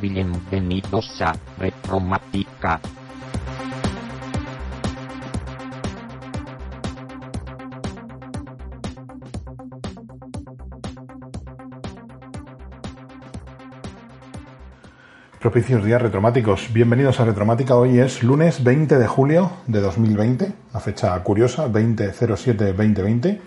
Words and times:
Bienvenidos 0.00 1.20
a 1.20 1.34
Retromática. 1.58 2.80
Propicios 15.44 15.84
días 15.84 16.00
retromáticos. 16.00 16.72
Bienvenidos 16.72 17.20
a 17.20 17.26
Retromática. 17.26 17.76
Hoy 17.76 17.98
es 17.98 18.22
lunes 18.22 18.64
20 18.64 18.96
de 18.98 19.06
julio 19.06 19.50
de 19.66 19.82
2020, 19.82 20.54
una 20.70 20.80
fecha 20.80 21.22
curiosa, 21.22 21.68
2007-2020. 21.68 23.40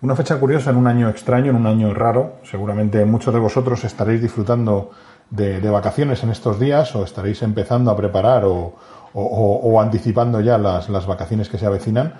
Una 0.00 0.16
fecha 0.16 0.40
curiosa 0.40 0.70
en 0.70 0.76
un 0.76 0.86
año 0.86 1.10
extraño, 1.10 1.50
en 1.50 1.56
un 1.56 1.66
año 1.66 1.92
raro. 1.92 2.36
Seguramente 2.42 3.04
muchos 3.04 3.34
de 3.34 3.40
vosotros 3.40 3.84
estaréis 3.84 4.22
disfrutando 4.22 4.92
de, 5.28 5.60
vacaciones 5.68 6.22
en 6.22 6.30
estos 6.30 6.58
días 6.58 6.96
o 6.96 7.04
estaréis 7.04 7.42
empezando 7.42 7.90
a 7.90 7.96
preparar 7.98 8.44
o, 8.46 9.78
anticipando 9.78 10.40
ya 10.40 10.56
las, 10.56 10.88
las 10.88 11.06
vacaciones 11.06 11.50
que 11.50 11.58
se 11.58 11.66
avecinan. 11.66 12.14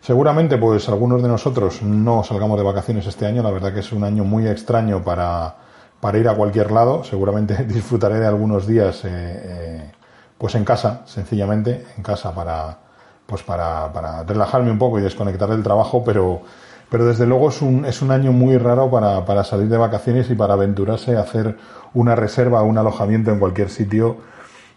Seguramente, 0.00 0.56
pues 0.56 0.88
algunos 0.88 1.22
de 1.22 1.28
nosotros 1.28 1.82
no 1.82 2.24
salgamos 2.24 2.56
de 2.56 2.64
vacaciones 2.64 3.06
este 3.06 3.26
año. 3.26 3.42
La 3.42 3.50
verdad 3.50 3.74
que 3.74 3.80
es 3.80 3.92
un 3.92 4.04
año 4.04 4.24
muy 4.24 4.48
extraño 4.48 5.04
para 5.04 5.67
para 6.00 6.18
ir 6.18 6.28
a 6.28 6.34
cualquier 6.34 6.70
lado. 6.70 7.04
Seguramente 7.04 7.64
disfrutaré 7.68 8.20
de 8.20 8.26
algunos 8.26 8.66
días 8.66 9.04
eh, 9.04 9.08
eh, 9.10 9.90
pues 10.36 10.54
en 10.54 10.64
casa, 10.64 11.02
sencillamente, 11.06 11.86
en 11.96 12.02
casa 12.02 12.34
para 12.34 12.88
pues 13.28 13.42
para, 13.42 14.22
relajarme 14.22 14.70
un 14.70 14.78
poco 14.78 14.98
y 14.98 15.02
desconectar 15.02 15.50
del 15.50 15.62
trabajo, 15.62 16.02
pero, 16.02 16.40
pero 16.88 17.04
desde 17.04 17.26
luego 17.26 17.50
es 17.50 17.60
un, 17.60 17.84
es 17.84 18.00
un 18.00 18.10
año 18.10 18.32
muy 18.32 18.56
raro 18.56 18.90
para, 18.90 19.26
para 19.26 19.44
salir 19.44 19.68
de 19.68 19.76
vacaciones 19.76 20.30
y 20.30 20.34
para 20.34 20.54
aventurarse 20.54 21.14
a 21.14 21.20
hacer 21.20 21.58
una 21.92 22.16
reserva 22.16 22.62
o 22.62 22.64
un 22.64 22.78
alojamiento 22.78 23.30
en 23.30 23.38
cualquier 23.38 23.68
sitio, 23.68 24.16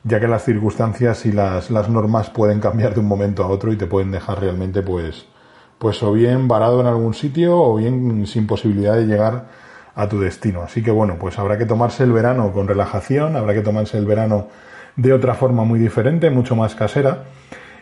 ya 0.04 0.20
que 0.20 0.28
las 0.28 0.44
circunstancias 0.44 1.26
y 1.26 1.32
las, 1.32 1.72
las 1.72 1.88
normas 1.88 2.30
pueden 2.30 2.60
cambiar 2.60 2.94
de 2.94 3.00
un 3.00 3.08
momento 3.08 3.45
a 3.45 3.48
otro 3.48 3.72
y 3.72 3.78
te 3.78 3.88
pueden 3.88 4.12
dejar 4.12 4.42
realmente 4.42 4.82
pues, 4.82 5.28
pues 5.80 6.04
o 6.04 6.12
bien 6.12 6.50
varado 6.50 6.82
en 6.82 6.88
algún 6.88 7.14
sitio 7.14 7.58
o 7.58 7.78
bien 7.78 8.28
sin 8.28 8.48
posibilidad 8.48 8.95
de 8.95 9.06
llegar 9.06 9.45
a 9.95 10.08
tu 10.08 10.20
destino. 10.20 10.61
Así 10.64 10.81
que 10.84 10.92
bueno, 10.92 11.17
pues 11.20 11.39
habrá 11.39 11.58
que 11.58 11.66
tomarse 11.66 12.03
el 12.03 12.11
verano 12.11 12.52
con 12.52 12.67
relajación, 12.67 13.36
habrá 13.36 13.53
que 13.53 13.61
tomarse 13.61 13.98
el 13.98 14.06
verano 14.06 14.48
de 14.95 15.14
otra 15.14 15.33
forma 15.33 15.64
muy 15.64 15.80
diferente, 15.80 16.30
mucho 16.30 16.56
más 16.56 16.75
casera. 16.75 17.23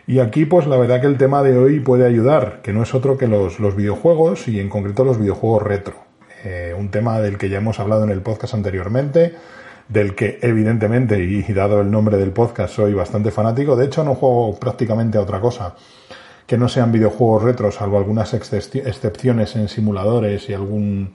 Y 0.06 0.18
aquí, 0.18 0.44
pues 0.44 0.66
la 0.66 0.76
verdad 0.76 1.00
que 1.00 1.06
el 1.06 1.18
tema 1.18 1.42
de 1.42 1.56
hoy 1.56 1.80
puede 1.80 2.06
ayudar, 2.06 2.60
que 2.62 2.72
no 2.72 2.82
es 2.82 2.94
otro 2.94 3.16
que 3.16 3.28
los, 3.28 3.60
los 3.60 3.76
videojuegos 3.76 4.48
y 4.48 4.58
en 4.58 4.68
concreto 4.68 5.04
los 5.04 5.18
videojuegos 5.18 5.62
retro. 5.62 5.94
Eh, 6.44 6.74
un 6.76 6.90
tema 6.90 7.20
del 7.20 7.36
que 7.36 7.48
ya 7.48 7.58
hemos 7.58 7.78
hablado 7.80 8.04
en 8.04 8.10
el 8.10 8.22
podcast 8.22 8.54
anteriormente, 8.54 9.34
del 9.88 10.14
que 10.14 10.38
evidentemente, 10.42 11.22
y 11.22 11.42
dado 11.52 11.80
el 11.80 11.90
nombre 11.90 12.16
del 12.16 12.30
podcast, 12.30 12.74
soy 12.74 12.94
bastante 12.94 13.30
fanático. 13.30 13.76
De 13.76 13.86
hecho, 13.86 14.02
no 14.04 14.14
juego 14.14 14.58
prácticamente 14.58 15.18
a 15.18 15.20
otra 15.20 15.40
cosa 15.40 15.74
que 16.46 16.58
no 16.58 16.68
sean 16.68 16.90
videojuegos 16.90 17.44
retro, 17.44 17.70
salvo 17.70 17.96
algunas 17.96 18.34
excepciones 18.34 19.54
en 19.54 19.68
simuladores 19.68 20.48
y 20.48 20.54
algún 20.54 21.12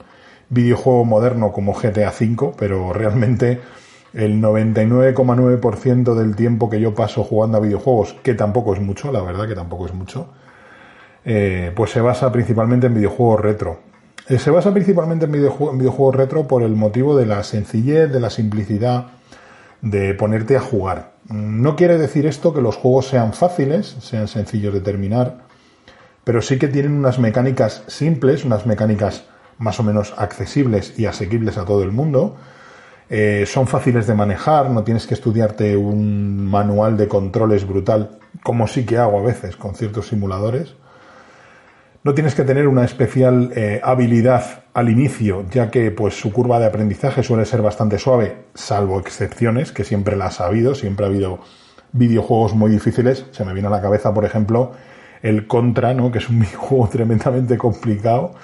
videojuego 0.49 1.05
moderno 1.05 1.51
como 1.51 1.73
GTA 1.73 2.09
V, 2.09 2.53
pero 2.57 2.93
realmente 2.93 3.59
el 4.13 4.41
99,9% 4.41 6.15
del 6.15 6.35
tiempo 6.35 6.69
que 6.69 6.79
yo 6.79 6.95
paso 6.95 7.23
jugando 7.23 7.57
a 7.57 7.61
videojuegos, 7.61 8.15
que 8.23 8.33
tampoco 8.33 8.73
es 8.73 8.79
mucho, 8.79 9.11
la 9.11 9.21
verdad 9.21 9.47
que 9.47 9.55
tampoco 9.55 9.85
es 9.85 9.93
mucho, 9.93 10.29
eh, 11.25 11.71
pues 11.75 11.91
se 11.91 12.01
basa 12.01 12.31
principalmente 12.31 12.87
en 12.87 12.93
videojuegos 12.93 13.41
retro. 13.41 13.79
Eh, 14.27 14.39
se 14.39 14.51
basa 14.51 14.73
principalmente 14.73 15.25
en, 15.25 15.35
en 15.35 15.77
videojuegos 15.77 16.15
retro 16.15 16.47
por 16.47 16.63
el 16.63 16.75
motivo 16.75 17.17
de 17.17 17.25
la 17.25 17.43
sencillez, 17.43 18.11
de 18.11 18.19
la 18.19 18.29
simplicidad 18.29 19.07
de 19.81 20.13
ponerte 20.13 20.55
a 20.55 20.61
jugar. 20.61 21.11
No 21.27 21.75
quiere 21.75 21.97
decir 21.97 22.25
esto 22.25 22.53
que 22.53 22.61
los 22.61 22.75
juegos 22.75 23.07
sean 23.07 23.33
fáciles, 23.33 23.97
sean 23.99 24.27
sencillos 24.27 24.73
de 24.73 24.81
terminar, 24.81 25.45
pero 26.23 26.41
sí 26.41 26.57
que 26.57 26.67
tienen 26.67 26.93
unas 26.93 27.19
mecánicas 27.19 27.83
simples, 27.87 28.45
unas 28.45 28.65
mecánicas 28.65 29.25
más 29.57 29.79
o 29.79 29.83
menos 29.83 30.13
accesibles 30.17 30.97
y 30.97 31.05
asequibles 31.05 31.57
a 31.57 31.65
todo 31.65 31.83
el 31.83 31.91
mundo. 31.91 32.37
Eh, 33.09 33.45
son 33.45 33.67
fáciles 33.67 34.07
de 34.07 34.15
manejar, 34.15 34.69
no 34.71 34.83
tienes 34.83 35.05
que 35.05 35.13
estudiarte 35.13 35.77
un 35.77 36.45
manual 36.45 36.97
de 36.97 37.07
controles 37.07 37.67
brutal, 37.67 38.17
como 38.43 38.67
sí 38.67 38.85
que 38.85 38.97
hago 38.97 39.19
a 39.19 39.23
veces 39.23 39.55
con 39.55 39.75
ciertos 39.75 40.07
simuladores. 40.07 40.75
No 42.03 42.13
tienes 42.13 42.35
que 42.35 42.43
tener 42.43 42.67
una 42.67 42.83
especial 42.83 43.51
eh, 43.55 43.81
habilidad 43.83 44.63
al 44.73 44.89
inicio, 44.89 45.45
ya 45.49 45.71
que 45.71 45.89
pues 45.91 46.19
su 46.19 46.31
curva 46.31 46.59
de 46.59 46.65
aprendizaje 46.67 47.23
suele 47.23 47.45
ser 47.45 47.61
bastante 47.61 47.97
suave, 47.97 48.45
salvo 48.53 48.99
excepciones, 48.99 49.71
que 49.71 49.83
siempre 49.83 50.15
las 50.15 50.41
ha 50.41 50.45
habido, 50.45 50.75
siempre 50.75 51.05
ha 51.05 51.09
habido 51.09 51.39
videojuegos 51.93 52.53
muy 52.53 52.69
difíciles. 52.69 53.25
Se 53.31 53.45
me 53.45 53.53
viene 53.53 53.69
a 53.69 53.71
la 53.71 53.81
cabeza, 53.81 54.13
por 54.13 54.25
ejemplo, 54.25 54.73
el 55.23 55.47
Contra, 55.47 55.93
¿no? 55.93 56.11
que 56.11 56.19
es 56.19 56.29
un 56.29 56.39
videojuego 56.41 56.87
tremendamente 56.89 57.57
complicado 57.57 58.35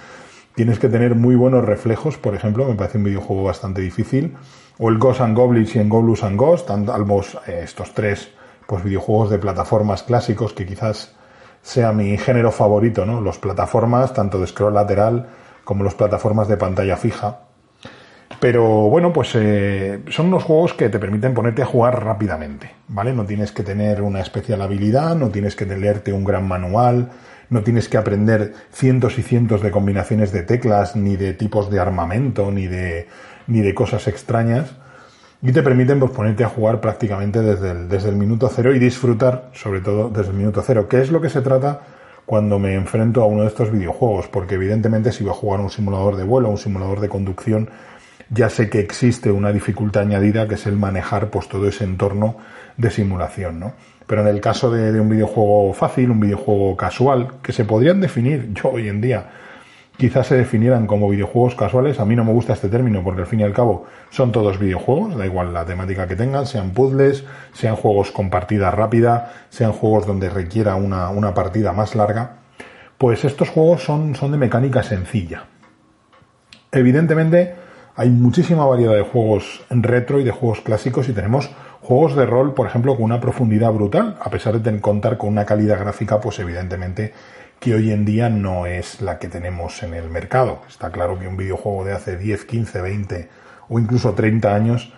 Tienes 0.56 0.80
que 0.80 0.90
tener 0.90 1.16
muy 1.16 1.36
buenos 1.36 1.64
reflejos, 1.66 2.18
por 2.18 2.36
ejemplo, 2.36 2.66
me 2.68 2.76
parece 2.76 2.98
un 2.98 3.06
videojuego 3.06 3.44
bastante 3.44 3.82
difícil. 3.82 4.36
O 4.80 4.90
el 4.90 4.98
Ghost 4.98 5.22
and 5.22 5.36
Goblins 5.36 5.76
y 5.76 5.80
en 5.80 5.90
Goblins 5.90 6.24
and 6.24 6.38
Ghost, 6.38 6.70
ambos 6.70 7.38
eh, 7.48 7.62
estos 7.64 7.94
tres 7.94 8.32
pues 8.68 8.84
videojuegos 8.84 9.30
de 9.30 9.38
plataformas 9.38 10.04
clásicos 10.04 10.54
que 10.54 10.66
quizás 10.66 11.14
sea 11.62 11.92
mi 11.92 12.18
género 12.18 12.52
favorito, 12.52 13.06
¿no? 13.06 13.22
Los 13.22 13.38
plataformas, 13.38 14.14
tanto 14.14 14.40
de 14.40 14.48
scroll 14.48 14.74
lateral 14.74 15.28
como 15.64 15.84
los 15.84 15.96
plataformas 15.96 16.48
de 16.48 16.58
pantalla 16.58 16.98
fija. 16.98 17.40
Pero 18.40 18.64
bueno, 18.90 19.14
pues 19.14 19.36
eh, 19.36 20.02
son 20.10 20.28
unos 20.28 20.44
juegos 20.44 20.74
que 20.74 20.90
te 20.90 21.00
permiten 21.00 21.34
ponerte 21.34 21.62
a 21.62 21.66
jugar 21.66 22.04
rápidamente, 22.04 22.72
¿vale? 22.88 23.14
No 23.14 23.26
tienes 23.26 23.52
que 23.52 23.62
tener 23.62 24.02
una 24.02 24.22
especial 24.22 24.62
habilidad, 24.62 25.16
no 25.16 25.30
tienes 25.30 25.56
que 25.56 25.66
leerte 25.66 26.12
un 26.12 26.24
gran 26.24 26.48
manual, 26.48 27.12
no 27.52 27.64
tienes 27.64 27.90
que 27.90 27.98
aprender 27.98 28.54
cientos 28.72 29.20
y 29.20 29.24
cientos 29.24 29.62
de 29.62 29.72
combinaciones 29.72 30.32
de 30.32 30.42
teclas, 30.42 30.96
ni 30.96 31.18
de 31.18 31.34
tipos 31.34 31.70
de 31.70 31.82
armamento, 31.82 32.50
ni 32.50 32.66
de, 32.66 33.08
ni 33.46 33.60
de 33.60 33.76
cosas 33.76 34.08
extrañas, 34.08 34.72
y 35.42 35.52
te 35.52 35.62
permiten 35.62 36.00
pues, 36.00 36.12
ponerte 36.12 36.46
a 36.46 36.50
jugar 36.50 36.80
prácticamente 36.80 37.42
desde 37.42 37.72
el, 37.72 37.90
desde 37.90 38.08
el 38.08 38.16
minuto 38.16 38.50
cero 38.54 38.74
y 38.74 38.80
disfrutar, 38.80 39.50
sobre 39.52 39.82
todo 39.82 40.10
desde 40.10 40.32
el 40.32 40.38
minuto 40.38 40.64
cero, 40.66 40.88
que 40.88 41.02
es 41.02 41.12
lo 41.12 41.20
que 41.20 41.30
se 41.30 41.42
trata 41.42 41.82
cuando 42.26 42.58
me 42.58 42.74
enfrento 42.74 43.22
a 43.22 43.26
uno 43.26 43.42
de 43.42 43.50
estos 43.50 43.70
videojuegos, 43.70 44.30
porque 44.30 44.56
evidentemente 44.56 45.12
si 45.12 45.26
voy 45.26 45.34
a 45.34 45.36
jugar 45.36 45.60
un 45.60 45.70
simulador 45.70 46.16
de 46.16 46.24
vuelo, 46.24 46.50
un 46.50 46.58
simulador 46.58 47.02
de 47.02 47.10
conducción, 47.10 47.70
ya 48.30 48.50
sé 48.50 48.70
que 48.70 48.80
existe 48.80 49.30
una 49.30 49.52
dificultad 49.52 50.04
añadida 50.04 50.48
que 50.48 50.56
es 50.56 50.66
el 50.68 50.78
manejar 50.78 51.30
pues 51.30 51.50
todo 51.50 51.68
ese 51.68 51.84
entorno 51.84 52.38
de 52.78 52.90
simulación, 52.92 53.60
¿no? 53.60 53.74
Pero 54.12 54.24
en 54.24 54.28
el 54.28 54.42
caso 54.42 54.70
de, 54.70 55.00
un 55.00 55.08
videojuego 55.08 55.72
fácil, 55.72 56.12
un 56.12 56.20
videojuego 56.20 56.76
casual, 56.76 57.36
que 57.42 57.54
se 57.54 57.64
podrían 57.64 58.02
definir, 58.02 58.52
yo 58.54 58.72
hoy 58.72 58.90
en 58.90 59.00
día, 59.00 59.30
quizás 59.96 60.28
se 60.28 60.36
definieran 60.36 60.86
como 60.86 61.08
videojuegos 61.08 61.56
casuales, 61.56 61.98
a 61.98 62.04
mí 62.04 62.14
no 62.18 62.26
me 62.26 62.34
gusta 62.34 62.52
este 62.52 62.68
término 62.68 63.06
porque 63.06 63.22
al 63.22 63.28
fin 63.28 63.40
y 63.40 63.44
al 63.44 63.54
cabo 63.54 63.86
son 64.10 64.34
todos 64.34 64.60
videojuegos, 64.60 65.16
da 65.18 65.26
igual 65.26 65.54
la 65.54 65.64
temática 65.64 66.10
que 66.10 66.18
tengan, 66.18 66.46
sean 66.46 66.72
puzzles, 66.72 67.24
sean 67.54 67.78
juegos 67.78 68.12
con 68.12 68.30
partida 68.30 68.70
rápida, 68.70 69.32
sean 69.48 69.72
juegos 69.72 70.06
donde 70.06 70.30
requiera 70.30 70.76
una, 70.76 71.10
una 71.10 71.34
partida 71.34 71.72
más 71.72 71.96
larga, 71.96 72.40
pues 72.98 73.24
estos 73.24 73.48
juegos 73.48 73.82
son, 73.82 74.14
son 74.16 74.34
de 74.34 74.38
mecánica 74.38 74.84
sencilla. 74.84 75.46
Evidentemente, 76.74 77.56
hay 77.96 78.10
muchísima 78.10 78.66
variedad 78.66 78.96
de 78.96 79.04
juegos 79.04 79.64
retro 79.70 80.20
y 80.20 80.26
de 80.26 80.32
juegos 80.32 80.60
clásicos 80.60 81.08
y 81.08 81.14
tenemos 81.14 81.50
Juegos 81.84 82.16
de 82.16 82.28
rol, 82.28 82.54
por 82.54 82.68
ejemplo, 82.68 82.96
con 82.96 83.06
una 83.06 83.20
profundidad 83.20 83.72
brutal, 83.72 84.16
a 84.22 84.30
pesar 84.30 84.62
de 84.62 84.80
contar 84.80 85.18
con 85.18 85.30
una 85.30 85.46
calidad 85.46 85.80
gráfica, 85.80 86.22
pues 86.22 86.38
evidentemente 86.38 87.12
que 87.60 87.74
hoy 87.74 87.92
en 87.92 88.06
día 88.06 88.30
no 88.30 88.68
es 88.68 89.02
la 89.02 89.18
que 89.18 89.28
tenemos 89.28 89.82
en 89.82 89.96
el 89.96 90.08
mercado. 90.08 90.62
Está 90.70 90.92
claro 90.92 91.18
que 91.18 91.28
un 91.28 91.38
videojuego 91.38 91.84
de 91.84 91.94
hace 91.94 92.18
10, 92.18 92.46
15, 92.46 92.82
20 92.82 93.30
o 93.70 93.80
incluso 93.80 94.14
30 94.14 94.54
años, 94.54 94.94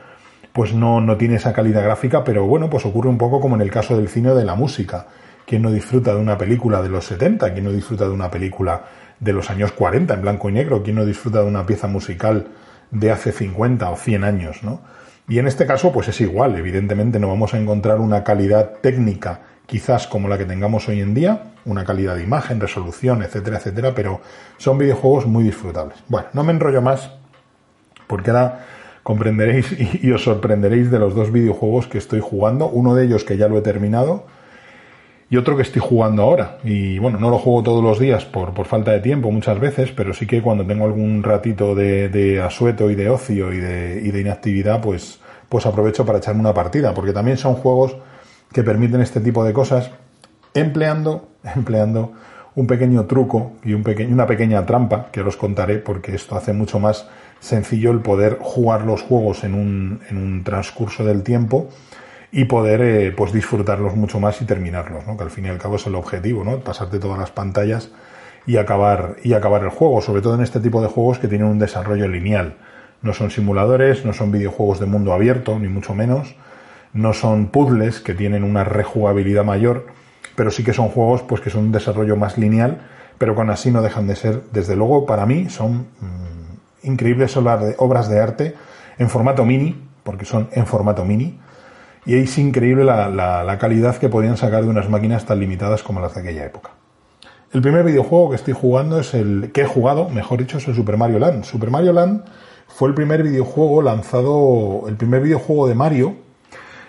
pues 0.52 0.74
no, 0.74 1.00
no 1.00 1.16
tiene 1.16 1.36
esa 1.36 1.54
calidad 1.54 1.84
gráfica, 1.84 2.26
pero 2.26 2.46
bueno, 2.46 2.70
pues 2.70 2.86
ocurre 2.86 3.08
un 3.08 3.18
poco 3.18 3.40
como 3.40 3.56
en 3.56 3.62
el 3.62 3.72
caso 3.72 3.96
del 3.96 4.10
cine 4.10 4.32
o 4.32 4.36
de 4.36 4.44
la 4.44 4.56
música. 4.56 5.08
¿Quién 5.46 5.62
no 5.62 5.72
disfruta 5.72 6.14
de 6.14 6.20
una 6.20 6.38
película 6.38 6.82
de 6.82 6.90
los 6.90 7.06
70? 7.06 7.54
¿Quién 7.54 7.64
no 7.64 7.72
disfruta 7.72 8.04
de 8.04 8.12
una 8.12 8.30
película 8.30 8.84
de 9.22 9.32
los 9.32 9.50
años 9.50 9.72
40 9.72 10.14
en 10.14 10.22
blanco 10.22 10.50
y 10.50 10.52
negro? 10.52 10.84
¿Quién 10.84 10.98
no 10.98 11.06
disfruta 11.06 11.40
de 11.40 11.48
una 11.48 11.66
pieza 11.66 11.88
musical 11.88 12.48
de 12.92 13.12
hace 13.12 13.32
50 13.32 13.90
o 13.90 13.96
100 13.96 14.24
años, 14.26 14.64
no? 14.64 14.82
Y 15.28 15.40
en 15.40 15.48
este 15.48 15.66
caso, 15.66 15.92
pues 15.92 16.08
es 16.08 16.20
igual. 16.22 16.56
Evidentemente 16.58 17.20
no 17.20 17.30
vamos 17.30 17.54
a 17.54 17.58
encontrar 17.58 18.00
una 18.00 18.24
calidad 18.24 18.74
técnica 18.82 19.42
quizás 19.66 20.08
como 20.08 20.28
la 20.28 20.38
que 20.38 20.46
tengamos 20.46 20.90
hoy 20.90 21.00
en 21.02 21.14
día, 21.14 21.54
una 21.66 21.86
calidad 21.86 22.16
de 22.16 22.24
imagen, 22.24 22.60
resolución, 22.60 23.24
etcétera, 23.24 23.58
etcétera, 23.58 23.94
pero 23.96 24.22
son 24.58 24.78
videojuegos 24.78 25.26
muy 25.26 25.44
disfrutables. 25.44 25.98
Bueno, 26.10 26.28
no 26.34 26.44
me 26.44 26.52
enrollo 26.52 26.82
más, 26.82 27.12
porque 28.08 28.32
ahora 28.32 28.66
comprenderéis 29.04 29.76
y, 30.04 30.12
os 30.12 30.24
sorprenderéis 30.24 30.92
de 30.92 31.00
los 31.00 31.16
dos 31.16 31.32
videojuegos 31.32 31.88
que 31.88 31.98
estoy 31.98 32.20
jugando. 32.20 32.68
Uno 32.68 32.96
de 32.96 33.06
ellos 33.06 33.24
que 33.24 33.38
ya 33.38 33.48
lo 33.48 33.58
he 33.58 33.62
terminado 33.62 34.26
y 35.30 35.38
otro 35.38 35.56
que 35.56 35.64
estoy 35.64 35.82
jugando 35.82 36.24
ahora. 36.24 36.58
Y 36.64 37.00
bueno, 37.00 37.20
no 37.20 37.30
lo 37.30 37.40
juego 37.40 37.64
todos 37.64 37.84
los 37.84 38.00
días 38.00 38.26
por, 38.26 38.54
por 38.54 38.66
falta 38.66 38.92
de 38.92 39.00
tiempo 39.00 39.32
muchas 39.32 39.60
veces, 39.60 39.92
pero 39.92 40.14
sí 40.14 40.28
que 40.28 40.42
cuando 40.42 40.66
tengo 40.66 40.86
algún 40.86 41.24
ratito 41.24 41.76
de, 41.76 42.42
asueto 42.42 42.90
y 42.90 42.96
de 42.96 43.10
ocio 43.10 43.52
y 43.52 43.58
de, 43.58 44.20
inactividad, 44.20 44.82
pues, 44.82 45.20
pues 45.50 45.66
aprovecho 45.66 46.06
para 46.06 46.20
echarme 46.20 46.42
una 46.42 46.54
partida, 46.54 46.94
porque 46.94 47.14
también 47.14 47.38
son 47.38 47.56
juegos 47.56 47.96
que 48.52 48.64
permiten 48.64 49.02
este 49.02 49.22
tipo 49.22 49.44
de 49.44 49.54
cosas 49.54 49.92
empleando, 50.54 51.30
empleando 51.56 52.14
un 52.56 52.68
pequeño 52.68 53.06
truco 53.06 53.54
y 53.64 53.74
un 53.74 53.84
una 54.12 54.28
pequeña 54.28 54.66
trampa 54.66 55.10
que 55.12 55.22
os 55.22 55.36
contaré 55.36 55.80
porque 55.80 56.14
esto 56.14 56.36
hace 56.36 56.54
mucho 56.54 56.80
más 56.80 57.08
sencillo 57.40 57.92
el 57.92 58.00
poder 58.00 58.38
jugar 58.40 58.84
los 58.84 59.02
juegos 59.02 59.44
en 59.44 59.56
un, 59.56 60.02
en 60.10 60.18
un 60.18 60.44
transcurso 60.44 61.04
del 61.04 61.24
tiempo 61.24 61.70
y 62.36 62.46
poder 62.46 62.82
eh, 62.82 63.14
pues 63.16 63.32
disfrutarlos 63.32 63.96
mucho 63.96 64.20
más 64.20 64.42
y 64.42 64.46
terminarlos, 64.46 65.06
¿no? 65.06 65.16
que 65.16 65.24
al 65.24 65.30
fin 65.30 65.46
y 65.46 65.50
al 65.50 65.60
cabo 65.60 65.76
es 65.76 65.86
el 65.86 65.94
objetivo, 65.94 66.44
¿no? 66.44 66.58
pasarte 66.62 66.98
todas 66.98 67.20
las 67.20 67.30
pantallas 67.30 67.92
y 68.48 68.58
acabar, 68.58 69.18
y 69.24 69.34
acabar 69.34 69.62
el 69.62 69.70
juego, 69.70 70.02
sobre 70.02 70.24
todo 70.24 70.34
en 70.34 70.42
este 70.42 70.60
tipo 70.60 70.82
de 70.82 70.88
juegos 70.88 71.20
que 71.20 71.28
tienen 71.28 71.48
un 71.48 71.60
desarrollo 71.60 72.08
lineal. 72.08 72.58
No 73.04 73.14
son 73.14 73.30
simuladores, 73.30 74.04
no 74.04 74.14
son 74.14 74.32
videojuegos 74.32 74.80
de 74.80 74.88
mundo 74.88 75.14
abierto, 75.14 75.60
ni 75.60 75.68
mucho 75.68 75.94
menos, 75.94 76.36
no 76.92 77.14
son 77.14 77.48
puzzles 77.48 78.00
que 78.00 78.16
tienen 78.16 78.44
una 78.44 78.64
rejugabilidad 78.64 79.44
mayor, 79.44 79.86
pero 80.36 80.50
sí 80.50 80.64
que 80.64 80.74
son 80.74 80.90
juegos 80.90 81.22
pues 81.22 81.40
que 81.40 81.52
son 81.52 81.66
un 81.66 81.72
desarrollo 81.72 82.16
más 82.16 82.40
lineal, 82.40 82.82
pero 83.20 83.36
con 83.36 83.52
así 83.52 83.70
no 83.70 83.84
dejan 83.84 84.08
de 84.08 84.16
ser, 84.16 84.42
desde 84.52 84.76
luego 84.76 85.06
para 85.06 85.28
mí 85.28 85.50
son 85.50 85.86
mm, 86.00 86.88
increíbles 86.88 87.38
obras 87.38 88.10
de 88.10 88.20
arte 88.20 88.56
en 88.98 89.10
formato 89.12 89.46
mini, 89.46 89.80
porque 90.04 90.26
son 90.26 90.50
en 90.52 90.66
formato 90.66 91.06
mini, 91.06 91.40
y 92.06 92.16
es 92.16 92.38
increíble 92.38 92.84
la, 92.84 93.58
calidad 93.60 93.98
que 93.98 94.10
podían 94.10 94.38
sacar 94.38 94.64
de 94.64 94.70
unas 94.70 94.90
máquinas 94.90 95.26
tan 95.26 95.40
limitadas 95.40 95.84
como 95.84 96.02
las 96.02 96.16
de 96.16 96.22
aquella 96.22 96.46
época. 96.46 96.72
El 97.52 97.62
primer 97.62 97.86
videojuego 97.86 98.32
que 98.32 98.36
estoy 98.36 98.54
jugando 98.54 99.00
es 99.00 99.14
el 99.14 99.52
que 99.54 99.62
he 99.62 99.68
jugado, 99.68 100.10
mejor 100.10 100.40
dicho, 100.40 100.58
es 100.58 100.68
el 100.68 100.76
Super 100.76 100.98
Mario 100.98 101.20
Land. 101.20 101.44
Super 101.44 101.70
Mario 101.70 101.94
Land 101.94 102.24
fue 102.68 102.90
el 102.90 102.96
primer 102.96 103.22
videojuego 103.22 103.82
lanzado, 103.82 104.86
el 104.88 104.96
primer 104.96 105.22
videojuego 105.22 105.68
de 105.68 105.76
Mario 105.76 106.16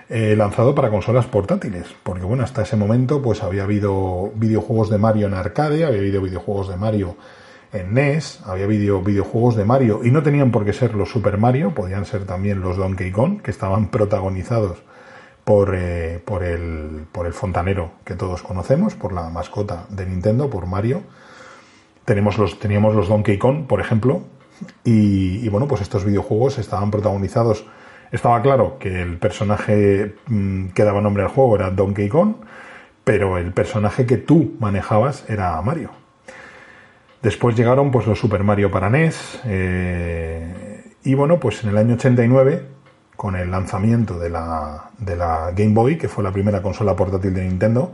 eh, 0.09 0.35
lanzado 0.37 0.75
para 0.75 0.91
consolas 0.91 1.27
portátiles, 1.27 1.87
porque 2.03 2.25
bueno, 2.25 2.45
hasta 2.45 2.63
ese 2.63 2.77
momento 2.77 3.23
pues 3.23 3.43
había 3.43 3.65
habido 3.65 4.33
videojuegos 4.35 4.91
de 4.91 4.99
Mario 4.99 5.27
en 5.27 5.35
arcade, 5.35 5.85
había 5.85 6.01
habido 6.01 6.23
videojuegos 6.23 6.69
de 6.69 6.77
Mario 6.77 7.17
en 7.73 7.95
NES, 7.95 8.41
había 8.47 8.65
habido 8.65 9.03
videojuegos 9.03 9.57
de 9.57 9.65
Mario 9.65 10.01
y 10.05 10.11
no 10.11 10.23
tenían 10.23 10.51
por 10.51 10.65
qué 10.65 10.73
ser 10.73 10.95
los 10.95 11.11
Super 11.11 11.39
Mario, 11.39 11.75
podían 11.75 12.05
ser 12.07 12.25
también 12.25 12.61
los 12.61 12.77
Donkey 12.77 13.13
Kong, 13.13 13.43
que 13.43 13.51
estaban 13.51 13.89
protagonizados 13.89 14.83
por, 15.45 15.75
eh, 15.75 16.23
por, 16.25 16.43
el, 16.43 17.07
por 17.13 17.27
el 17.27 17.33
fontanero 17.33 17.93
que 18.05 18.15
todos 18.15 18.43
conocemos, 18.43 18.95
por 18.95 19.13
la 19.13 19.29
mascota 19.29 19.87
de 19.91 20.07
Nintendo, 20.07 20.49
por 20.51 20.67
Mario. 20.67 21.03
Tenemos 22.05 22.39
los, 22.39 22.59
teníamos 22.59 22.95
los 22.95 23.09
Donkey 23.09 23.39
Kong, 23.39 23.67
por 23.67 23.81
ejemplo, 23.81 24.23
y, 24.85 25.49
bueno, 25.49 25.67
pues 25.67 25.81
estos 25.81 26.05
videojuegos 26.05 26.59
estaban 26.59 26.91
protagonizados. 26.91 27.67
Estaba 28.13 28.41
claro 28.43 28.79
que 28.79 29.03
el 29.03 29.19
personaje 29.19 30.15
mm, 30.27 30.69
que 30.69 30.85
daba 30.85 31.01
nombre 31.01 31.23
al 31.23 31.29
juego 31.29 31.57
era 31.57 31.71
Donkey 31.71 32.09
Kong, 32.09 32.37
pero 33.03 33.39
el 33.39 33.53
personaje 33.53 34.07
que 34.07 34.17
tú 34.17 34.55
manejabas 34.61 35.29
era 35.29 35.61
Mario. 35.63 35.91
Después 37.23 37.57
llegaron 37.57 37.91
pues 37.91 38.07
los 38.07 38.19
Super 38.19 38.45
Mario 38.45 38.71
para 38.71 38.91
NES 38.91 39.41
eh, 39.47 40.93
y 41.05 41.15
bueno, 41.15 41.41
pues 41.41 41.65
en 41.65 41.71
el 41.71 41.79
año 41.79 41.95
89 41.95 42.74
con 43.17 43.37
el 43.37 43.51
lanzamiento 43.51 44.19
de 44.19 44.31
la, 44.31 44.91
de 44.99 45.17
la 45.17 45.53
Game 45.55 45.75
Boy, 45.75 45.99
que 45.99 46.09
fue 46.09 46.25
la 46.25 46.33
primera 46.33 46.63
consola 46.63 46.97
portátil 46.97 47.35
de 47.35 47.43
Nintendo, 47.43 47.93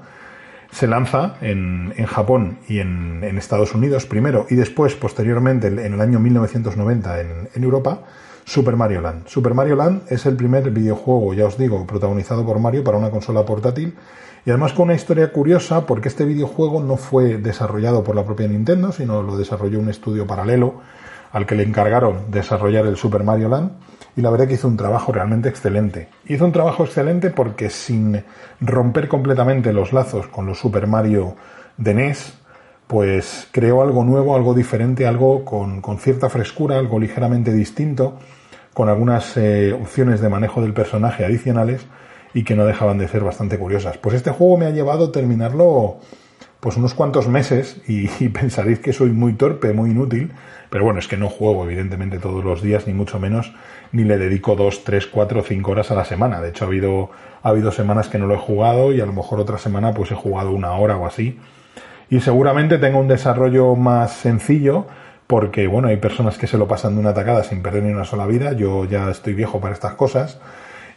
se 0.72 0.87
lanza 0.87 1.37
en, 1.40 1.93
en 1.96 2.06
Japón 2.06 2.58
y 2.69 2.78
en, 2.78 3.25
en, 3.25 3.38
Estados 3.38 3.75
Unidos 3.75 4.06
primero 4.06 4.46
y 4.49 4.55
después, 4.55 4.94
posteriormente, 4.94 5.67
en 5.67 5.94
el 5.94 6.00
año 6.00 6.20
1990 6.20 7.20
en, 7.20 7.49
en, 7.55 7.64
Europa, 7.64 8.02
Super 8.44 8.76
Mario 8.76 9.00
Land. 9.00 9.26
Super 9.26 9.55
Mario 9.55 9.76
Land 9.76 10.02
es 10.08 10.26
el 10.26 10.37
primer 10.37 10.70
videojuego, 10.70 11.34
ya 11.34 11.46
os 11.46 11.58
digo, 11.58 11.87
protagonizado 11.87 12.46
por 12.46 12.61
Mario 12.61 12.84
para 12.84 12.99
una 12.99 13.11
consola 13.11 13.44
portátil 13.44 13.96
y 14.46 14.50
además 14.50 14.73
con 14.73 14.84
una 14.84 14.94
historia 14.94 15.32
curiosa 15.32 15.87
porque 15.87 16.08
este 16.08 16.25
videojuego 16.25 16.82
no 16.82 16.96
fue 16.96 17.37
desarrollado 17.37 18.05
por 18.05 18.14
la 18.14 18.25
propia 18.25 18.46
Nintendo, 18.46 18.93
sino 18.93 19.23
lo 19.23 19.37
desarrolló 19.37 19.81
un 19.81 19.90
estudio 19.90 20.26
paralelo 20.26 20.81
al 21.32 21.46
que 21.46 21.55
le 21.55 21.64
encargaron 21.64 22.31
desarrollar 22.31 22.87
el 22.87 22.96
Super 22.96 23.23
Mario 23.23 23.49
Land 23.49 23.73
y 24.20 24.22
la 24.22 24.28
verdad 24.28 24.46
que 24.46 24.55
hizo 24.55 24.69
un 24.69 24.76
trabajo 24.76 25.12
realmente 25.12 25.49
excelente. 25.49 26.08
Hizo 26.26 26.44
un 26.44 26.52
trabajo 26.52 26.84
excelente 26.84 27.31
porque 27.31 27.70
sin 27.70 28.22
romper 28.61 29.08
completamente 29.08 29.72
los 29.72 29.94
lazos 29.94 30.26
con 30.26 30.44
los 30.44 30.58
Super 30.58 30.87
Mario 30.87 31.37
de 31.78 31.94
NES, 31.94 32.34
pues 32.87 33.49
creó 33.50 33.81
algo 33.81 34.05
nuevo, 34.05 34.37
algo 34.37 34.52
diferente, 34.52 35.06
algo 35.06 35.46
con, 35.46 35.81
cierta 35.99 36.28
frescura, 36.28 36.78
algo 36.78 36.99
ligeramente 36.99 37.50
distinto, 37.50 38.19
con 38.75 38.90
algunas 38.90 39.38
eh, 39.38 39.72
opciones 39.72 40.20
de 40.20 40.28
manejo 40.28 40.61
del 40.61 40.75
personaje 40.75 41.25
adicionales 41.25 41.87
y 42.34 42.44
que 42.44 42.55
no 42.55 42.66
dejaban 42.66 42.99
de 42.99 43.08
ser 43.08 43.25
bastante 43.25 43.58
curiosas. 43.58 43.96
Pues 43.96 44.16
este 44.16 44.32
juego 44.32 44.58
me 44.58 44.66
ha 44.66 44.70
llevado 44.70 45.06
a 45.06 45.12
terminarlo 45.12 45.96
pues 46.60 46.76
unos 46.76 46.92
cuantos 46.94 47.26
meses 47.26 47.80
y, 47.88 48.06
pensaréis 48.28 48.78
que 48.78 48.92
soy 48.92 49.10
muy 49.10 49.32
torpe, 49.32 49.72
muy 49.72 49.90
inútil, 49.90 50.32
pero 50.68 50.84
bueno, 50.84 51.00
es 51.00 51.08
que 51.08 51.16
no 51.16 51.28
juego 51.28 51.64
evidentemente 51.64 52.18
todos 52.18 52.44
los 52.44 52.62
días, 52.62 52.86
ni 52.86 52.92
mucho 52.92 53.18
menos, 53.18 53.52
ni 53.92 54.04
le 54.04 54.18
dedico 54.18 54.54
dos, 54.54 54.84
tres, 54.84 55.06
cuatro, 55.06 55.42
cinco 55.42 55.72
horas 55.72 55.90
a 55.90 55.94
la 55.94 56.04
semana. 56.04 56.40
De 56.40 56.50
hecho, 56.50 56.66
ha 56.66 56.68
habido, 56.68 57.10
ha 57.42 57.48
habido 57.48 57.72
semanas 57.72 58.08
que 58.08 58.18
no 58.18 58.26
lo 58.26 58.34
he 58.34 58.38
jugado 58.38 58.92
y 58.92 59.00
a 59.00 59.06
lo 59.06 59.12
mejor 59.12 59.40
otra 59.40 59.58
semana 59.58 59.92
pues 59.92 60.12
he 60.12 60.14
jugado 60.14 60.52
una 60.52 60.72
hora 60.72 60.96
o 60.96 61.06
así. 61.06 61.38
Y 62.10 62.20
seguramente 62.20 62.78
tengo 62.78 63.00
un 63.00 63.08
desarrollo 63.08 63.74
más 63.74 64.12
sencillo 64.12 64.86
porque, 65.26 65.66
bueno, 65.66 65.88
hay 65.88 65.96
personas 65.96 66.38
que 66.38 66.46
se 66.46 66.58
lo 66.58 66.66
pasan 66.68 66.94
de 66.94 67.00
una 67.00 67.14
tacada 67.14 67.44
sin 67.44 67.62
perder 67.62 67.84
ni 67.84 67.92
una 67.92 68.04
sola 68.04 68.26
vida. 68.26 68.52
Yo 68.52 68.84
ya 68.84 69.08
estoy 69.10 69.32
viejo 69.32 69.60
para 69.60 69.74
estas 69.74 69.94
cosas. 69.94 70.40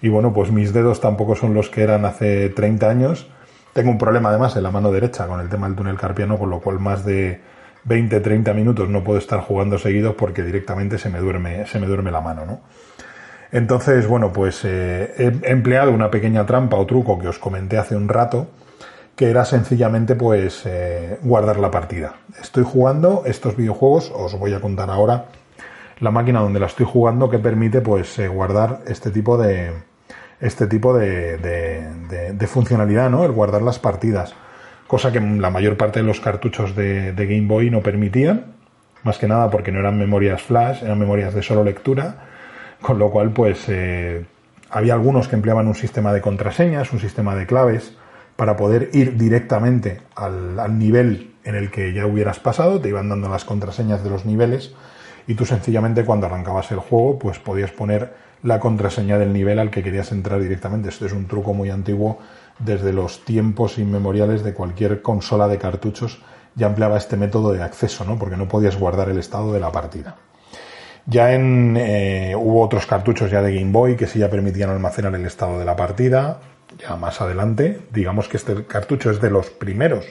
Y 0.02 0.10
bueno, 0.10 0.34
pues 0.34 0.52
mis 0.52 0.74
dedos 0.74 1.00
tampoco 1.02 1.36
son 1.36 1.54
los 1.54 1.70
que 1.70 1.84
eran 1.84 2.04
hace 2.04 2.50
30 2.50 2.90
años 2.90 3.28
tengo 3.74 3.92
un 3.92 3.98
problema 3.98 4.30
además 4.30 4.56
en 4.56 4.64
la 4.64 4.72
mano 4.72 4.92
derecha 4.92 5.28
con 5.28 5.40
el 5.40 5.50
tema 5.50 5.68
del 5.68 5.76
túnel 5.76 5.98
carpiano, 5.98 6.38
con 6.38 6.50
lo 6.50 6.60
cual 6.60 6.80
más 6.80 7.04
de 7.04 7.42
20, 7.86 8.20
30 8.20 8.54
minutos 8.54 8.88
no 8.88 9.04
puedo 9.04 9.20
estar 9.20 9.42
jugando 9.42 9.78
seguidos 9.78 10.16
porque 10.16 10.44
directamente 10.44 10.98
se 10.98 11.10
me 11.10 11.20
duerme, 11.20 11.66
se 11.66 11.80
me 11.80 11.88
duerme 11.88 12.12
la 12.12 12.22
mano, 12.22 12.46
¿no? 12.46 12.62
Entonces, 13.52 14.08
bueno, 14.08 14.34
pues 14.34 14.62
eh, 14.64 15.14
he 15.18 15.52
empleado 15.52 15.92
una 15.92 16.10
pequeña 16.10 16.46
trampa 16.46 16.78
o 16.78 16.86
truco 16.88 17.20
que 17.20 17.28
os 17.28 17.38
comenté 17.38 17.78
hace 17.78 17.96
un 17.96 18.10
rato, 18.10 18.48
que 19.16 19.30
era 19.30 19.46
sencillamente 19.46 20.16
pues 20.16 20.64
eh, 20.66 21.20
guardar 21.22 21.60
la 21.60 21.70
partida. 21.70 22.16
Estoy 22.42 22.64
jugando 22.64 23.24
estos 23.26 23.56
videojuegos, 23.56 24.12
os 24.16 24.38
voy 24.40 24.54
a 24.54 24.62
contar 24.62 24.90
ahora 24.90 25.26
la 26.00 26.10
máquina 26.10 26.40
donde 26.40 26.60
la 26.60 26.66
estoy 26.66 26.88
jugando 26.88 27.30
que 27.30 27.38
permite 27.38 27.82
pues 27.82 28.18
eh, 28.18 28.28
guardar 28.28 28.82
este 28.88 29.12
tipo 29.12 29.38
de, 29.38 29.72
este 30.44 30.68
tipo 30.68 30.96
de, 30.96 31.38
de, 31.38 32.48
funcionalidad, 32.48 33.10
¿no? 33.10 33.24
El 33.24 33.32
guardar 33.32 33.62
las 33.62 33.80
partidas. 33.80 34.36
Cosa 34.88 35.12
que 35.12 35.22
la 35.22 35.50
mayor 35.50 35.78
parte 35.78 36.02
de 36.02 36.06
los 36.06 36.20
cartuchos 36.20 36.76
de, 36.76 37.14
Game 37.16 37.48
Boy 37.48 37.70
no 37.70 37.82
permitían. 37.82 38.54
Más 39.04 39.18
que 39.18 39.28
nada 39.28 39.50
porque 39.50 39.72
no 39.72 39.80
eran 39.80 39.98
memorias 39.98 40.42
flash, 40.42 40.84
eran 40.84 41.00
memorias 41.00 41.34
de 41.34 41.42
solo 41.42 41.64
lectura. 41.64 42.26
Con 42.82 43.00
lo 43.00 43.10
cual, 43.10 43.32
pues, 43.32 43.64
eh, 43.70 44.26
había 44.70 44.94
algunos 44.94 45.30
que 45.30 45.36
empleaban 45.36 45.68
un 45.68 45.76
sistema 45.76 46.12
de 46.12 46.20
contraseñas, 46.20 46.92
un 46.92 47.00
sistema 47.00 47.36
de 47.36 47.46
claves, 47.46 47.96
para 48.36 48.58
poder 48.58 48.90
ir 48.92 49.16
directamente 49.18 50.02
al, 50.16 50.60
al 50.60 50.78
nivel 50.78 51.36
en 51.46 51.56
el 51.56 51.72
que 51.72 51.94
ya 51.94 52.06
hubieras 52.06 52.40
pasado. 52.40 52.82
Te 52.82 52.90
iban 52.90 53.08
dando 53.08 53.30
las 53.30 53.46
contraseñas 53.46 54.04
de 54.04 54.10
los 54.10 54.26
niveles 54.26 54.76
y 55.26 55.36
tú 55.36 55.46
sencillamente 55.46 56.04
cuando 56.04 56.26
arrancabas 56.26 56.70
el 56.72 56.80
juego, 56.80 57.18
pues 57.18 57.40
podías 57.40 57.72
poner 57.72 58.23
la 58.44 58.60
contraseña 58.60 59.18
del 59.18 59.34
nivel 59.34 59.60
al 59.60 59.72
que 59.72 59.84
querías 59.84 60.12
entrar 60.12 60.40
directamente. 60.42 60.90
Este 60.90 61.06
es 61.06 61.14
un 61.14 61.28
truco 61.28 61.54
muy 61.54 61.70
antiguo 61.70 62.20
desde 62.60 62.94
los 62.94 63.26
tiempos 63.26 63.80
inmemoriales 63.80 64.44
de 64.44 64.54
cualquier 64.54 65.02
consola 65.02 65.48
de 65.48 65.58
cartuchos 65.58 66.22
ya 66.56 66.68
empleaba 66.68 66.98
este 66.98 67.18
método 67.18 67.52
de 67.52 67.64
acceso, 67.64 68.06
¿no? 68.06 68.18
Porque 68.18 68.38
no 68.38 68.48
podías 68.48 68.78
guardar 68.78 69.10
el 69.10 69.18
estado 69.18 69.54
de 69.54 69.60
la 69.60 69.72
partida. 69.72 70.18
Ya 71.06 71.34
en 71.34 71.76
eh, 71.78 72.36
hubo 72.38 72.62
otros 72.62 72.86
cartuchos 72.86 73.30
ya 73.30 73.42
de 73.42 73.56
Game 73.56 73.72
Boy 73.72 73.96
que 73.96 74.08
sí 74.08 74.20
ya 74.20 74.30
permitían 74.30 74.70
almacenar 74.70 75.14
el 75.16 75.26
estado 75.26 75.60
de 75.60 75.66
la 75.66 75.76
partida. 75.76 76.40
Ya 76.78 76.96
más 76.96 77.22
adelante, 77.22 77.82
digamos 77.92 78.28
que 78.28 78.38
este 78.38 78.66
cartucho 78.66 79.12
es 79.12 79.20
de 79.20 79.30
los 79.30 79.50
primeros. 79.50 80.06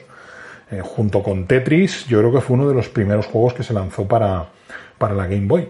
Eh, 0.69 0.81
junto 0.83 1.23
con 1.23 1.47
Tetris, 1.47 2.05
yo 2.07 2.19
creo 2.19 2.31
que 2.31 2.41
fue 2.41 2.55
uno 2.55 2.67
de 2.67 2.75
los 2.75 2.89
primeros 2.89 3.25
juegos 3.25 3.53
que 3.53 3.63
se 3.63 3.73
lanzó 3.73 4.07
para, 4.07 4.49
para 4.97 5.15
la 5.15 5.27
Game 5.27 5.47
Boy. 5.47 5.69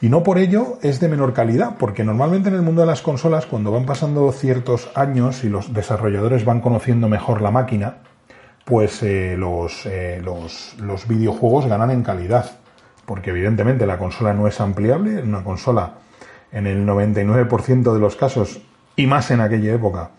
Y 0.00 0.08
no 0.08 0.22
por 0.22 0.38
ello 0.38 0.78
es 0.82 1.00
de 1.00 1.08
menor 1.08 1.32
calidad, 1.32 1.76
porque 1.76 2.04
normalmente 2.04 2.48
en 2.48 2.54
el 2.54 2.62
mundo 2.62 2.82
de 2.82 2.86
las 2.86 3.02
consolas, 3.02 3.46
cuando 3.46 3.72
van 3.72 3.84
pasando 3.84 4.30
ciertos 4.30 4.90
años 4.94 5.42
y 5.42 5.48
los 5.48 5.74
desarrolladores 5.74 6.44
van 6.44 6.60
conociendo 6.60 7.08
mejor 7.08 7.42
la 7.42 7.50
máquina, 7.50 7.96
pues 8.64 9.02
eh, 9.02 9.34
los, 9.36 9.86
eh, 9.86 10.20
los, 10.22 10.76
los, 10.78 11.08
videojuegos 11.08 11.66
ganan 11.66 11.90
en 11.90 12.04
calidad. 12.04 12.58
Porque 13.06 13.30
evidentemente 13.30 13.86
la 13.86 13.98
consola 13.98 14.34
no 14.34 14.46
es 14.46 14.60
ampliable, 14.60 15.20
una 15.22 15.42
consola 15.42 15.94
en 16.52 16.66
el 16.68 16.86
99% 16.86 17.92
de 17.92 17.98
los 17.98 18.14
casos, 18.14 18.60
y 18.94 19.06
más 19.06 19.30
en 19.32 19.40
aquella 19.40 19.74
época, 19.74 20.10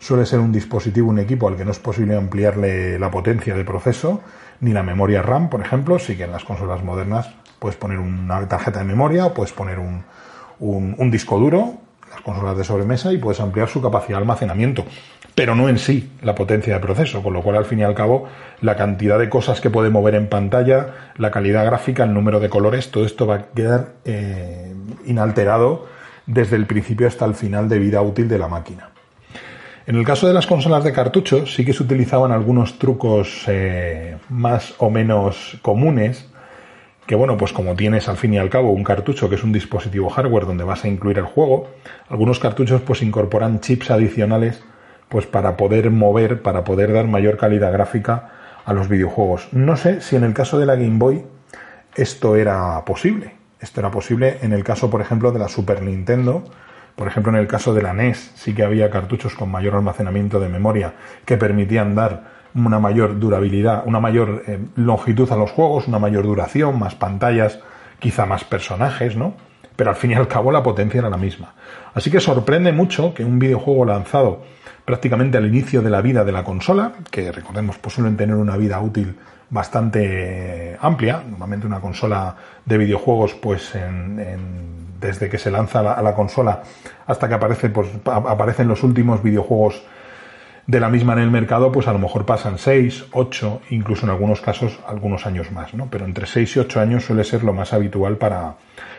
suele 0.00 0.26
ser 0.26 0.40
un 0.40 0.50
dispositivo, 0.50 1.08
un 1.08 1.18
equipo 1.20 1.46
al 1.46 1.56
que 1.56 1.64
no 1.64 1.70
es 1.70 1.78
posible 1.78 2.16
ampliarle 2.16 2.98
la 2.98 3.10
potencia 3.10 3.54
de 3.54 3.64
proceso, 3.64 4.22
ni 4.60 4.72
la 4.72 4.82
memoria 4.82 5.22
RAM, 5.22 5.50
por 5.50 5.60
ejemplo, 5.60 5.98
sí 5.98 6.16
que 6.16 6.24
en 6.24 6.32
las 6.32 6.44
consolas 6.44 6.82
modernas 6.82 7.28
puedes 7.60 7.76
poner 7.76 8.00
una 8.00 8.48
tarjeta 8.48 8.80
de 8.80 8.86
memoria 8.86 9.32
puedes 9.32 9.52
poner 9.52 9.78
un, 9.78 10.02
un, 10.58 11.10
disco 11.10 11.38
duro, 11.38 11.74
las 12.10 12.20
consolas 12.22 12.56
de 12.56 12.64
sobremesa, 12.64 13.12
y 13.12 13.18
puedes 13.18 13.40
ampliar 13.40 13.68
su 13.68 13.80
capacidad 13.80 14.18
de 14.18 14.22
almacenamiento, 14.22 14.84
pero 15.34 15.54
no 15.54 15.68
en 15.68 15.78
sí 15.78 16.10
la 16.22 16.34
potencia 16.34 16.74
de 16.74 16.80
proceso, 16.80 17.22
con 17.22 17.32
lo 17.32 17.42
cual 17.42 17.56
al 17.56 17.64
fin 17.64 17.78
y 17.78 17.82
al 17.82 17.94
cabo 17.94 18.26
la 18.60 18.76
cantidad 18.76 19.18
de 19.18 19.28
cosas 19.28 19.60
que 19.60 19.70
puede 19.70 19.90
mover 19.90 20.14
en 20.16 20.28
pantalla, 20.28 21.12
la 21.16 21.30
calidad 21.30 21.64
gráfica, 21.64 22.04
el 22.04 22.12
número 22.12 22.40
de 22.40 22.48
colores, 22.48 22.90
todo 22.90 23.04
esto 23.04 23.26
va 23.26 23.34
a 23.36 23.46
quedar 23.54 23.92
eh, 24.04 24.74
inalterado 25.06 25.86
desde 26.26 26.56
el 26.56 26.66
principio 26.66 27.06
hasta 27.06 27.24
el 27.26 27.34
final 27.34 27.68
de 27.68 27.78
vida 27.78 28.02
útil 28.02 28.28
de 28.28 28.38
la 28.38 28.48
máquina. 28.48 28.90
En 29.86 29.96
el 29.96 30.04
caso 30.04 30.28
de 30.28 30.34
las 30.34 30.46
consolas 30.46 30.84
de 30.84 30.92
cartucho 30.92 31.46
sí 31.46 31.64
que 31.64 31.72
se 31.72 31.82
utilizaban 31.82 32.30
algunos 32.32 32.78
trucos 32.78 33.44
eh, 33.48 34.18
más 34.28 34.74
o 34.78 34.90
menos 34.90 35.58
comunes 35.62 36.29
que 37.06 37.14
bueno, 37.14 37.36
pues 37.36 37.52
como 37.52 37.74
tienes 37.74 38.08
al 38.08 38.16
fin 38.16 38.34
y 38.34 38.38
al 38.38 38.50
cabo 38.50 38.70
un 38.70 38.84
cartucho 38.84 39.28
que 39.28 39.34
es 39.34 39.44
un 39.44 39.52
dispositivo 39.52 40.08
hardware 40.10 40.46
donde 40.46 40.64
vas 40.64 40.84
a 40.84 40.88
incluir 40.88 41.18
el 41.18 41.24
juego, 41.24 41.68
algunos 42.08 42.38
cartuchos 42.38 42.82
pues 42.82 43.02
incorporan 43.02 43.60
chips 43.60 43.90
adicionales 43.90 44.62
pues 45.08 45.26
para 45.26 45.56
poder 45.56 45.90
mover, 45.90 46.40
para 46.40 46.62
poder 46.64 46.92
dar 46.92 47.06
mayor 47.06 47.36
calidad 47.36 47.72
gráfica 47.72 48.30
a 48.64 48.72
los 48.72 48.88
videojuegos. 48.88 49.48
No 49.52 49.76
sé 49.76 50.00
si 50.00 50.16
en 50.16 50.24
el 50.24 50.34
caso 50.34 50.58
de 50.58 50.66
la 50.66 50.76
Game 50.76 50.98
Boy 50.98 51.24
esto 51.96 52.36
era 52.36 52.84
posible. 52.84 53.34
Esto 53.60 53.80
era 53.80 53.90
posible 53.90 54.38
en 54.42 54.52
el 54.52 54.64
caso, 54.64 54.88
por 54.88 55.00
ejemplo, 55.00 55.32
de 55.32 55.38
la 55.38 55.48
Super 55.48 55.82
Nintendo. 55.82 56.44
Por 56.94 57.08
ejemplo, 57.08 57.32
en 57.32 57.38
el 57.38 57.46
caso 57.46 57.74
de 57.74 57.82
la 57.82 57.92
NES 57.92 58.32
sí 58.36 58.54
que 58.54 58.62
había 58.62 58.90
cartuchos 58.90 59.34
con 59.34 59.50
mayor 59.50 59.74
almacenamiento 59.74 60.38
de 60.38 60.48
memoria 60.48 60.94
que 61.24 61.36
permitían 61.36 61.94
dar 61.94 62.39
una 62.54 62.78
mayor 62.78 63.18
durabilidad, 63.18 63.82
una 63.86 64.00
mayor 64.00 64.42
eh, 64.46 64.58
longitud 64.76 65.30
a 65.30 65.36
los 65.36 65.50
juegos, 65.50 65.88
una 65.88 65.98
mayor 65.98 66.24
duración, 66.24 66.78
más 66.78 66.94
pantallas, 66.94 67.60
quizá 67.98 68.26
más 68.26 68.44
personajes, 68.44 69.16
¿no? 69.16 69.34
Pero 69.76 69.90
al 69.90 69.96
fin 69.96 70.10
y 70.10 70.14
al 70.14 70.28
cabo 70.28 70.52
la 70.52 70.62
potencia 70.62 70.98
era 70.98 71.10
la 71.10 71.16
misma. 71.16 71.54
Así 71.94 72.10
que 72.10 72.20
sorprende 72.20 72.72
mucho 72.72 73.14
que 73.14 73.24
un 73.24 73.38
videojuego 73.38 73.84
lanzado 73.84 74.42
prácticamente 74.84 75.38
al 75.38 75.46
inicio 75.46 75.82
de 75.82 75.90
la 75.90 76.00
vida 76.00 76.24
de 76.24 76.32
la 76.32 76.44
consola, 76.44 76.92
que 77.10 77.32
recordemos 77.32 77.78
pues 77.78 77.94
suelen 77.94 78.16
tener 78.16 78.36
una 78.36 78.56
vida 78.56 78.80
útil 78.80 79.16
bastante 79.48 80.76
amplia, 80.80 81.22
normalmente 81.28 81.66
una 81.66 81.80
consola 81.80 82.36
de 82.64 82.78
videojuegos 82.78 83.34
pues 83.34 83.72
desde 85.00 85.28
que 85.28 85.38
se 85.38 85.50
lanza 85.50 85.80
a 85.80 86.02
la, 86.02 86.14
consola 86.14 86.62
hasta 87.06 87.28
que 87.28 87.34
aparece, 87.34 87.70
pues, 87.70 87.88
aparecen 88.04 88.68
los 88.68 88.82
últimos 88.82 89.22
videojuegos 89.22 89.82
de 90.66 90.80
la 90.80 90.88
misma 90.88 91.14
en 91.14 91.20
el 91.20 91.30
mercado, 91.30 91.72
pues 91.72 91.88
a 91.88 91.92
lo 91.92 91.98
mejor 91.98 92.26
pasan 92.26 92.58
6, 92.58 93.06
8, 93.12 93.62
incluso 93.70 94.06
en 94.06 94.10
algunos 94.10 94.40
casos 94.40 94.78
algunos 94.86 95.26
años 95.26 95.50
más, 95.52 95.74
¿no? 95.74 95.88
Pero 95.90 96.04
entre 96.04 96.26
6 96.26 96.56
y 96.56 96.58
8 96.60 96.80
años 96.80 97.04
suele 97.04 97.24
ser 97.24 97.42
lo 97.42 97.52
más 97.52 97.72
habitual 97.72 98.16
para, 98.16 98.54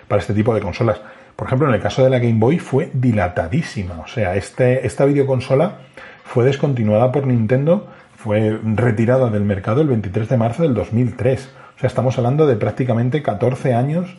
para 0.08 0.22
este 0.22 0.34
tipo 0.34 0.54
de 0.54 0.62
consolas. 0.62 1.02
Por 1.36 1.48
ejemplo, 1.48 1.68
en 1.68 1.74
el 1.74 1.82
caso 1.82 2.04
de 2.04 2.10
la 2.10 2.20
Game 2.20 2.40
Boy 2.40 2.60
fue 2.60 2.92
dilatadísima, 2.94 4.00
o 4.00 4.08
sea, 4.08 4.36
este, 4.36 4.86
esta 4.86 5.06
videoconsola 5.06 5.80
fue 6.24 6.46
descontinuada 6.46 7.12
por 7.12 7.26
Nintendo, 7.26 7.88
fue 8.16 8.60
retirada 8.64 9.30
del 9.30 9.44
mercado 9.44 9.82
el 9.82 9.88
23 9.88 10.30
de 10.30 10.38
marzo 10.38 10.64
del 10.64 10.74
2003. 10.74 11.50
O 11.76 11.80
sea, 11.80 11.88
estamos 11.88 12.18
hablando 12.18 12.46
de 12.46 12.56
prácticamente 12.56 13.24
14 13.24 13.74
años 13.74 14.16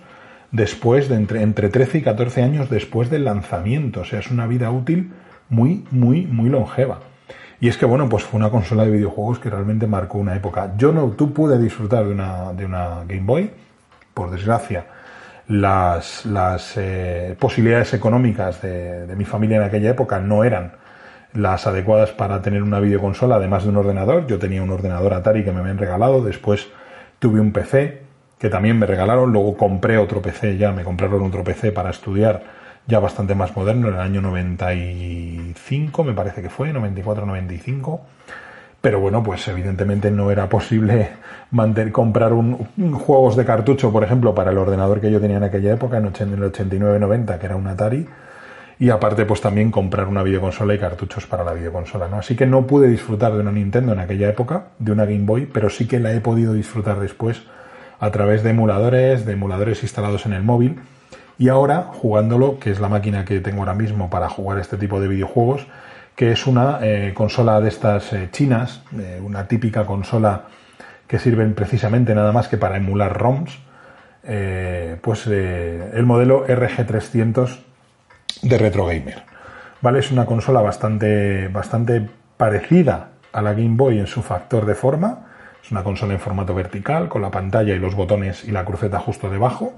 después, 0.51 1.09
de 1.09 1.15
entre, 1.15 1.43
entre 1.43 1.69
13 1.69 1.99
y 1.99 2.03
14 2.03 2.43
años 2.43 2.69
después 2.69 3.11
del 3.11 3.25
lanzamiento. 3.25 4.01
O 4.01 4.05
sea, 4.05 4.19
es 4.19 4.31
una 4.31 4.47
vida 4.47 4.71
útil 4.71 5.13
muy, 5.49 5.85
muy, 5.91 6.27
muy 6.27 6.49
longeva. 6.49 7.01
Y 7.62 7.69
es 7.69 7.76
que, 7.76 7.87
bueno, 7.87 8.09
pues 8.09 8.25
fue 8.25 8.40
una 8.40 8.50
consola 8.50 8.85
de 8.85 8.90
videojuegos 8.90 9.38
que 9.38 9.49
realmente 9.49 9.87
marcó 9.87 10.19
una 10.19 10.35
época. 10.35 10.73
Yo 10.76 10.90
no, 10.90 11.11
tú 11.11 11.33
pude 11.33 11.61
disfrutar 11.61 12.04
de 12.04 12.11
una, 12.11 12.52
de 12.54 12.64
una 12.64 13.04
Game 13.07 13.23
Boy, 13.23 13.52
por 14.14 14.33
desgracia. 14.33 14.87
Las, 15.47 16.26
las 16.26 16.73
eh, 16.76 17.37
posibilidades 17.38 17.95
económicas 17.95 18.61
de, 18.62 19.07
de 19.07 19.14
mi 19.14 19.25
familia 19.25 19.59
en 19.59 19.62
aquella 19.62 19.90
época 19.90 20.19
no 20.19 20.42
eran 20.42 20.73
las 21.35 21.69
adecuadas 21.69 22.11
para 22.11 22.42
tener 22.42 22.64
una 22.64 22.81
videoconsola, 22.81 23.37
además 23.37 23.62
de 23.62 23.69
un 23.69 23.76
ordenador. 23.76 24.26
Yo 24.26 24.40
tenía 24.40 24.61
un 24.61 24.71
ordenador 24.71 25.14
Atari 25.14 25.45
que 25.45 25.52
me 25.52 25.61
habían 25.61 25.78
regalado, 25.78 26.21
después 26.21 26.66
tuve 27.21 27.38
un 27.38 27.52
PC 27.52 28.02
que 28.40 28.49
también 28.49 28.76
me 28.76 28.87
regalaron, 28.87 29.33
luego 29.33 29.57
compré 29.57 29.99
otro 29.99 30.21
PC 30.21 30.59
ya, 30.59 30.73
me 30.73 30.83
compraron 30.83 31.23
otro 31.23 31.45
PC 31.45 31.71
para 31.71 31.90
estudiar 31.90 32.42
ya 32.87 32.99
bastante 32.99 33.35
más 33.35 33.57
moderno, 33.57 33.89
en 33.89 33.95
el 33.95 34.01
año 34.01 34.21
95 34.23 36.05
me 36.05 36.12
parece 36.12 36.43
que 36.43 36.51
fue, 36.51 36.73
94-95. 36.73 38.01
Pero 38.81 38.99
bueno, 38.99 39.23
pues 39.23 39.47
evidentemente 39.47 40.11
no 40.11 40.33
era 40.33 40.49
posible 40.49 41.11
mantener, 41.53 41.93
comprar 41.93 42.33
un, 42.33 42.57
juegos 42.95 43.37
de 43.37 43.45
cartucho, 43.45 43.93
por 43.93 44.03
ejemplo, 44.03 44.35
para 44.35 44.51
el 44.51 44.59
ordenador 44.59 45.01
que 45.01 45.11
yo 45.11 45.21
tenía 45.21 45.37
en 45.37 45.45
aquella 45.45 45.73
época, 45.73 45.99
en 45.99 46.07
el 46.07 46.12
89-90, 46.12 47.39
que 47.39 47.47
era 47.47 47.57
un 47.57 47.69
Atari. 47.69 48.07
Y 48.81 48.91
aparte, 48.91 49.25
pues 49.25 49.41
también 49.41 49.71
comprar 49.71 50.09
una 50.09 50.25
videoconsola 50.25 50.75
y 50.75 50.79
cartuchos 50.79 51.27
para 51.27 51.45
la 51.45 51.53
videoconsola, 51.53 52.09
¿no? 52.09 52.17
Así 52.17 52.35
que 52.35 52.47
no 52.47 52.67
pude 52.67 52.89
disfrutar 52.89 53.33
de 53.33 53.39
una 53.39 53.53
Nintendo 53.53 53.93
en 53.93 54.01
aquella 54.01 54.29
época, 54.29 54.65
de 54.81 54.91
una 54.91 55.05
Game 55.05 55.25
Boy, 55.25 55.47
pero 55.47 55.71
sí 55.71 55.87
que 55.87 56.01
la 56.01 56.12
he 56.12 56.21
podido 56.21 56.53
disfrutar 56.53 56.99
después 56.99 57.45
a 58.01 58.11
través 58.11 58.43
de 58.43 58.51
emuladores, 58.51 59.25
de 59.25 59.35
emuladores 59.35 59.85
instalados 59.85 60.27
en 60.27 60.33
el 60.33 60.43
móvil 60.43 60.81
y 61.43 61.49
ahora 61.49 61.91
jugándolo, 61.93 62.61
que 62.61 62.71
es 62.71 62.79
la 62.79 62.89
máquina 62.89 63.25
que 63.25 63.41
tengo 63.41 63.63
ahora 63.63 63.75
mismo 63.75 64.09
para 64.09 64.29
jugar 64.29 64.61
este 64.61 64.77
tipo 64.77 65.01
de 65.01 65.09
videojuegos, 65.09 65.67
que 66.15 66.31
es 66.31 66.47
una 66.47 66.79
eh, 66.83 67.11
consola 67.15 67.61
de 67.61 67.69
estas 67.69 68.13
eh, 68.13 68.29
chinas, 68.31 68.81
eh, 68.97 69.21
una 69.21 69.49
típica 69.49 69.85
consola 69.85 70.45
que 71.09 71.19
sirven 71.19 71.55
precisamente 71.55 72.15
nada 72.15 72.31
más 72.31 72.47
que 72.47 72.59
para 72.59 72.77
emular 72.77 73.19
ROMs, 73.19 73.59
pues 75.03 75.27
el 75.27 76.05
modelo 76.07 76.47
RG300 76.47 77.59
de 78.43 78.59
Retro 78.59 78.87
Gamer. 78.87 79.25
¿Vale? 79.81 79.99
Es 79.99 80.13
una 80.13 80.27
consola 80.27 80.61
bastante, 80.61 81.49
bastante 81.49 82.09
parecida 82.37 83.09
a 83.33 83.43
la 83.43 83.53
Game 83.55 83.75
Boy 83.75 83.99
en 83.99 84.07
su 84.07 84.23
factor 84.23 84.65
de 84.65 84.77
forma. 84.77 85.27
Es 85.61 85.73
una 85.73 85.83
consola 85.83 86.13
en 86.13 86.21
formato 86.21 86.55
vertical, 86.55 87.09
con 87.09 87.21
la 87.21 87.33
pantalla 87.33 87.75
y 87.75 87.81
los 87.81 87.97
botones 87.97 88.45
y 88.45 88.53
la 88.53 88.65
cruceta 88.65 89.01
justo 89.01 89.29
debajo 89.29 89.75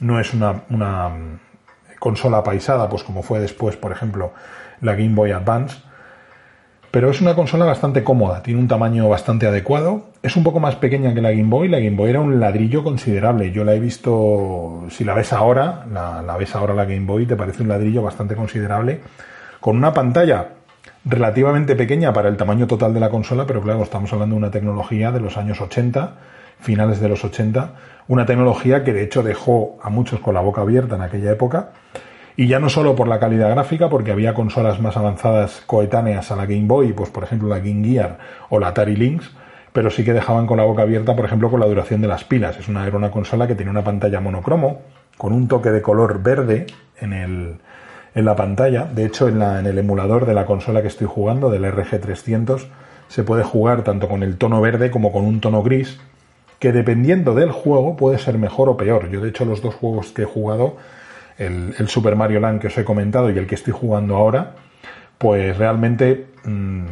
no 0.00 0.20
es 0.20 0.34
una, 0.34 0.62
una 0.70 1.10
consola 1.98 2.42
paisada, 2.42 2.88
pues 2.88 3.02
como 3.02 3.22
fue 3.22 3.40
después, 3.40 3.76
por 3.76 3.92
ejemplo, 3.92 4.32
la 4.80 4.94
Game 4.94 5.14
Boy 5.14 5.32
Advance, 5.32 5.78
pero 6.90 7.10
es 7.10 7.20
una 7.20 7.34
consola 7.34 7.64
bastante 7.64 8.02
cómoda, 8.02 8.42
tiene 8.42 8.60
un 8.60 8.68
tamaño 8.68 9.08
bastante 9.08 9.46
adecuado, 9.46 10.04
es 10.22 10.36
un 10.36 10.44
poco 10.44 10.60
más 10.60 10.76
pequeña 10.76 11.12
que 11.12 11.20
la 11.20 11.30
Game 11.30 11.50
Boy, 11.50 11.68
la 11.68 11.78
Game 11.78 11.96
Boy 11.96 12.10
era 12.10 12.20
un 12.20 12.40
ladrillo 12.40 12.82
considerable, 12.82 13.50
yo 13.50 13.64
la 13.64 13.74
he 13.74 13.80
visto, 13.80 14.84
si 14.88 15.04
la 15.04 15.14
ves 15.14 15.32
ahora, 15.32 15.84
la, 15.92 16.22
la 16.22 16.36
ves 16.36 16.54
ahora 16.54 16.74
la 16.74 16.84
Game 16.84 17.04
Boy, 17.04 17.26
te 17.26 17.36
parece 17.36 17.62
un 17.62 17.68
ladrillo 17.68 18.02
bastante 18.02 18.34
considerable, 18.34 19.00
con 19.60 19.76
una 19.76 19.92
pantalla 19.92 20.48
relativamente 21.04 21.76
pequeña 21.76 22.12
para 22.12 22.28
el 22.28 22.36
tamaño 22.36 22.66
total 22.66 22.92
de 22.94 23.00
la 23.00 23.10
consola, 23.10 23.46
pero 23.46 23.60
claro, 23.62 23.82
estamos 23.82 24.12
hablando 24.12 24.34
de 24.34 24.38
una 24.38 24.50
tecnología 24.50 25.12
de 25.12 25.20
los 25.20 25.36
años 25.36 25.60
80, 25.60 26.14
finales 26.60 27.00
de 27.00 27.08
los 27.08 27.24
80, 27.24 27.74
una 28.08 28.26
tecnología 28.26 28.84
que 28.84 28.92
de 28.92 29.02
hecho 29.02 29.22
dejó 29.22 29.78
a 29.82 29.90
muchos 29.90 30.20
con 30.20 30.34
la 30.34 30.40
boca 30.40 30.62
abierta 30.62 30.96
en 30.96 31.02
aquella 31.02 31.32
época, 31.32 31.70
y 32.36 32.48
ya 32.48 32.58
no 32.58 32.68
solo 32.68 32.94
por 32.94 33.08
la 33.08 33.18
calidad 33.18 33.50
gráfica, 33.50 33.88
porque 33.88 34.12
había 34.12 34.34
consolas 34.34 34.80
más 34.80 34.96
avanzadas 34.96 35.62
coetáneas 35.66 36.30
a 36.30 36.36
la 36.36 36.44
Game 36.44 36.66
Boy, 36.66 36.92
pues 36.92 37.10
por 37.10 37.24
ejemplo 37.24 37.48
la 37.48 37.58
Game 37.58 37.86
Gear 37.86 38.18
o 38.50 38.58
la 38.58 38.68
Atari 38.68 38.94
Lynx, 38.94 39.30
pero 39.72 39.90
sí 39.90 40.04
que 40.04 40.12
dejaban 40.12 40.46
con 40.46 40.56
la 40.56 40.64
boca 40.64 40.82
abierta, 40.82 41.14
por 41.14 41.26
ejemplo, 41.26 41.50
con 41.50 41.60
la 41.60 41.66
duración 41.66 42.00
de 42.00 42.08
las 42.08 42.24
pilas. 42.24 42.58
Es 42.58 42.66
una, 42.66 42.86
era 42.86 42.96
una 42.96 43.10
consola 43.10 43.46
que 43.46 43.54
tenía 43.54 43.70
una 43.70 43.84
pantalla 43.84 44.20
monocromo, 44.20 44.80
con 45.18 45.34
un 45.34 45.48
toque 45.48 45.70
de 45.70 45.82
color 45.82 46.22
verde 46.22 46.66
en, 46.98 47.12
el, 47.12 47.58
en 48.14 48.24
la 48.24 48.36
pantalla. 48.36 48.84
De 48.84 49.04
hecho, 49.04 49.28
en, 49.28 49.38
la, 49.38 49.60
en 49.60 49.66
el 49.66 49.78
emulador 49.78 50.24
de 50.24 50.32
la 50.32 50.46
consola 50.46 50.80
que 50.80 50.88
estoy 50.88 51.06
jugando, 51.06 51.50
del 51.50 51.64
RG300, 51.64 52.68
se 53.08 53.22
puede 53.22 53.44
jugar 53.44 53.82
tanto 53.82 54.08
con 54.08 54.22
el 54.22 54.38
tono 54.38 54.62
verde 54.62 54.90
como 54.90 55.12
con 55.12 55.26
un 55.26 55.40
tono 55.40 55.62
gris, 55.62 56.00
que 56.58 56.72
dependiendo 56.72 57.34
del 57.34 57.50
juego 57.50 57.96
puede 57.96 58.18
ser 58.18 58.38
mejor 58.38 58.68
o 58.68 58.76
peor. 58.76 59.10
Yo 59.10 59.20
de 59.20 59.28
hecho 59.28 59.44
los 59.44 59.62
dos 59.62 59.74
juegos 59.74 60.12
que 60.12 60.22
he 60.22 60.26
jugado, 60.26 60.76
el, 61.38 61.74
Super 61.88 62.16
Mario 62.16 62.40
Land 62.40 62.60
que 62.60 62.68
os 62.68 62.78
he 62.78 62.84
comentado 62.84 63.30
y 63.30 63.38
el 63.38 63.46
que 63.46 63.54
estoy 63.54 63.72
jugando 63.72 64.16
ahora, 64.16 64.54
pues 65.18 65.56
realmente 65.56 66.26
mm, 66.44 66.84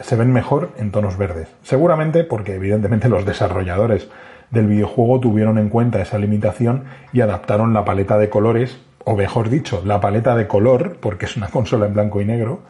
se 0.00 0.16
ven 0.16 0.32
mejor 0.32 0.72
en 0.76 0.90
tonos 0.90 1.16
verdes. 1.16 1.48
Seguramente 1.62 2.24
porque 2.24 2.54
evidentemente 2.54 3.08
los 3.10 3.24
desarrolladores 3.24 4.08
del 4.50 4.66
videojuego 4.66 5.20
tuvieron 5.20 5.58
en 5.58 5.70
cuenta 5.70 6.00
esa 6.00 6.18
limitación 6.18 6.84
y 7.12 7.20
adaptaron 7.20 7.72
la 7.72 7.84
paleta 7.84 8.18
de 8.18 8.28
colores, 8.28 8.78
o 9.04 9.16
mejor 9.16 9.48
dicho, 9.48 9.82
la 9.84 10.00
paleta 10.00 10.36
de 10.36 10.46
color, 10.46 10.98
porque 11.00 11.26
es 11.26 11.36
una 11.36 11.48
consola 11.50 11.86
en 11.86 11.94
blanco 11.94 12.20
y 12.20 12.26
negro. 12.26 12.60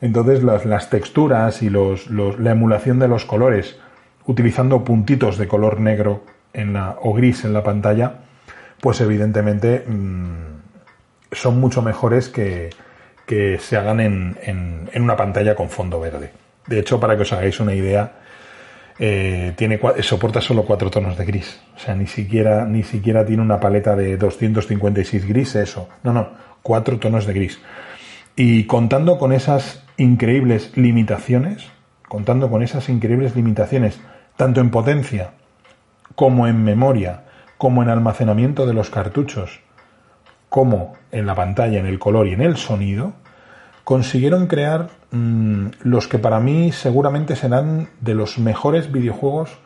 Entonces 0.00 0.42
las, 0.42 0.90
texturas 0.90 1.62
y 1.62 1.70
los, 1.70 2.10
la 2.10 2.50
emulación 2.50 2.98
de 2.98 3.08
los 3.08 3.24
colores 3.24 3.78
utilizando 4.26 4.84
puntitos 4.84 5.38
de 5.38 5.48
color 5.48 5.80
negro 5.80 6.24
en 6.52 6.72
la, 6.72 6.96
o 7.02 7.12
gris 7.12 7.44
en 7.44 7.52
la 7.52 7.62
pantalla, 7.62 8.20
pues 8.80 9.00
evidentemente 9.00 9.84
mm, 9.86 11.32
son 11.32 11.60
mucho 11.60 11.82
mejores 11.82 12.28
que, 12.28 12.70
que 13.26 13.58
se 13.58 13.76
hagan 13.76 14.00
en, 14.00 14.36
en, 14.42 14.88
en 14.92 15.02
una 15.02 15.16
pantalla 15.16 15.54
con 15.54 15.68
fondo 15.68 16.00
verde. 16.00 16.30
De 16.66 16.78
hecho, 16.78 16.98
para 16.98 17.16
que 17.16 17.22
os 17.22 17.32
hagáis 17.32 17.60
una 17.60 17.74
idea, 17.74 18.12
eh, 18.98 19.52
tiene, 19.56 19.78
soporta 20.00 20.40
solo 20.40 20.64
cuatro 20.64 20.90
tonos 20.90 21.16
de 21.16 21.24
gris. 21.24 21.60
O 21.76 21.78
sea, 21.78 21.94
ni 21.94 22.06
siquiera, 22.06 22.64
ni 22.64 22.82
siquiera 22.82 23.24
tiene 23.24 23.42
una 23.42 23.60
paleta 23.60 23.94
de 23.94 24.16
256 24.16 25.26
gris, 25.28 25.54
eso. 25.56 25.88
No, 26.02 26.12
no, 26.12 26.30
cuatro 26.62 26.98
tonos 26.98 27.26
de 27.26 27.34
gris. 27.34 27.60
Y 28.34 28.64
contando 28.64 29.18
con 29.18 29.32
esas 29.32 29.84
increíbles 29.96 30.76
limitaciones, 30.76 31.68
contando 32.08 32.50
con 32.50 32.62
esas 32.62 32.88
increíbles 32.88 33.36
limitaciones, 33.36 34.00
tanto 34.36 34.60
en 34.60 34.70
potencia 34.70 35.32
como 36.14 36.46
en 36.46 36.64
memoria, 36.64 37.24
como 37.58 37.82
en 37.82 37.88
almacenamiento 37.88 38.66
de 38.66 38.74
los 38.74 38.90
cartuchos, 38.90 39.60
como 40.48 40.94
en 41.10 41.26
la 41.26 41.34
pantalla, 41.34 41.78
en 41.78 41.86
el 41.86 41.98
color 41.98 42.26
y 42.26 42.32
en 42.32 42.42
el 42.42 42.56
sonido, 42.56 43.12
consiguieron 43.84 44.46
crear 44.46 44.88
mm, 45.10 45.66
los 45.82 46.08
que 46.08 46.18
para 46.18 46.40
mí 46.40 46.72
seguramente 46.72 47.36
serán 47.36 47.88
de 48.00 48.14
los 48.14 48.38
mejores 48.38 48.90
videojuegos 48.90 49.58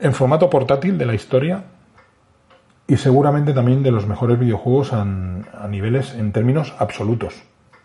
en 0.00 0.12
formato 0.12 0.50
portátil 0.50 0.98
de 0.98 1.06
la 1.06 1.14
historia 1.14 1.64
y 2.86 2.96
seguramente 2.96 3.52
también 3.52 3.82
de 3.82 3.90
los 3.90 4.06
mejores 4.06 4.38
videojuegos 4.38 4.92
a 4.92 5.04
niveles 5.68 6.14
en 6.14 6.32
términos 6.32 6.74
absolutos. 6.78 7.34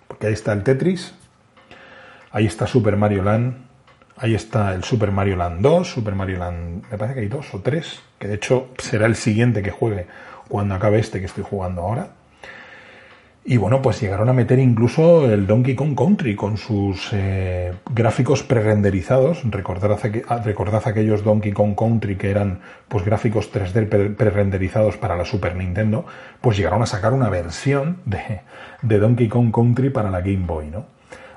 Porque 0.07 0.27
ahí 0.27 0.33
está 0.33 0.53
el 0.53 0.63
Tetris, 0.63 1.13
ahí 2.31 2.45
está 2.45 2.67
Super 2.67 2.95
Mario 2.95 3.23
Land, 3.23 3.55
ahí 4.17 4.35
está 4.35 4.73
el 4.73 4.83
Super 4.83 5.11
Mario 5.11 5.35
Land 5.35 5.61
2, 5.61 5.87
Super 5.87 6.15
Mario 6.15 6.39
Land, 6.39 6.83
me 6.91 6.97
parece 6.97 7.15
que 7.15 7.21
hay 7.21 7.27
dos 7.27 7.53
o 7.53 7.59
tres, 7.59 8.01
que 8.19 8.27
de 8.27 8.35
hecho 8.35 8.69
será 8.77 9.05
el 9.05 9.15
siguiente 9.15 9.61
que 9.61 9.71
juegue 9.71 10.07
cuando 10.47 10.75
acabe 10.75 10.99
este 10.99 11.19
que 11.19 11.25
estoy 11.25 11.43
jugando 11.43 11.81
ahora. 11.81 12.09
Y 13.45 13.57
bueno, 13.57 13.81
pues 13.81 13.99
llegaron 13.99 14.29
a 14.29 14.33
meter 14.33 14.57
incluso 14.59 15.29
el 15.29 15.47
Donkey 15.47 15.75
Kong 15.75 15.97
Country 15.97 16.33
con 16.33 16.55
sus 16.55 17.09
eh, 17.11 17.73
gráficos 17.93 18.41
prerenderizados. 18.41 19.41
Recordad, 19.43 19.99
ah, 20.29 20.41
recordad 20.45 20.81
aquellos 20.85 21.25
Donkey 21.25 21.51
Kong 21.51 21.75
Country 21.75 22.15
que 22.15 22.29
eran 22.29 22.61
pues 22.87 23.03
gráficos 23.03 23.51
3D 23.51 24.15
prerenderizados 24.15 24.95
para 24.95 25.17
la 25.17 25.25
Super 25.25 25.57
Nintendo. 25.57 26.05
Pues 26.39 26.55
llegaron 26.55 26.81
a 26.83 26.85
sacar 26.85 27.11
una 27.11 27.29
versión 27.29 27.97
de, 28.05 28.41
de 28.81 28.97
Donkey 28.97 29.27
Kong 29.27 29.51
Country 29.53 29.89
para 29.89 30.09
la 30.09 30.21
Game 30.21 30.45
Boy, 30.45 30.69
¿no? 30.69 30.85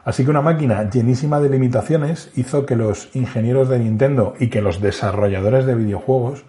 Así 0.07 0.25
que 0.25 0.31
una 0.31 0.41
máquina 0.41 0.89
llenísima 0.89 1.41
de 1.41 1.49
limitaciones 1.49 2.31
hizo 2.37 2.65
que 2.65 2.77
los 2.77 3.11
ingenieros 3.17 3.69
de 3.69 3.81
Nintendo 3.81 4.35
y 4.39 4.51
que 4.51 4.63
los 4.63 4.81
desarrolladores 4.81 5.67
de 5.67 5.75
videojuegos 5.75 6.45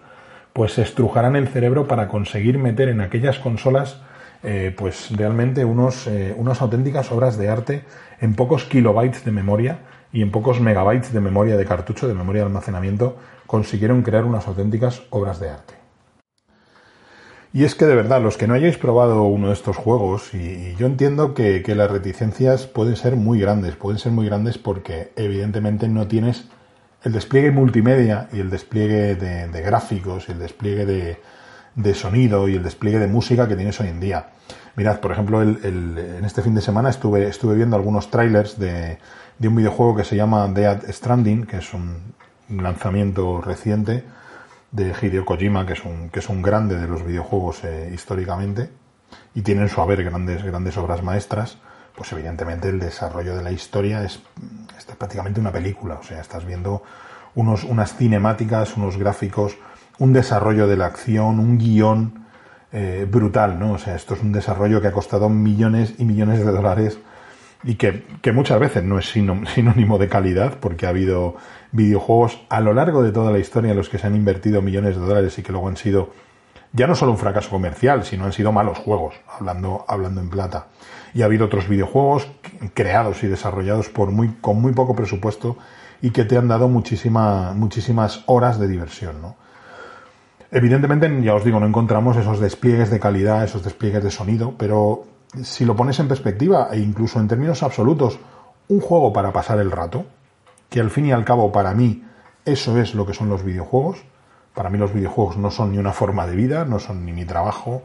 pues 0.52 0.74
se 0.74 0.82
estrujaran 0.82 1.34
el 1.34 1.48
cerebro 1.48 1.88
para 1.88 2.06
conseguir 2.06 2.56
meter 2.56 2.88
en 2.88 3.00
aquellas 3.00 3.40
consolas 3.40 4.00
eh, 4.44 4.72
pues 4.78 5.10
realmente 5.10 5.64
unos, 5.64 6.06
eh, 6.06 6.36
unas 6.38 6.62
auténticas 6.62 7.10
obras 7.10 7.36
de 7.36 7.48
arte 7.48 7.84
en 8.20 8.34
pocos 8.34 8.62
kilobytes 8.62 9.24
de 9.24 9.32
memoria 9.32 9.80
y 10.12 10.22
en 10.22 10.30
pocos 10.30 10.60
megabytes 10.60 11.12
de 11.12 11.20
memoria 11.20 11.56
de 11.56 11.64
cartucho, 11.64 12.06
de 12.06 12.14
memoria 12.14 12.42
de 12.42 12.46
almacenamiento, 12.46 13.16
consiguieron 13.48 14.02
crear 14.02 14.24
unas 14.24 14.46
auténticas 14.46 15.02
obras 15.10 15.40
de 15.40 15.50
arte. 15.50 15.77
Y 17.52 17.64
es 17.64 17.74
que 17.74 17.86
de 17.86 17.94
verdad, 17.94 18.22
los 18.22 18.36
que 18.36 18.46
no 18.46 18.54
hayáis 18.54 18.76
probado 18.76 19.22
uno 19.22 19.48
de 19.48 19.54
estos 19.54 19.76
juegos, 19.76 20.34
y, 20.34 20.74
yo 20.76 20.86
entiendo 20.86 21.34
que, 21.34 21.62
las 21.74 21.90
reticencias 21.90 22.66
pueden 22.66 22.96
ser 22.96 23.16
muy 23.16 23.40
grandes, 23.40 23.76
pueden 23.76 23.98
ser 23.98 24.12
muy 24.12 24.26
grandes 24.26 24.58
porque 24.58 25.12
evidentemente 25.16 25.88
no 25.88 26.06
tienes 26.06 26.44
el 27.04 27.12
despliegue 27.12 27.50
multimedia 27.50 28.28
y 28.32 28.40
el 28.40 28.50
despliegue 28.50 29.14
de 29.14 29.62
gráficos 29.62 30.28
y 30.28 30.32
el 30.32 30.38
despliegue 30.38 30.84
de, 30.84 31.94
sonido 31.94 32.48
y 32.48 32.56
el 32.56 32.62
despliegue 32.62 32.98
de 32.98 33.06
música 33.06 33.48
que 33.48 33.56
tienes 33.56 33.80
hoy 33.80 33.88
en 33.88 34.00
día. 34.00 34.30
Mirad, 34.76 35.00
por 35.00 35.12
ejemplo, 35.12 35.42
el, 35.42 35.58
en 35.64 36.24
este 36.24 36.42
fin 36.42 36.54
de 36.54 36.60
semana 36.60 36.90
estuve, 36.90 37.28
estuve 37.28 37.54
viendo 37.54 37.76
algunos 37.76 38.10
trailers 38.10 38.58
de, 38.58 38.98
de 39.38 39.48
un 39.48 39.56
videojuego 39.56 39.96
que 39.96 40.04
se 40.04 40.16
llama 40.16 40.46
Dead 40.48 40.82
Stranding, 40.90 41.46
que 41.46 41.58
es 41.58 41.72
un, 41.72 42.14
lanzamiento 42.48 43.42
reciente 43.42 44.04
de 44.70 44.94
Hideo 45.00 45.24
Kojima, 45.24 45.66
que 45.66 45.72
es 45.72 45.84
un, 45.84 46.10
que 46.10 46.20
es 46.20 46.28
un 46.28 46.42
grande 46.42 46.78
de 46.78 46.86
los 46.86 47.04
videojuegos 47.04 47.64
eh, 47.64 47.90
históricamente, 47.92 48.70
y 49.34 49.42
tienen 49.42 49.68
su 49.68 49.80
haber 49.80 50.04
grandes, 50.04 50.42
grandes 50.42 50.76
obras 50.76 51.02
maestras, 51.02 51.58
pues 51.96 52.12
evidentemente 52.12 52.68
el 52.68 52.78
desarrollo 52.78 53.36
de 53.36 53.42
la 53.42 53.50
historia 53.50 54.04
es, 54.04 54.20
es 54.76 54.84
prácticamente 54.84 55.40
una 55.40 55.52
película, 55.52 55.94
o 55.94 56.02
sea, 56.02 56.20
estás 56.20 56.44
viendo 56.44 56.82
unos, 57.34 57.64
unas 57.64 57.96
cinemáticas, 57.96 58.76
unos 58.76 58.96
gráficos, 58.96 59.56
un 59.98 60.12
desarrollo 60.12 60.66
de 60.66 60.76
la 60.76 60.86
acción, 60.86 61.40
un 61.40 61.58
guion 61.58 62.26
eh, 62.70 63.06
brutal, 63.10 63.58
¿no? 63.58 63.72
O 63.72 63.78
sea, 63.78 63.96
esto 63.96 64.14
es 64.14 64.22
un 64.22 64.32
desarrollo 64.32 64.80
que 64.80 64.88
ha 64.88 64.92
costado 64.92 65.28
millones 65.28 65.94
y 65.98 66.04
millones 66.04 66.38
de 66.44 66.52
dólares 66.52 66.98
y 67.64 67.74
que, 67.74 68.04
muchas 68.32 68.60
veces 68.60 68.84
no 68.84 68.98
es 68.98 69.06
sinónimo 69.54 69.98
de 69.98 70.08
calidad, 70.08 70.58
porque 70.60 70.86
ha 70.86 70.90
habido 70.90 71.36
videojuegos 71.72 72.40
a 72.48 72.60
lo 72.60 72.72
largo 72.72 73.02
de 73.02 73.12
toda 73.12 73.30
la 73.30 73.38
historia 73.38 73.72
en 73.72 73.76
los 73.76 73.88
que 73.88 73.98
se 73.98 74.06
han 74.06 74.16
invertido 74.16 74.62
millones 74.62 74.96
de 74.96 75.04
dólares 75.04 75.38
y 75.38 75.42
que 75.42 75.52
luego 75.52 75.68
han 75.68 75.76
sido 75.76 76.10
ya 76.72 76.86
no 76.86 76.94
solo 76.94 77.12
un 77.12 77.18
fracaso 77.18 77.50
comercial, 77.50 78.04
sino 78.04 78.24
han 78.24 78.32
sido 78.32 78.52
malos 78.52 78.78
juegos, 78.78 79.14
hablando, 79.38 79.84
hablando 79.88 80.20
en 80.20 80.28
plata. 80.28 80.66
Y 81.14 81.22
ha 81.22 81.24
habido 81.24 81.46
otros 81.46 81.66
videojuegos 81.66 82.28
creados 82.74 83.22
y 83.24 83.26
desarrollados 83.26 83.88
por 83.88 84.10
muy, 84.10 84.34
con 84.40 84.60
muy 84.60 84.72
poco 84.72 84.94
presupuesto 84.94 85.56
y 86.02 86.10
que 86.10 86.24
te 86.24 86.36
han 86.36 86.46
dado 86.46 86.68
muchísima, 86.68 87.52
muchísimas 87.54 88.22
horas 88.26 88.58
de 88.58 88.68
diversión, 88.68 89.22
¿no? 89.22 89.36
Evidentemente, 90.50 91.10
ya 91.22 91.34
os 91.34 91.44
digo, 91.44 91.60
no 91.60 91.66
encontramos 91.66 92.16
esos 92.16 92.40
despliegues 92.40 92.90
de 92.90 93.00
calidad, 93.00 93.44
esos 93.44 93.62
despliegues 93.62 94.02
de 94.02 94.10
sonido, 94.10 94.54
pero 94.56 95.04
si 95.42 95.64
lo 95.64 95.76
pones 95.76 95.98
en 96.00 96.08
perspectiva 96.08 96.68
e 96.72 96.78
incluso 96.78 97.20
en 97.20 97.28
términos 97.28 97.62
absolutos, 97.62 98.18
un 98.68 98.80
juego 98.80 99.12
para 99.12 99.32
pasar 99.32 99.58
el 99.58 99.70
rato, 99.70 100.06
que 100.68 100.80
al 100.80 100.90
fin 100.90 101.06
y 101.06 101.12
al 101.12 101.24
cabo 101.24 101.52
para 101.52 101.74
mí 101.74 102.04
eso 102.44 102.78
es 102.78 102.94
lo 102.94 103.06
que 103.06 103.14
son 103.14 103.28
los 103.28 103.44
videojuegos, 103.44 103.98
para 104.54 104.70
mí 104.70 104.78
los 104.78 104.92
videojuegos 104.92 105.36
no 105.36 105.50
son 105.50 105.72
ni 105.72 105.78
una 105.78 105.92
forma 105.92 106.26
de 106.26 106.34
vida, 106.34 106.64
no 106.64 106.78
son 106.78 107.04
ni 107.04 107.12
mi 107.12 107.24
trabajo, 107.24 107.82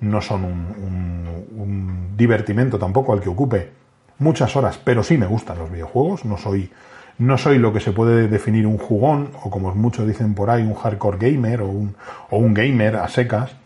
no 0.00 0.20
son 0.20 0.44
un, 0.44 2.14
divertimento 2.16 2.78
tampoco 2.78 3.12
al 3.12 3.20
que 3.20 3.28
ocupe 3.28 3.72
muchas 4.18 4.54
horas, 4.54 4.78
pero 4.82 5.02
sí 5.02 5.18
me 5.18 5.26
gustan 5.26 5.58
los 5.58 5.70
videojuegos, 5.70 6.24
no 6.24 6.38
soy 6.38 6.70
no 7.18 7.38
soy 7.38 7.58
lo 7.58 7.72
que 7.72 7.80
se 7.80 7.92
puede 7.92 8.28
definir 8.28 8.66
un 8.66 8.78
jugón, 8.78 9.30
o 9.42 9.50
como 9.50 9.74
muchos 9.74 10.06
dicen 10.06 10.34
por 10.34 10.50
ahí, 10.50 10.62
un 10.62 10.74
hardcore 10.74 11.18
gamer 11.18 11.62
o 11.62 11.68
un, 11.68 11.96
o 12.30 12.38
un 12.38 12.54
gamer 12.54 12.96
a 12.96 13.08
secas, 13.08 13.56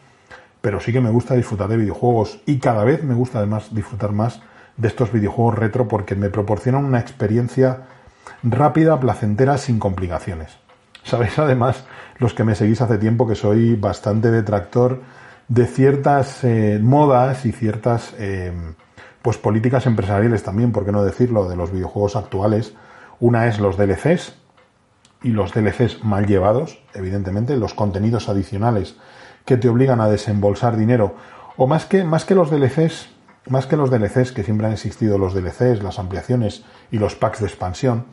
pero 0.69 0.81
sí 0.81 0.93
que 0.93 1.01
me 1.01 1.09
gusta 1.09 1.35
disfrutar 1.35 1.67
de 1.69 1.79
videojuegos 1.79 2.41
y 2.45 2.59
cada 2.59 2.85
vez 2.85 3.03
me 3.03 3.15
gusta 3.15 3.39
además 3.39 3.75
disfrutar 3.75 4.13
más 4.13 4.43
de 4.77 4.89
estos 4.89 5.11
videojuegos 5.11 5.59
retro 5.59 5.89
porque 5.89 6.15
me 6.15 6.29
proporcionan 6.29 6.85
una 6.85 7.01
experiencia 7.01 7.85
rápida, 8.43 9.01
placentera, 9.01 9.57
sin 9.57 9.79
complicaciones. 9.79 10.59
Sabéis 11.05 11.39
además, 11.39 11.87
los 12.19 12.35
que 12.35 12.45
me 12.45 12.55
seguís 12.55 12.83
hace 12.83 12.99
tiempo, 12.99 13.27
que 13.27 13.35
soy 13.35 13.77
bastante 13.77 14.31
detractor 14.31 15.01
de 15.49 15.65
ciertas 15.65 16.45
eh, 16.45 16.79
modas 16.83 17.47
y 17.47 17.53
ciertas 17.53 18.13
eh, 18.19 18.53
pues 19.23 19.39
políticas 19.39 19.87
empresariales 19.87 20.43
también, 20.43 20.73
por 20.73 20.85
qué 20.85 20.93
no 20.93 21.03
decirlo, 21.03 21.49
de 21.49 21.57
los 21.57 21.73
videojuegos 21.73 22.15
actuales, 22.15 22.75
una 23.21 23.47
es 23.47 23.59
los 23.59 23.79
DLCs 23.79 24.35
y 25.23 25.31
los 25.31 25.53
DLCs 25.53 26.05
mal 26.05 26.27
llevados, 26.27 26.79
evidentemente, 26.95 27.57
los 27.57 27.75
contenidos 27.75 28.29
adicionales 28.29 28.97
que 29.45 29.57
te 29.57 29.69
obligan 29.69 30.01
a 30.01 30.09
desembolsar 30.09 30.77
dinero, 30.77 31.15
o 31.57 31.67
más 31.67 31.87
que, 31.87 32.05
más 32.05 32.25
que 32.25 32.35
los 32.35 32.51
DLCs, 32.51 33.09
más 33.49 33.67
que 33.67 33.77
los 33.77 33.91
DLCs, 33.91 34.33
que 34.33 34.45
siempre 34.45 34.67
han 34.67 34.75
existido 34.75 35.19
los 35.19 35.35
DLCs, 35.35 35.83
las 35.83 35.99
ampliaciones 35.99 36.65
y 36.91 36.99
los 36.99 37.15
packs 37.17 37.41
de 37.41 37.47
expansión, 37.47 38.05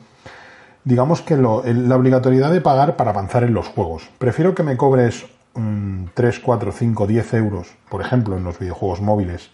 digamos 0.83 1.21
que 1.21 1.35
la 1.35 1.95
obligatoriedad 1.95 2.51
de 2.51 2.61
pagar 2.61 2.95
para 2.95 3.11
avanzar 3.11 3.43
en 3.43 3.53
los 3.53 3.67
juegos. 3.67 4.09
Prefiero 4.17 4.55
que 4.55 4.63
me 4.63 4.77
cobres 4.77 5.25
3, 6.13 6.39
4, 6.39 6.71
5, 6.71 7.07
10 7.07 7.33
euros, 7.33 7.75
por 7.89 8.01
ejemplo, 8.01 8.37
en 8.37 8.43
los 8.43 8.59
videojuegos 8.59 9.01
móviles, 9.01 9.51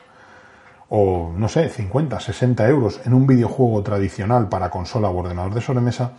o 0.89 1.31
no 1.35 1.47
sé, 1.47 1.69
50, 1.69 2.19
60 2.19 2.67
euros 2.67 3.01
en 3.05 3.13
un 3.13 3.25
videojuego 3.25 3.81
tradicional 3.81 4.49
para 4.49 4.69
consola 4.69 5.09
o 5.09 5.17
ordenador 5.17 5.53
de 5.53 5.61
sobremesa, 5.61 6.11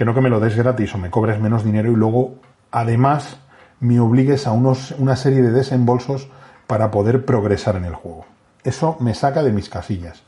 que 0.00 0.06
no 0.06 0.14
que 0.14 0.22
me 0.22 0.30
lo 0.30 0.40
des 0.40 0.56
gratis 0.56 0.94
o 0.94 0.98
me 0.98 1.10
cobres 1.10 1.38
menos 1.38 1.62
dinero 1.62 1.92
y 1.92 1.94
luego 1.94 2.36
además 2.70 3.36
me 3.80 4.00
obligues 4.00 4.46
a 4.46 4.52
unos, 4.52 4.92
una 4.92 5.14
serie 5.14 5.42
de 5.42 5.50
desembolsos 5.50 6.30
para 6.66 6.90
poder 6.90 7.26
progresar 7.26 7.76
en 7.76 7.84
el 7.84 7.94
juego. 7.94 8.24
Eso 8.64 8.96
me 9.00 9.12
saca 9.12 9.42
de 9.42 9.52
mis 9.52 9.68
casillas. 9.68 10.22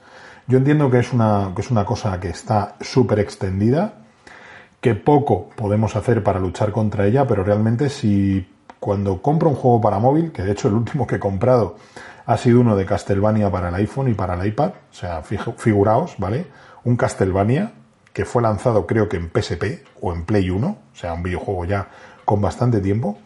Yo 0.47 0.59
entiendo 0.59 0.91
que 0.91 0.99
es 0.99 1.15
una, 1.15 1.53
que 1.57 1.63
es 1.63 1.71
una 1.71 1.87
cosa 1.87 2.21
que 2.21 2.29
está 2.29 2.75
súper 2.83 3.19
extendida, 3.21 3.95
que 4.83 4.95
poco 4.95 5.49
podemos 5.57 5.97
hacer 5.97 6.23
para 6.23 6.39
luchar 6.39 6.71
contra 6.71 7.07
ella, 7.07 7.27
pero 7.27 7.43
realmente 7.43 7.89
si 7.89 8.47
cuando 8.79 9.23
compro 9.23 9.49
un 9.49 9.57
juego 9.57 9.81
para 9.81 9.99
móvil, 9.99 10.33
que 10.33 10.43
de 10.43 10.53
hecho 10.53 10.69
el 10.69 10.75
último 10.75 11.07
que 11.07 11.15
he 11.15 11.19
comprado 11.19 11.77
ha 12.27 12.37
sido 12.37 12.61
uno 12.61 12.77
de 12.77 12.85
Castlevania 12.85 13.51
para 13.51 13.71
el 13.71 13.75
iPhone 13.77 14.11
y 14.11 14.13
para 14.13 14.35
el 14.35 14.47
iPad. 14.47 14.73
O 14.91 14.95
sea, 14.95 15.23
figuraos, 15.23 16.17
¿vale? 16.19 16.49
Un 16.85 16.99
Castlevania 16.99 17.73
que 18.13 18.25
fue 18.25 18.43
lanzado 18.43 18.87
creo 18.87 19.09
que 19.09 19.17
en 19.17 19.31
PSP 19.31 19.85
o 20.01 20.13
en 20.13 20.25
Play 20.25 20.51
1, 20.51 20.67
o 20.67 20.97
sea, 20.97 21.15
un 21.15 21.23
videojuego 21.23 21.65
ya 21.65 21.89
con 22.25 22.41
bastante 22.41 22.81
tiempo. 22.81 23.19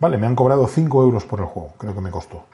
Vale, 0.00 0.18
me 0.18 0.26
han 0.26 0.34
cobrado 0.34 0.66
5 0.66 1.02
euros 1.02 1.24
por 1.24 1.40
el 1.40 1.46
juego, 1.46 1.74
creo 1.78 1.94
que 1.94 2.00
me 2.00 2.10
costó. 2.10 2.44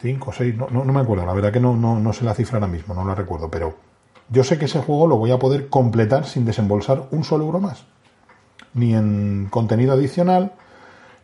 5 0.00 0.30
o 0.30 0.32
6, 0.32 0.56
no, 0.56 0.68
no, 0.68 0.84
me 0.84 1.00
acuerdo, 1.00 1.24
la 1.24 1.32
verdad 1.32 1.52
que 1.52 1.60
no, 1.60 1.74
no, 1.76 1.98
no 1.98 2.12
sé 2.12 2.24
la 2.24 2.34
cifra 2.34 2.58
ahora 2.58 2.68
mismo, 2.68 2.94
no 2.94 3.04
la 3.04 3.14
recuerdo, 3.14 3.50
pero 3.50 3.74
yo 4.28 4.44
sé 4.44 4.58
que 4.58 4.66
ese 4.66 4.80
juego 4.80 5.06
lo 5.06 5.16
voy 5.16 5.30
a 5.30 5.38
poder 5.38 5.68
completar 5.68 6.26
sin 6.26 6.44
desembolsar 6.44 7.08
un 7.10 7.24
solo 7.24 7.44
euro 7.44 7.60
más. 7.60 7.84
Ni 8.74 8.94
en 8.94 9.48
contenido 9.50 9.92
adicional, 9.92 10.52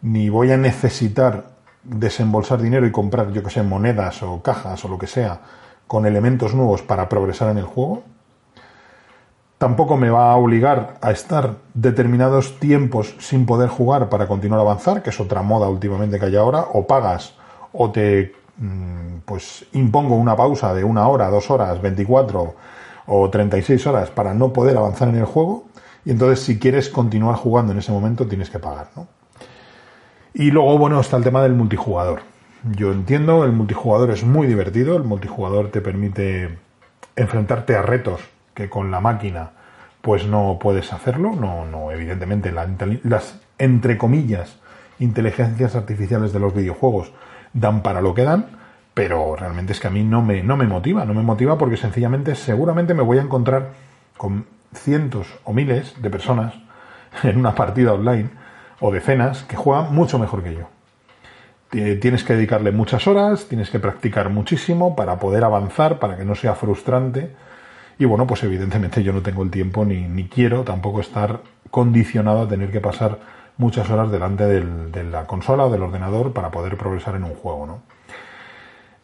ni 0.03 0.29
voy 0.29 0.53
a 0.53 0.57
necesitar 0.57 1.51
desembolsar 1.83 2.61
dinero 2.61 2.87
y 2.87 2.93
comprar, 2.93 3.33
yo 3.33 3.43
que 3.43 3.51
sé, 3.51 3.63
monedas 3.63 4.23
o 4.23 4.43
cajas 4.43 4.85
o 4.85 4.89
lo 4.89 4.99
que 4.99 5.07
sea, 5.07 5.41
con 5.87 6.07
elementos 6.07 6.55
nuevos 6.55 6.83
para 6.83 7.09
progresar 7.09 7.51
en 7.51 7.59
el 7.59 7.65
juego. 7.65 8.05
Tampoco 9.61 9.99
me 9.99 10.09
va 10.09 10.33
a 10.33 10.37
obligar 10.37 10.97
a 11.03 11.11
estar 11.11 11.57
determinados 11.75 12.59
tiempos 12.59 13.15
sin 13.19 13.45
poder 13.45 13.69
jugar 13.69 14.09
para 14.09 14.27
continuar 14.27 14.59
a 14.59 14.63
avanzar, 14.63 15.03
que 15.03 15.11
es 15.11 15.21
otra 15.21 15.43
moda 15.43 15.69
últimamente 15.69 16.19
que 16.19 16.25
hay 16.25 16.37
ahora, 16.37 16.61
o 16.73 16.87
pagas 16.87 17.35
o 17.75 17.91
te 17.91 18.33
mm, 18.57 19.19
pues 19.27 19.67
impongo 19.75 20.15
una 20.15 20.35
pausa 20.35 20.73
de 20.73 20.83
una 20.83 21.07
hora, 21.07 21.29
dos 21.29 21.51
horas, 21.51 21.79
24 21.83 22.55
o 23.05 23.29
36 23.29 23.87
horas 23.87 24.09
para 24.09 24.33
no 24.33 24.51
poder 24.51 24.79
avanzar 24.79 25.11
en 25.11 25.17
el 25.17 25.27
juego. 25.27 25.67
Y 26.07 26.13
entonces 26.13 26.41
si 26.41 26.59
quieres 26.59 26.89
continuar 26.89 27.35
jugando 27.35 27.73
en 27.73 27.81
ese 27.81 27.93
momento 27.93 28.27
tienes 28.27 28.49
que 28.49 28.61
pagar, 28.61 28.89
¿no? 28.97 29.09
Y 30.33 30.53
luego, 30.53 30.79
bueno, 30.79 30.99
está 30.99 31.19
el 31.19 31.23
tema 31.23 31.43
del 31.43 31.53
multijugador. 31.53 32.23
Yo 32.79 32.93
entiendo, 32.93 33.45
el 33.45 33.53
multijugador 33.53 34.11
es 34.11 34.25
muy 34.25 34.47
divertido, 34.47 34.97
el 34.97 35.05
multijugador 35.05 35.71
te 35.71 35.83
permite 35.83 36.59
enfrentarte 37.15 37.77
a 37.77 37.83
retos 37.83 38.23
que 38.55 38.69
con 38.69 38.91
la 38.91 39.01
máquina 39.01 39.51
pues 40.03 40.27
no 40.27 40.59
puedes 40.61 40.93
hacerlo, 40.93 41.33
no, 41.33 41.67
no, 41.67 41.91
evidentemente 41.93 42.53
las, 42.53 43.41
entre 43.59 43.99
comillas, 43.99 44.57
inteligencias 44.99 45.77
artificiales 45.77 46.33
de 46.33 46.41
los 46.41 46.55
videojuegos 46.55 47.13
dan 47.53 47.83
para 47.83 48.01
lo 48.01 48.15
que 48.15 48.25
dan, 48.25 48.47
pero 48.95 49.37
realmente 49.37 49.73
es 49.73 49.81
que 49.81 49.89
a 49.89 49.91
mí 49.91 50.03
no 50.03 50.23
me, 50.23 50.43
no 50.43 50.57
me 50.57 50.67
motiva, 50.67 51.05
no 51.05 51.15
me 51.15 51.23
motiva 51.23 51.59
porque 51.59 51.77
sencillamente 51.77 52.35
seguramente 52.35 52.95
me 52.95 53.03
voy 53.03 53.19
a 53.19 53.23
encontrar 53.23 53.71
con 54.17 54.47
cientos 54.75 55.27
o 55.45 55.53
miles 55.53 56.01
de 56.01 56.11
personas 56.11 56.55
en 57.23 57.39
una 57.39 57.55
partida 57.55 57.93
online 57.93 58.31
o 58.81 58.91
decenas 58.91 59.45
que 59.45 59.57
juegan 59.57 59.95
mucho 59.95 60.19
mejor 60.19 60.43
que 60.43 60.55
yo. 60.55 60.69
Tienes 61.71 62.25
que 62.25 62.35
dedicarle 62.35 62.73
muchas 62.73 63.07
horas, 63.07 63.47
tienes 63.47 63.71
que 63.71 63.79
practicar 63.79 64.29
muchísimo 64.29 64.97
para 64.97 65.21
poder 65.21 65.45
avanzar, 65.45 66.01
para 66.01 66.17
que 66.17 66.25
no 66.25 66.35
sea 66.35 66.57
frustrante. 66.57 67.31
Y 68.01 68.07
bueno, 68.07 68.27
pues 68.27 68.43
evidentemente 68.43 69.05
yo 69.05 69.13
no 69.13 69.21
tengo 69.21 69.45
el 69.45 69.51
tiempo 69.51 69.85
ni, 69.85 70.09
ni 70.09 70.27
quiero 70.27 70.65
tampoco 70.65 71.01
estar 71.01 71.43
condicionado 71.71 72.41
a 72.41 72.49
tener 72.49 72.73
que 72.73 72.81
pasar 72.81 73.19
muchas 73.59 73.89
horas 73.91 74.11
delante 74.11 74.45
de 74.45 75.05
la 75.05 75.27
consola 75.27 75.67
o 75.67 75.71
del 75.71 75.83
ordenador 75.83 76.33
para 76.33 76.51
poder 76.51 76.79
progresar 76.79 77.15
en 77.15 77.25
un 77.25 77.35
juego, 77.35 77.67
¿no? 77.67 77.83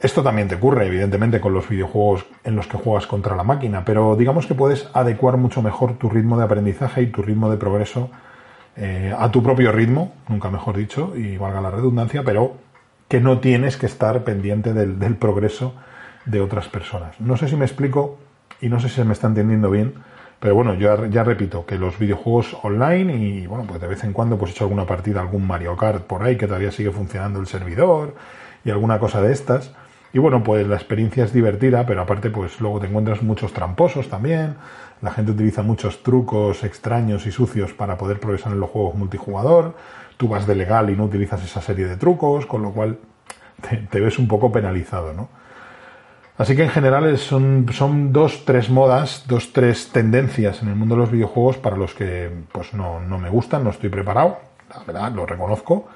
Esto 0.00 0.22
también 0.22 0.48
te 0.48 0.56
ocurre, 0.56 0.86
evidentemente, 0.86 1.40
con 1.40 1.52
los 1.52 1.68
videojuegos 1.68 2.26
en 2.42 2.56
los 2.56 2.66
que 2.66 2.78
juegas 2.78 3.06
contra 3.06 3.36
la 3.36 3.44
máquina, 3.44 3.84
pero 3.84 4.16
digamos 4.16 4.46
que 4.46 4.54
puedes 4.54 4.88
adecuar 4.94 5.36
mucho 5.36 5.62
mejor 5.62 5.98
tu 5.98 6.08
ritmo 6.08 6.38
de 6.38 6.44
aprendizaje 6.44 7.02
y 7.02 7.06
tu 7.06 7.22
ritmo 7.22 7.50
de 7.50 7.58
progreso 7.58 8.10
eh, 8.76 9.14
a 9.16 9.30
tu 9.30 9.42
propio 9.42 9.72
ritmo, 9.72 10.14
nunca 10.28 10.50
mejor 10.50 10.76
dicho, 10.76 11.14
y 11.16 11.36
valga 11.36 11.60
la 11.60 11.70
redundancia, 11.70 12.22
pero 12.24 12.56
que 13.08 13.20
no 13.20 13.40
tienes 13.40 13.76
que 13.76 13.86
estar 13.86 14.24
pendiente 14.24 14.72
del, 14.72 15.16
progreso 15.16 15.74
de 16.24 16.40
otras 16.40 16.68
personas. 16.68 17.20
No 17.20 17.36
sé 17.36 17.48
si 17.48 17.56
me 17.56 17.64
explico 17.66 18.18
y 18.60 18.68
no 18.68 18.80
sé 18.80 18.88
si 18.88 18.96
se 18.96 19.04
me 19.04 19.12
está 19.12 19.26
entendiendo 19.26 19.70
bien, 19.70 19.94
pero 20.40 20.54
bueno, 20.54 20.74
yo 20.74 21.06
ya 21.06 21.24
repito 21.24 21.64
que 21.64 21.78
los 21.78 21.98
videojuegos 21.98 22.56
online 22.62 23.16
y 23.16 23.46
bueno, 23.46 23.64
pues 23.66 23.80
de 23.80 23.86
vez 23.86 24.04
en 24.04 24.12
cuando 24.12 24.36
pues 24.36 24.50
he 24.50 24.54
hecho 24.54 24.64
alguna 24.64 24.86
partida, 24.86 25.20
algún 25.20 25.46
Mario 25.46 25.76
Kart 25.76 26.02
por 26.02 26.22
ahí 26.22 26.36
que 26.36 26.46
todavía 26.46 26.70
sigue 26.70 26.90
funcionando 26.90 27.40
el 27.40 27.46
servidor 27.46 28.14
y 28.64 28.70
alguna 28.70 28.98
cosa 28.98 29.22
de 29.22 29.32
estas. 29.32 29.72
Y 30.12 30.18
bueno, 30.18 30.42
pues 30.42 30.66
la 30.66 30.76
experiencia 30.76 31.24
es 31.24 31.32
divertida, 31.32 31.84
pero 31.86 32.02
aparte 32.02 32.30
pues 32.30 32.60
luego 32.60 32.80
te 32.80 32.86
encuentras 32.86 33.22
muchos 33.22 33.52
tramposos 33.52 34.08
también, 34.08 34.56
la 35.02 35.10
gente 35.10 35.32
utiliza 35.32 35.62
muchos 35.62 36.02
trucos 36.02 36.64
extraños 36.64 37.26
y 37.26 37.32
sucios 37.32 37.72
para 37.72 37.98
poder 37.98 38.18
progresar 38.18 38.52
en 38.52 38.60
los 38.60 38.70
juegos 38.70 38.94
multijugador. 38.94 39.74
Tú 40.16 40.28
vas 40.28 40.46
de 40.46 40.54
legal 40.54 40.88
y 40.88 40.96
no 40.96 41.04
utilizas 41.04 41.44
esa 41.44 41.60
serie 41.60 41.86
de 41.86 41.96
trucos, 41.96 42.46
con 42.46 42.62
lo 42.62 42.72
cual 42.72 42.98
te, 43.90 44.00
ves 44.00 44.18
un 44.18 44.26
poco 44.26 44.50
penalizado, 44.50 45.12
¿no? 45.12 45.28
Así 46.38 46.54
que 46.54 46.64
en 46.64 46.68
general 46.68 47.16
son, 47.16 47.66
son 47.72 48.12
dos, 48.12 48.44
tres 48.44 48.68
modas, 48.68 49.24
dos, 49.26 49.52
tres 49.54 49.88
tendencias 49.88 50.62
en 50.62 50.68
el 50.68 50.76
mundo 50.76 50.94
de 50.94 51.00
los 51.00 51.10
videojuegos 51.10 51.56
para 51.56 51.76
los 51.76 51.94
que 51.94 52.30
pues 52.52 52.74
no, 52.74 53.00
no 53.00 53.18
me 53.18 53.30
gustan, 53.30 53.64
no 53.64 53.70
estoy 53.70 53.88
preparado, 53.88 54.38
la 54.68 54.84
verdad, 54.84 55.12
lo 55.12 55.24
reconozco, 55.24 55.88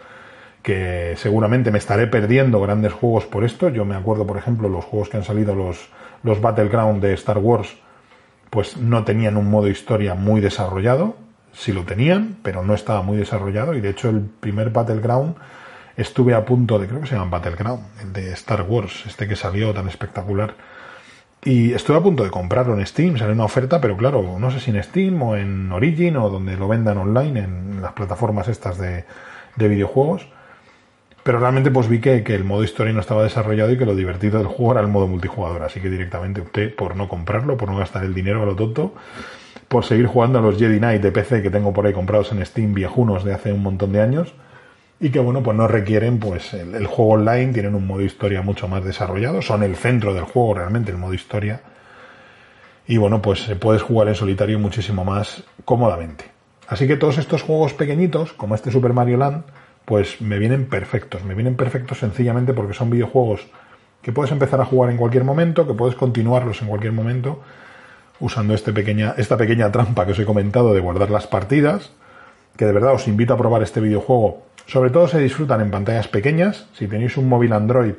que 0.62 1.14
seguramente 1.16 1.70
me 1.70 1.79
estaré 1.79 2.07
perdiendo 2.07 2.61
grandes 2.61 2.92
juegos 2.94 3.26
por 3.26 3.44
esto. 3.44 3.68
Yo 3.68 3.85
me 3.85 3.96
acuerdo, 3.96 4.26
por 4.26 4.38
ejemplo, 4.38 4.68
los 4.68 4.85
juegos 4.85 5.11
que 5.11 5.18
han 5.18 5.24
salido, 5.24 5.55
los, 5.55 5.90
los 6.22 6.40
Battleground 6.40 7.03
de 7.03 7.12
Star 7.14 7.38
Wars, 7.38 7.76
pues 8.48 8.79
no 8.79 9.05
tenían 9.05 9.37
un 9.37 9.50
modo 9.50 9.68
historia 9.68 10.14
muy 10.14 10.40
desarrollado, 10.40 11.16
sí 11.53 11.72
lo 11.72 11.85
tenían, 11.85 12.38
pero 12.42 12.62
no 12.64 12.74
estaba 12.74 13.03
muy 13.03 13.18
desarrollado. 13.18 13.74
Y 13.74 13.81
de 13.81 13.90
hecho 13.90 14.09
el 14.09 14.20
primer 14.22 14.70
Battleground 14.70 15.37
estuve 16.00 16.34
a 16.34 16.44
punto 16.44 16.78
de, 16.78 16.86
creo 16.86 17.00
que 17.00 17.06
se 17.06 17.14
llama 17.14 17.30
Battleground, 17.30 17.82
el 18.02 18.12
de 18.12 18.32
Star 18.32 18.62
Wars, 18.62 19.04
este 19.06 19.28
que 19.28 19.36
salió 19.36 19.74
tan 19.74 19.88
espectacular. 19.88 20.54
Y 21.42 21.72
estuve 21.72 21.96
a 21.96 22.00
punto 22.00 22.22
de 22.22 22.30
comprarlo 22.30 22.78
en 22.78 22.86
Steam, 22.86 23.16
salió 23.16 23.32
una 23.32 23.44
oferta, 23.44 23.80
pero 23.80 23.96
claro, 23.96 24.38
no 24.38 24.50
sé 24.50 24.60
si 24.60 24.70
en 24.70 24.82
Steam 24.82 25.22
o 25.22 25.36
en 25.36 25.72
Origin 25.72 26.16
o 26.16 26.28
donde 26.28 26.56
lo 26.56 26.68
vendan 26.68 26.98
online, 26.98 27.40
en 27.40 27.82
las 27.82 27.92
plataformas 27.92 28.48
estas 28.48 28.78
de, 28.78 29.04
de 29.56 29.68
videojuegos. 29.68 30.26
Pero 31.22 31.38
realmente 31.38 31.70
pues 31.70 31.88
vi 31.88 32.00
que, 32.00 32.22
que, 32.24 32.34
el 32.34 32.44
modo 32.44 32.64
historia 32.64 32.92
no 32.92 33.00
estaba 33.00 33.22
desarrollado 33.22 33.70
y 33.70 33.78
que 33.78 33.84
lo 33.84 33.94
divertido 33.94 34.38
del 34.38 34.46
juego 34.46 34.72
era 34.72 34.80
el 34.80 34.88
modo 34.88 35.06
multijugador. 35.06 35.62
Así 35.62 35.80
que 35.80 35.90
directamente 35.90 36.40
opté 36.40 36.68
por 36.68 36.96
no 36.96 37.08
comprarlo, 37.08 37.56
por 37.56 37.70
no 37.70 37.76
gastar 37.76 38.04
el 38.04 38.14
dinero 38.14 38.42
a 38.42 38.46
lo 38.46 38.56
tonto, 38.56 38.94
por 39.68 39.84
seguir 39.84 40.06
jugando 40.06 40.38
a 40.38 40.42
los 40.42 40.58
Jedi 40.58 40.78
Knight 40.78 41.02
de 41.02 41.12
PC 41.12 41.42
que 41.42 41.50
tengo 41.50 41.72
por 41.72 41.86
ahí 41.86 41.92
comprados 41.92 42.32
en 42.32 42.44
Steam 42.44 42.72
viejunos 42.74 43.24
de 43.24 43.34
hace 43.34 43.52
un 43.52 43.62
montón 43.62 43.92
de 43.92 44.00
años. 44.00 44.34
Y 45.00 45.10
que 45.10 45.18
bueno, 45.18 45.42
pues 45.42 45.56
no 45.56 45.66
requieren 45.66 46.18
pues 46.18 46.52
el, 46.52 46.86
juego 46.86 47.12
online, 47.12 47.54
tienen 47.54 47.74
un 47.74 47.86
modo 47.86 48.02
historia 48.02 48.42
mucho 48.42 48.68
más 48.68 48.84
desarrollado, 48.84 49.40
son 49.40 49.62
el 49.62 49.76
centro 49.76 50.12
del 50.12 50.24
juego 50.24 50.54
realmente, 50.54 50.92
el 50.92 50.98
modo 50.98 51.14
historia. 51.14 51.62
Y 52.86 52.98
bueno, 52.98 53.22
pues 53.22 53.50
puedes 53.58 53.82
jugar 53.82 54.08
en 54.08 54.14
solitario 54.14 54.58
muchísimo 54.58 55.04
más 55.04 55.42
cómodamente. 55.64 56.26
Así 56.68 56.86
que 56.86 56.96
todos 56.96 57.18
estos 57.18 57.42
juegos 57.42 57.72
pequeñitos, 57.72 58.34
como 58.34 58.54
este 58.54 58.70
Super 58.70 58.92
Mario 58.92 59.16
Land, 59.16 59.44
pues 59.86 60.20
me 60.20 60.38
vienen 60.38 60.66
perfectos. 60.66 61.24
Me 61.24 61.34
vienen 61.34 61.56
perfectos 61.56 61.98
sencillamente 61.98 62.52
porque 62.52 62.74
son 62.74 62.90
videojuegos 62.90 63.46
que 64.02 64.12
puedes 64.12 64.32
empezar 64.32 64.60
a 64.60 64.64
jugar 64.64 64.90
en 64.90 64.96
cualquier 64.96 65.24
momento, 65.24 65.66
que 65.66 65.74
puedes 65.74 65.94
continuarlos 65.94 66.62
en 66.62 66.68
cualquier 66.68 66.92
momento, 66.92 67.40
usando 68.18 68.54
este 68.54 68.72
pequeña, 68.72 69.14
esta 69.16 69.36
pequeña 69.36 69.70
trampa 69.72 70.06
que 70.06 70.12
os 70.12 70.18
he 70.18 70.24
comentado 70.24 70.74
de 70.74 70.80
guardar 70.80 71.10
las 71.10 71.26
partidas, 71.26 71.90
que 72.56 72.66
de 72.66 72.72
verdad 72.72 72.94
os 72.94 73.08
invito 73.08 73.34
a 73.34 73.36
probar 73.36 73.62
este 73.62 73.80
videojuego. 73.80 74.46
Sobre 74.66 74.90
todo 74.90 75.08
se 75.08 75.18
disfrutan 75.18 75.60
en 75.60 75.70
pantallas 75.70 76.08
pequeñas. 76.08 76.66
Si 76.74 76.86
tenéis 76.86 77.16
un 77.16 77.28
móvil 77.28 77.52
Android 77.52 77.94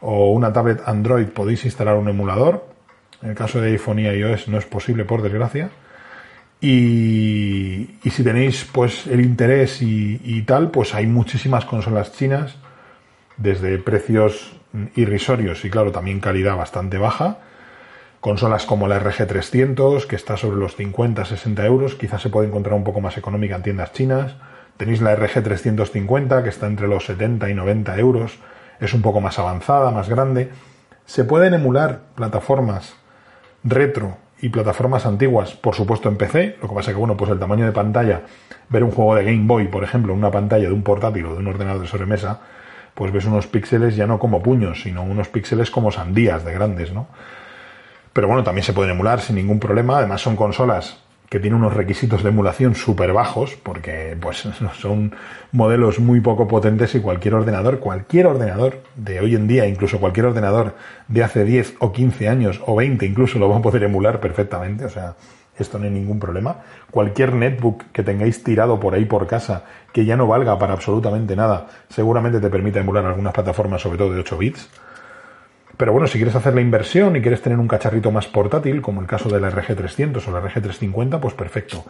o 0.00 0.30
una 0.32 0.52
tablet 0.52 0.82
Android 0.86 1.26
podéis 1.26 1.64
instalar 1.64 1.96
un 1.96 2.08
emulador. 2.08 2.66
En 3.22 3.30
el 3.30 3.34
caso 3.34 3.60
de 3.60 3.72
iPhone 3.72 3.98
y 3.98 4.06
iOS 4.06 4.48
no 4.48 4.58
es 4.58 4.64
posible, 4.64 5.04
por 5.04 5.22
desgracia. 5.22 5.70
Y, 6.60 7.88
si 8.10 8.24
tenéis 8.24 8.66
pues 8.70 9.06
el 9.06 9.20
interés 9.20 9.80
y, 9.80 10.42
tal, 10.42 10.70
pues 10.70 10.94
hay 10.94 11.06
muchísimas 11.06 11.64
consolas 11.64 12.12
chinas, 12.12 12.56
desde 13.36 13.78
precios 13.78 14.52
irrisorios 14.96 15.64
y 15.64 15.70
claro, 15.70 15.92
también 15.92 16.20
calidad 16.20 16.56
bastante 16.56 16.98
baja. 16.98 17.38
Consolas 18.20 18.66
como 18.66 18.88
la 18.88 19.00
RG300, 19.00 20.06
que 20.06 20.16
está 20.16 20.36
sobre 20.36 20.56
los 20.56 20.76
50-60 20.76 21.64
euros, 21.64 21.94
quizás 21.94 22.20
se 22.20 22.30
puede 22.30 22.48
encontrar 22.48 22.74
un 22.74 22.82
poco 22.82 23.00
más 23.00 23.16
económica 23.16 23.54
en 23.54 23.62
tiendas 23.62 23.92
chinas. 23.92 24.34
Tenéis 24.78 25.02
la 25.02 25.16
RG350, 25.16 26.42
que 26.44 26.48
está 26.48 26.68
entre 26.68 26.86
los 26.86 27.04
70 27.04 27.50
y 27.50 27.54
90 27.54 27.98
euros, 27.98 28.38
es 28.78 28.94
un 28.94 29.02
poco 29.02 29.20
más 29.20 29.36
avanzada, 29.40 29.90
más 29.90 30.08
grande. 30.08 30.50
Se 31.04 31.24
pueden 31.24 31.52
emular 31.52 32.02
plataformas 32.14 32.94
retro 33.64 34.18
y 34.40 34.50
plataformas 34.50 35.04
antiguas, 35.04 35.54
por 35.54 35.74
supuesto 35.74 36.08
en 36.08 36.16
PC, 36.16 36.58
lo 36.62 36.68
que 36.68 36.74
pasa 36.76 36.92
que, 36.92 36.96
bueno, 36.96 37.16
pues 37.16 37.28
el 37.32 37.40
tamaño 37.40 37.66
de 37.66 37.72
pantalla, 37.72 38.22
ver 38.68 38.84
un 38.84 38.92
juego 38.92 39.16
de 39.16 39.24
Game 39.24 39.48
Boy, 39.48 39.66
por 39.66 39.82
ejemplo, 39.82 40.12
en 40.12 40.20
una 40.20 40.30
pantalla 40.30 40.68
de 40.68 40.72
un 40.72 40.84
portátil 40.84 41.26
o 41.26 41.32
de 41.32 41.40
un 41.40 41.48
ordenador 41.48 41.82
de 41.82 41.88
sobremesa, 41.88 42.38
pues 42.94 43.12
ves 43.12 43.24
unos 43.24 43.48
píxeles 43.48 43.96
ya 43.96 44.06
no 44.06 44.20
como 44.20 44.44
puños, 44.44 44.82
sino 44.82 45.02
unos 45.02 45.28
píxeles 45.28 45.72
como 45.72 45.90
sandías 45.90 46.44
de 46.44 46.52
grandes, 46.52 46.92
¿no? 46.92 47.08
Pero 48.12 48.28
bueno, 48.28 48.44
también 48.44 48.64
se 48.64 48.72
pueden 48.72 48.92
emular 48.92 49.20
sin 49.20 49.34
ningún 49.34 49.58
problema, 49.58 49.98
además 49.98 50.20
son 50.20 50.36
consolas 50.36 50.98
que 51.28 51.40
tiene 51.40 51.56
unos 51.56 51.74
requisitos 51.74 52.22
de 52.22 52.30
emulación 52.30 52.74
súper 52.74 53.12
bajos, 53.12 53.56
porque 53.62 54.16
pues 54.20 54.48
son 54.80 55.14
modelos 55.52 55.98
muy 55.98 56.20
poco 56.20 56.48
potentes 56.48 56.94
y 56.94 57.00
cualquier 57.00 57.34
ordenador, 57.34 57.78
cualquier 57.78 58.26
ordenador 58.26 58.82
de 58.96 59.20
hoy 59.20 59.34
en 59.34 59.46
día, 59.46 59.66
incluso 59.66 60.00
cualquier 60.00 60.26
ordenador 60.26 60.74
de 61.08 61.22
hace 61.22 61.44
10 61.44 61.76
o 61.80 61.92
15 61.92 62.28
años 62.28 62.60
o 62.66 62.76
20 62.76 63.04
incluso 63.06 63.38
lo 63.38 63.48
va 63.48 63.58
a 63.58 63.62
poder 63.62 63.84
emular 63.84 64.20
perfectamente, 64.20 64.84
o 64.84 64.90
sea, 64.90 65.14
esto 65.58 65.78
no 65.78 65.84
hay 65.84 65.90
ningún 65.90 66.20
problema. 66.20 66.56
Cualquier 66.90 67.34
netbook 67.34 67.84
que 67.92 68.02
tengáis 68.02 68.44
tirado 68.44 68.78
por 68.78 68.94
ahí 68.94 69.04
por 69.04 69.26
casa, 69.26 69.64
que 69.92 70.04
ya 70.04 70.16
no 70.16 70.26
valga 70.26 70.58
para 70.58 70.72
absolutamente 70.72 71.34
nada, 71.34 71.66
seguramente 71.88 72.40
te 72.40 72.48
permite 72.48 72.78
emular 72.78 73.04
algunas 73.04 73.34
plataformas, 73.34 73.82
sobre 73.82 73.98
todo 73.98 74.12
de 74.12 74.20
8 74.20 74.38
bits. 74.38 74.70
Pero 75.78 75.92
bueno, 75.92 76.08
si 76.08 76.18
quieres 76.18 76.34
hacer 76.34 76.54
la 76.54 76.60
inversión 76.60 77.14
y 77.14 77.22
quieres 77.22 77.40
tener 77.40 77.58
un 77.58 77.68
cacharrito 77.68 78.10
más 78.10 78.26
portátil, 78.26 78.82
como 78.82 79.00
el 79.00 79.06
caso 79.06 79.28
de 79.28 79.40
la 79.40 79.48
RG300 79.48 80.26
o 80.26 80.32
la 80.32 80.42
RG350, 80.42 81.20
pues 81.20 81.34
perfecto. 81.34 81.84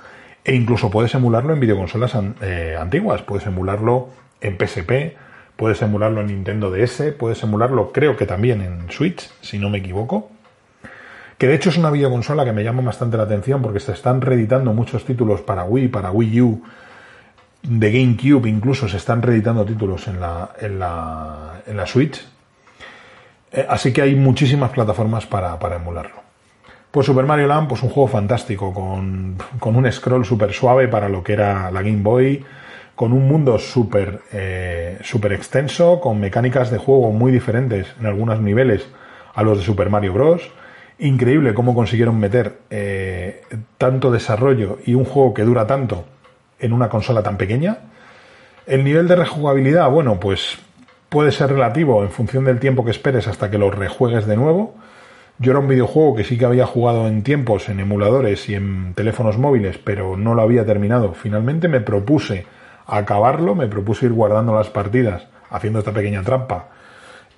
E 0.45 0.55
incluso 0.55 0.91
puedes 0.91 1.15
emularlo 1.15 1.55
en 1.55 1.61
videoconsolas 1.61 2.13
eh, 2.43 2.77
antiguas, 2.79 3.23
puedes 3.23 3.47
emularlo 3.47 4.11
en 4.43 4.59
PSP, 4.59 5.17
puedes 5.57 5.81
emularlo 5.81 6.21
en 6.21 6.27
Nintendo 6.27 6.71
DS, 6.71 7.15
puedes 7.19 7.43
emularlo 7.43 7.91
creo 7.91 8.15
que 8.15 8.27
también 8.27 8.61
en 8.61 8.91
Switch, 8.91 9.31
si 9.41 9.59
no 9.59 9.71
me 9.71 9.79
equivoco. 9.79 10.31
Que 11.39 11.47
de 11.47 11.55
hecho 11.55 11.71
es 11.71 11.79
una 11.79 11.91
videoconsola 11.91 12.45
que 12.45 12.53
me 12.53 12.65
llama 12.65 12.83
bastante 12.83 13.17
la 13.17 13.23
atención 13.23 13.63
porque 13.63 13.81
se 13.81 13.93
están 13.93 14.21
reeditando 14.21 14.75
muchos 14.75 15.07
títulos 15.07 15.41
para 15.41 15.65
Wii, 15.65 15.89
para 15.89 16.11
Wii 16.11 16.41
U, 16.43 16.63
de 17.63 17.91
GameCube 17.91 18.51
incluso 18.51 18.87
se 18.87 18.99
están 18.99 19.23
reeditando 19.23 19.65
títulos 19.65 20.09
en 20.09 20.21
la, 20.21 20.51
en 20.61 20.79
la, 20.79 21.63
en 21.67 21.77
la 21.77 21.87
Switch. 21.87 22.23
Eh, 23.53 23.67
así 23.69 23.93
que 23.93 24.03
hay 24.03 24.15
muchísimas 24.15 24.71
plataformas 24.71 25.27
para, 25.27 25.59
para 25.59 25.77
emularlo. 25.77 26.29
Pues 26.91 27.07
Super 27.07 27.27
Mario 27.27 27.47
Land, 27.47 27.69
pues 27.69 27.83
un 27.83 27.91
juego 27.91 28.09
fantástico, 28.09 28.73
con, 28.73 29.37
con 29.59 29.77
un 29.77 29.91
scroll 29.93 30.25
súper 30.25 30.53
suave 30.53 30.89
para 30.89 31.09
lo 31.09 31.23
que 31.23 31.35
era 31.35 31.71
la 31.71 31.83
Game 31.83 32.03
Boy, 32.03 32.45
con 32.95 33.13
un 33.13 33.29
mundo 33.29 33.59
súper 33.59 34.23
eh, 34.33 34.99
super 35.03 35.33
extenso, 35.33 36.01
con 36.01 36.19
mecánicas 36.19 36.71
de 36.71 36.79
juego 36.79 37.13
muy 37.13 37.31
diferentes 37.31 37.87
en 38.01 38.07
algunos 38.07 38.41
niveles 38.41 38.89
a 39.35 39.43
los 39.43 39.59
de 39.59 39.65
Super 39.65 39.91
Mario 39.91 40.15
Bros. 40.15 40.51
Increíble 40.99 41.55
cómo 41.55 41.75
consiguieron 41.75 42.19
meter 42.19 42.59
eh, 42.71 43.43
tanto 43.77 44.11
desarrollo 44.11 44.79
y 44.85 44.95
un 44.95 45.05
juego 45.05 45.33
que 45.33 45.45
dura 45.45 45.67
tanto 45.67 46.07
en 46.59 46.73
una 46.73 46.89
consola 46.89 47.23
tan 47.23 47.37
pequeña. 47.37 47.79
El 48.67 48.83
nivel 48.83 49.07
de 49.07 49.15
rejugabilidad, 49.15 49.89
bueno, 49.91 50.19
pues 50.19 50.59
puede 51.09 51.33
ser 51.33 51.51
relativo 51.51 52.03
en 52.03 52.11
función 52.11 52.45
del 52.45 52.59
tiempo 52.59 52.85
que 52.85 52.91
esperes 52.91 53.29
hasta 53.29 53.51
que 53.51 53.59
lo 53.59 53.71
rejuegues 53.71 54.27
de 54.27 54.37
nuevo. 54.37 54.75
Yo 55.39 55.53
era 55.53 55.61
un 55.61 55.69
videojuego 55.69 56.17
que 56.17 56.25
sí 56.25 56.37
que 56.37 56.45
había 56.45 56.67
jugado 56.67 57.07
en 57.07 57.23
tiempos, 57.23 57.69
en 57.69 57.81
emuladores 57.81 58.49
y 58.49 58.55
en 58.55 58.95
teléfonos 58.95 59.39
móviles, 59.39 59.79
pero 59.79 60.17
no 60.17 60.35
lo 60.35 60.43
había 60.43 60.67
terminado. 60.67 61.15
Finalmente 61.15 61.69
me 61.69 61.81
propuse 61.81 62.47
acabarlo, 62.87 63.55
me 63.55 63.69
propuse 63.69 64.07
ir 64.07 64.13
guardando 64.13 64.55
las 64.55 64.69
partidas, 64.69 65.29
haciendo 65.51 65.79
esta 65.79 65.93
pequeña 65.93 66.23
trampa 66.23 66.71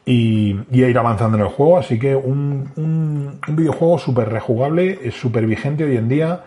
y, 0.06 0.56
ir 0.70 0.98
avanzando 0.98 1.36
en 1.36 1.44
el 1.44 1.50
juego. 1.50 1.78
Así 1.78 1.98
que 1.98 2.16
un, 2.16 2.72
un, 2.76 3.38
un 3.46 3.56
videojuego 3.56 3.98
súper 3.98 4.30
rejugable, 4.30 5.10
súper 5.10 5.46
vigente 5.46 5.84
hoy 5.84 5.96
en 5.96 6.08
día 6.08 6.44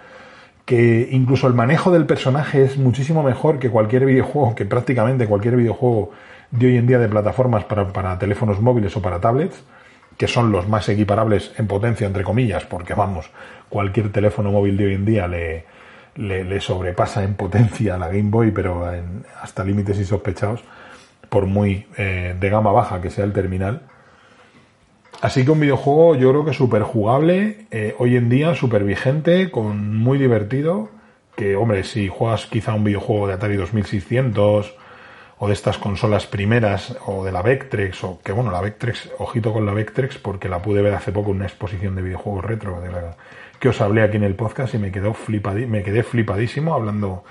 que 0.65 1.09
incluso 1.11 1.47
el 1.47 1.53
manejo 1.53 1.91
del 1.91 2.05
personaje 2.05 2.63
es 2.63 2.77
muchísimo 2.77 3.21
mejor 3.21 3.59
que 3.59 3.69
cualquier 3.69 4.05
videojuego, 4.05 4.55
que 4.55 4.65
prácticamente 4.65 5.27
cualquier 5.27 5.57
videojuego 5.57 6.11
de 6.53 6.67
hoy 6.67 6.77
en 6.77 6.87
día 6.87 6.99
de 6.99 7.09
plataformas 7.09 7.65
para, 7.65 7.91
para, 7.91 8.17
teléfonos 8.19 8.61
móviles 8.61 8.95
o 8.95 9.01
para 9.01 9.19
tablets, 9.19 9.63
que 10.17 10.27
son 10.27 10.51
los 10.51 10.69
más 10.69 10.87
equiparables 10.87 11.51
en 11.57 11.67
potencia, 11.67 12.05
entre 12.05 12.23
comillas, 12.23 12.65
porque 12.65 12.93
vamos, 12.93 13.31
cualquier 13.69 14.11
teléfono 14.11 14.51
móvil 14.51 14.77
de 14.77 14.85
hoy 14.85 14.93
en 14.93 15.05
día 15.05 15.27
le, 15.27 15.65
le, 16.15 16.61
sobrepasa 16.61 17.23
en 17.23 17.33
potencia 17.33 17.95
a 17.95 17.97
la 17.97 18.07
Game 18.07 18.29
Boy, 18.29 18.51
pero 18.51 18.87
hasta 19.41 19.63
límites 19.63 19.97
insospechados, 19.97 20.63
por 21.29 21.47
muy 21.47 21.87
eh, 21.97 22.35
de 22.39 22.49
gama 22.49 22.71
baja 22.71 23.01
que 23.01 23.09
sea 23.09 23.25
el 23.25 23.33
terminal. 23.33 23.81
Así 25.21 25.43
que 25.43 25.51
un 25.51 25.59
videojuego 25.59 26.15
yo 26.15 26.29
creo 26.29 26.45
que 26.45 26.53
súper 26.53 26.83
jugable, 26.83 27.65
eh, 27.71 27.95
hoy 27.97 28.15
en 28.15 28.29
día 28.29 28.53
súper 28.53 28.83
vigente, 28.83 29.49
con 29.49 29.97
muy 29.97 30.19
divertido, 30.19 30.89
que 31.35 31.55
hombre, 31.55 31.83
si 31.83 32.09
juegas 32.09 32.45
quizá 32.45 32.75
un 32.75 32.83
videojuego 32.83 33.27
de 33.27 33.33
Atari 33.33 33.55
2600 33.55 34.82
o 35.37 35.47
de 35.47 35.53
estas 35.53 35.77
consolas 35.77 36.27
primeras 36.27 36.97
o 37.05 37.25
de 37.25 37.31
la 37.31 37.41
Vectrex, 37.41 38.03
o 38.03 38.19
que 38.23 38.31
bueno, 38.31 38.51
la 38.51 38.61
Vectrex, 38.61 39.11
ojito 39.19 39.53
con 39.53 39.65
la 39.65 39.73
Vectrex 39.73 40.17
porque 40.17 40.49
la 40.49 40.61
pude 40.61 40.81
ver 40.81 40.93
hace 40.93 41.11
poco 41.11 41.31
en 41.31 41.37
una 41.37 41.45
exposición 41.45 41.95
de 41.95 42.01
videojuegos 42.01 42.45
retro 42.45 42.79
que 43.59 43.69
os 43.69 43.79
hablé 43.81 44.01
aquí 44.03 44.17
en 44.17 44.23
el 44.23 44.35
podcast 44.35 44.73
y 44.73 44.77
me, 44.77 44.91
quedó 44.91 45.13
flipadi, 45.13 45.65
me 45.65 45.83
quedé 45.83 46.03
flipadísimo 46.03 46.73
hablando 46.73 47.23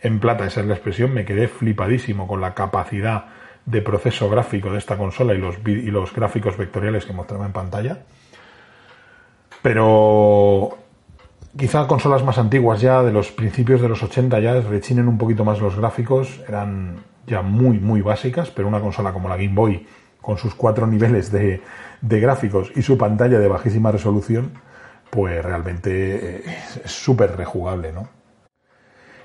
en 0.00 0.20
plata, 0.20 0.46
esa 0.46 0.60
es 0.60 0.66
la 0.66 0.74
expresión, 0.74 1.12
me 1.12 1.24
quedé 1.24 1.48
flipadísimo 1.48 2.26
con 2.26 2.40
la 2.40 2.54
capacidad 2.54 3.26
de 3.64 3.82
proceso 3.82 4.28
gráfico 4.30 4.72
de 4.72 4.78
esta 4.78 4.96
consola 4.96 5.34
y 5.34 5.38
los, 5.38 5.56
y 5.66 5.90
los 5.90 6.12
gráficos 6.14 6.56
vectoriales 6.56 7.04
que 7.04 7.12
mostraba 7.12 7.46
en 7.46 7.52
pantalla. 7.52 7.98
Pero 9.62 10.78
quizá 11.56 11.86
consolas 11.86 12.24
más 12.24 12.38
antiguas 12.38 12.80
ya, 12.80 13.02
de 13.02 13.12
los 13.12 13.30
principios 13.30 13.80
de 13.80 13.88
los 13.88 14.02
80 14.02 14.40
ya, 14.40 14.60
rechinen 14.60 15.08
un 15.08 15.18
poquito 15.18 15.44
más 15.44 15.60
los 15.60 15.76
gráficos, 15.76 16.40
eran 16.48 16.96
ya 17.28 17.42
muy, 17.42 17.78
muy 17.78 18.00
básicas, 18.00 18.50
pero 18.50 18.66
una 18.66 18.80
consola 18.80 19.12
como 19.12 19.28
la 19.28 19.36
Game 19.36 19.54
Boy, 19.54 19.86
con 20.20 20.38
sus 20.38 20.54
cuatro 20.54 20.86
niveles 20.86 21.30
de, 21.30 21.62
de 22.00 22.20
gráficos 22.20 22.72
y 22.74 22.82
su 22.82 22.98
pantalla 22.98 23.38
de 23.38 23.48
bajísima 23.48 23.92
resolución, 23.92 24.52
pues 25.10 25.44
realmente 25.44 26.42
es 26.84 26.90
súper 26.90 27.36
rejugable, 27.36 27.92
¿no? 27.92 28.08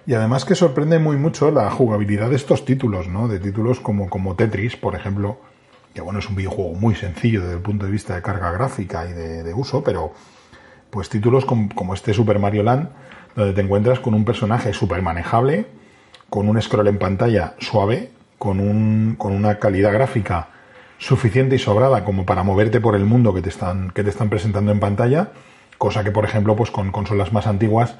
Y 0.05 0.13
además 0.13 0.43
que 0.43 0.55
sorprende 0.55 0.99
muy 0.99 1.15
mucho 1.15 1.49
la 1.49 1.69
jugabilidad 1.71 2.29
de 2.29 2.35
estos 2.35 2.65
títulos, 2.65 3.07
¿no? 3.07 3.27
De 3.27 3.39
títulos 3.39 3.79
como, 3.79 4.09
como 4.09 4.35
Tetris, 4.35 4.75
por 4.75 4.95
ejemplo, 4.95 5.39
que 5.93 6.01
bueno, 6.01 6.19
es 6.19 6.29
un 6.29 6.35
videojuego 6.35 6.73
muy 6.73 6.95
sencillo 6.95 7.41
desde 7.41 7.55
el 7.55 7.61
punto 7.61 7.85
de 7.85 7.91
vista 7.91 8.15
de 8.15 8.21
carga 8.21 8.51
gráfica 8.51 9.07
y 9.07 9.13
de, 9.13 9.43
de 9.43 9.53
uso, 9.53 9.83
pero 9.83 10.13
pues 10.89 11.09
títulos 11.09 11.45
como, 11.45 11.69
como, 11.73 11.93
este 11.93 12.13
Super 12.13 12.37
Mario 12.37 12.63
Land, 12.63 12.89
donde 13.35 13.53
te 13.53 13.61
encuentras 13.61 13.99
con 13.99 14.13
un 14.13 14.25
personaje 14.25 14.73
súper 14.73 15.01
manejable, 15.01 15.67
con 16.33 16.49
un 16.49 16.59
scroll 16.59 16.87
en 16.87 16.97
pantalla 16.97 17.53
suave, 17.59 18.09
con, 18.39 18.59
un, 18.59 19.13
con 19.19 19.33
una 19.33 19.59
calidad 19.59 19.93
gráfica 19.93 20.47
suficiente 20.97 21.57
y 21.57 21.59
sobrada 21.59 22.03
como 22.03 22.25
para 22.25 22.41
moverte 22.41 22.81
por 22.81 22.95
el 22.95 23.05
mundo 23.05 23.35
que 23.35 23.43
te 23.43 23.49
están, 23.49 23.91
que 23.91 24.03
te 24.03 24.09
están 24.09 24.31
presentando 24.31 24.71
en 24.71 24.79
pantalla, 24.79 25.29
cosa 25.77 26.03
que 26.03 26.09
por 26.09 26.25
ejemplo 26.25 26.55
pues 26.55 26.71
con 26.71 26.91
consolas 26.91 27.33
más 27.33 27.45
antiguas 27.45 27.97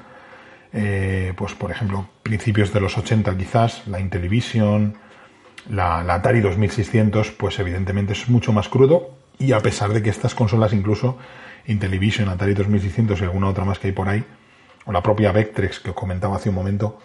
eh, 0.72 1.32
pues 1.36 1.54
por 1.54 1.70
ejemplo, 1.70 2.08
principios 2.24 2.72
de 2.72 2.80
los 2.80 2.98
80 2.98 3.36
quizás, 3.36 3.86
la 3.86 4.00
Intellivision, 4.00 4.96
la, 5.70 6.02
la, 6.02 6.14
Atari 6.14 6.40
2600, 6.40 7.30
pues 7.30 7.60
evidentemente 7.60 8.14
es 8.14 8.28
mucho 8.28 8.52
más 8.52 8.68
crudo 8.68 9.10
y 9.38 9.52
a 9.52 9.60
pesar 9.60 9.92
de 9.92 10.02
que 10.02 10.10
estas 10.10 10.34
consolas 10.34 10.72
incluso, 10.72 11.18
Intellivision, 11.68 12.28
Atari 12.28 12.54
2600 12.54 13.20
y 13.20 13.22
alguna 13.22 13.46
otra 13.46 13.64
más 13.64 13.78
que 13.78 13.86
hay 13.86 13.92
por 13.92 14.08
ahí, 14.08 14.24
o 14.86 14.90
la 14.90 15.04
propia 15.04 15.30
Vectrex 15.30 15.78
que 15.78 15.90
os 15.90 15.96
comentaba 15.96 16.34
hace 16.34 16.48
un 16.48 16.56
momento, 16.56 16.98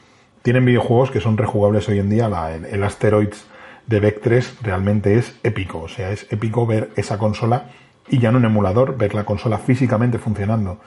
tienen 0.50 0.66
videojuegos 0.66 1.12
que 1.12 1.22
son 1.22 1.38
rejugables 1.38 1.88
hoy 1.90 2.00
en 2.00 2.10
día, 2.10 2.28
el, 2.72 2.84
Asteroids 2.84 3.46
de 3.86 4.00
Vectrex 4.00 4.56
realmente 4.64 5.16
es 5.16 5.38
épico, 5.44 5.82
o 5.82 5.88
sea, 5.88 6.10
es 6.10 6.26
épico 6.32 6.66
ver 6.66 6.90
esa 6.96 7.20
consola 7.20 7.66
y 8.08 8.18
ya 8.18 8.30
en 8.30 8.44
emulador, 8.44 8.98
ver 8.98 9.14
la 9.14 9.26
consola 9.26 9.60
físicamente 9.60 10.18
funcionando 10.18 10.80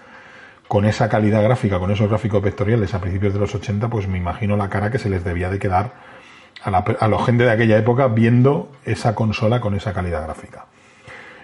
con 0.66 0.84
esa 0.84 1.08
calidad 1.08 1.44
gráfica, 1.44 1.78
con 1.78 1.92
esos 1.92 2.08
gráficos 2.08 2.42
vectoriales 2.42 2.92
a 2.92 3.00
principios 3.00 3.34
de 3.34 3.38
los 3.38 3.54
80, 3.54 3.88
pues 3.88 4.08
me 4.08 4.18
imagino 4.18 4.56
la 4.56 4.68
cara 4.68 4.90
que 4.90 4.98
se 4.98 5.08
les 5.08 5.22
debía 5.22 5.48
de 5.48 5.60
quedar 5.60 5.92
a 6.64 6.72
la, 6.72 6.78
a 6.78 7.06
la 7.06 7.24
gente 7.24 7.44
de 7.44 7.52
aquella 7.52 7.78
época 7.78 8.08
viendo 8.08 8.68
esa 8.84 9.14
consola 9.14 9.60
con 9.60 9.76
esa 9.76 9.92
calidad 9.92 10.24
gráfica. 10.24 10.66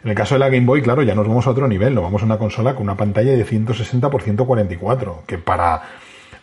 En 0.02 0.10
el 0.10 0.16
caso 0.16 0.34
de 0.34 0.40
la 0.40 0.48
Game 0.48 0.66
Boy, 0.66 0.82
claro, 0.82 1.02
ya 1.04 1.14
nos 1.14 1.28
vamos 1.28 1.46
a 1.46 1.50
otro 1.50 1.68
nivel, 1.68 1.94
nos 1.94 2.02
vamos 2.02 2.22
a 2.22 2.24
una 2.24 2.38
consola 2.38 2.74
con 2.74 2.82
una 2.82 2.96
pantalla 2.96 3.30
de 3.30 3.44
160 3.44 4.08
x 4.08 4.24
144, 4.24 5.22
que 5.24 5.38
para 5.38 5.82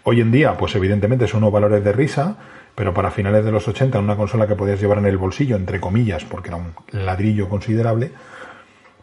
hoy 0.06 0.22
en 0.22 0.32
día, 0.32 0.56
pues 0.58 0.76
evidentemente 0.76 1.28
son 1.28 1.40
unos 1.44 1.54
valores 1.54 1.84
de 1.84 1.92
risa, 1.92 2.38
pero 2.74 2.94
para 2.94 3.12
finales 3.12 3.44
de 3.44 3.52
los 3.52 3.68
80, 3.68 3.98
en 3.98 4.04
una 4.04 4.16
consola 4.16 4.48
que 4.48 4.56
podías 4.56 4.80
llevar 4.80 5.00
en 5.00 5.06
el 5.06 5.18
bolsillo, 5.18 5.56
entre 5.56 5.80
comillas, 5.80 6.24
porque 6.26 6.50
era 6.50 6.58
un 6.58 6.74
ladrillo 6.92 7.50
considerable, 7.50 8.12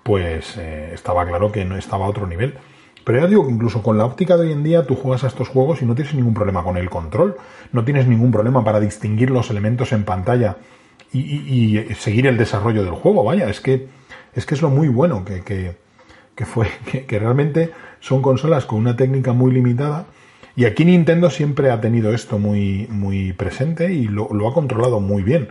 pues 0.03 0.57
eh, 0.59 0.91
estaba 0.95 1.27
claro 1.27 1.53
que 1.53 1.65
no 1.65 1.77
estaba 1.77 2.07
a 2.07 2.09
otro 2.09 2.27
nivel. 2.27 2.55
Pero 3.05 3.21
ya 3.21 3.27
digo 3.27 3.47
que 3.47 3.53
incluso 3.53 3.83
con 3.83 3.99
la 3.99 4.05
óptica 4.05 4.37
de 4.37 4.47
hoy 4.47 4.53
en 4.53 4.63
día 4.63 4.87
tú 4.87 4.95
juegas 4.95 5.25
a 5.25 5.27
estos 5.27 5.49
juegos 5.49 5.83
y 5.83 5.87
no 5.87 5.95
tienes 5.95 6.15
ningún 6.15 6.35
problema 6.35 6.63
con 6.63 6.77
el 6.77 6.89
control, 6.89 7.37
no 7.73 7.85
tienes 7.85 8.07
ningún 8.07 8.31
problema 8.31 8.63
para 8.65 8.79
distinguir 8.79 9.31
los 9.31 9.51
elementos 9.51 9.93
en 9.93 10.05
pantalla 10.05 10.57
y, 11.13 11.79
seguir 11.99 12.27
el 12.27 12.39
desarrollo 12.39 12.85
del 12.85 12.95
juego. 12.95 13.25
Vaya, 13.25 13.49
es 13.49 13.61
que 13.61 13.89
es 14.35 14.47
que 14.47 14.55
es 14.55 14.63
lo 14.63 14.71
muy 14.71 14.89
bueno 14.89 15.25
que, 15.25 15.43
que, 15.43 15.77
que 16.35 16.47
fue, 16.47 16.69
que, 17.07 17.19
realmente 17.19 17.73
son 18.01 18.23
consolas 18.23 18.67
con 18.67 18.79
una 18.79 18.97
técnica 18.97 19.33
muy 19.33 19.53
limitada. 19.53 20.07
Y 20.55 20.67
aquí 20.67 20.85
Nintendo 20.85 21.31
siempre 21.31 21.71
ha 21.71 21.81
tenido 21.81 22.13
esto 22.13 22.39
muy, 22.39 22.87
muy 22.91 23.33
presente 23.33 23.93
y 23.93 24.05
lo, 24.07 24.27
ha 24.49 24.55
controlado 24.55 25.01
muy 25.01 25.23
bien 25.23 25.49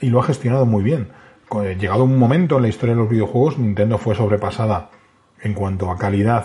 y 0.00 0.10
lo 0.10 0.20
ha 0.20 0.22
gestionado 0.22 0.66
muy 0.66 0.84
bien. 0.84 1.08
Llegado 1.78 2.04
un 2.04 2.18
momento 2.18 2.56
en 2.56 2.62
la 2.62 2.68
historia 2.68 2.94
de 2.94 3.00
los 3.00 3.10
videojuegos, 3.10 3.58
Nintendo 3.58 3.98
fue 3.98 4.14
sobrepasada 4.14 4.90
en 5.42 5.54
cuanto 5.54 5.90
a 5.90 5.98
calidad 5.98 6.44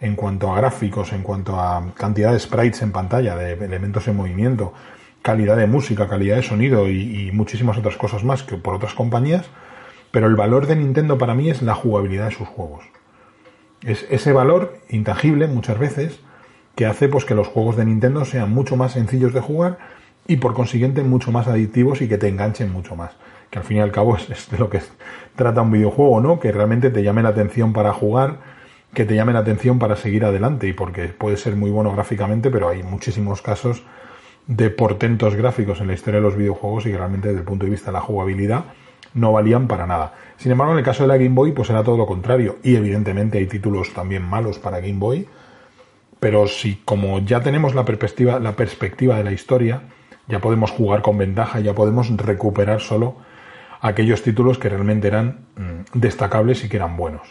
en 0.00 0.16
cuanto 0.16 0.52
a 0.52 0.56
gráficos, 0.56 1.12
en 1.12 1.22
cuanto 1.22 1.58
a 1.58 1.94
cantidad 1.94 2.32
de 2.32 2.38
sprites 2.38 2.82
en 2.82 2.92
pantalla, 2.92 3.36
de 3.36 3.52
elementos 3.52 4.06
en 4.06 4.16
movimiento, 4.16 4.74
calidad 5.22 5.56
de 5.56 5.66
música, 5.66 6.08
calidad 6.08 6.36
de 6.36 6.42
sonido 6.42 6.90
y, 6.90 7.28
y, 7.28 7.32
muchísimas 7.32 7.78
otras 7.78 7.96
cosas 7.96 8.22
más 8.22 8.42
que 8.42 8.56
por 8.56 8.74
otras 8.74 8.92
compañías, 8.92 9.46
pero 10.10 10.26
el 10.26 10.36
valor 10.36 10.66
de 10.66 10.76
Nintendo 10.76 11.16
para 11.16 11.34
mí 11.34 11.48
es 11.48 11.62
la 11.62 11.74
jugabilidad 11.74 12.28
de 12.28 12.34
sus 12.34 12.46
juegos. 12.46 12.84
Es 13.82 14.06
ese 14.10 14.32
valor 14.32 14.78
intangible 14.90 15.46
muchas 15.46 15.78
veces 15.78 16.20
que 16.74 16.86
hace 16.86 17.08
pues 17.08 17.24
que 17.24 17.34
los 17.34 17.48
juegos 17.48 17.76
de 17.76 17.84
Nintendo 17.84 18.24
sean 18.24 18.52
mucho 18.52 18.76
más 18.76 18.92
sencillos 18.92 19.32
de 19.32 19.40
jugar 19.40 19.78
y 20.26 20.36
por 20.36 20.54
consiguiente 20.54 21.02
mucho 21.02 21.30
más 21.30 21.46
adictivos 21.46 22.00
y 22.02 22.08
que 22.08 22.18
te 22.18 22.28
enganchen 22.28 22.72
mucho 22.72 22.96
más. 22.96 23.12
Que 23.50 23.58
al 23.58 23.64
fin 23.64 23.76
y 23.78 23.80
al 23.80 23.92
cabo 23.92 24.16
es, 24.30 24.50
de 24.50 24.58
lo 24.58 24.70
que 24.70 24.80
trata 25.36 25.62
un 25.62 25.70
videojuego, 25.70 26.20
¿no? 26.20 26.40
Que 26.40 26.52
realmente 26.52 26.90
te 26.90 27.02
llame 27.02 27.22
la 27.22 27.30
atención 27.30 27.72
para 27.72 27.92
jugar, 27.92 28.38
que 28.92 29.04
te 29.04 29.14
llame 29.14 29.32
la 29.32 29.40
atención 29.40 29.78
para 29.78 29.96
seguir 29.96 30.24
adelante 30.24 30.66
y 30.68 30.72
porque 30.72 31.08
puede 31.08 31.36
ser 31.36 31.56
muy 31.56 31.70
bueno 31.70 31.92
gráficamente, 31.92 32.50
pero 32.50 32.68
hay 32.68 32.82
muchísimos 32.82 33.42
casos 33.42 33.82
de 34.46 34.70
portentos 34.70 35.36
gráficos 35.36 35.80
en 35.80 35.86
la 35.86 35.94
historia 35.94 36.20
de 36.20 36.26
los 36.26 36.36
videojuegos 36.36 36.86
y 36.86 36.90
que 36.90 36.98
realmente 36.98 37.28
desde 37.28 37.40
el 37.40 37.46
punto 37.46 37.64
de 37.64 37.70
vista 37.70 37.86
de 37.86 37.94
la 37.94 38.00
jugabilidad 38.00 38.64
no 39.14 39.32
valían 39.32 39.68
para 39.68 39.86
nada. 39.86 40.14
Sin 40.36 40.52
embargo, 40.52 40.72
en 40.72 40.80
el 40.80 40.84
caso 40.84 41.04
de 41.04 41.08
la 41.08 41.16
Game 41.16 41.34
Boy, 41.34 41.52
pues 41.52 41.70
era 41.70 41.82
todo 41.82 41.96
lo 41.96 42.06
contrario. 42.06 42.56
Y 42.62 42.76
evidentemente 42.76 43.38
hay 43.38 43.46
títulos 43.46 43.92
también 43.94 44.22
malos 44.22 44.58
para 44.58 44.80
Game 44.80 44.98
Boy. 44.98 45.26
Pero 46.24 46.46
si 46.46 46.76
como 46.86 47.18
ya 47.18 47.42
tenemos 47.42 47.74
la 47.74 47.84
perspectiva, 47.84 48.40
la 48.40 48.56
perspectiva 48.56 49.18
de 49.18 49.24
la 49.24 49.32
historia, 49.32 49.82
ya 50.26 50.38
podemos 50.38 50.70
jugar 50.70 51.02
con 51.02 51.18
ventaja, 51.18 51.60
ya 51.60 51.74
podemos 51.74 52.08
recuperar 52.16 52.80
solo 52.80 53.16
aquellos 53.82 54.22
títulos 54.22 54.56
que 54.56 54.70
realmente 54.70 55.06
eran 55.06 55.40
mm, 55.54 55.98
destacables 55.98 56.64
y 56.64 56.70
que 56.70 56.78
eran 56.78 56.96
buenos. 56.96 57.28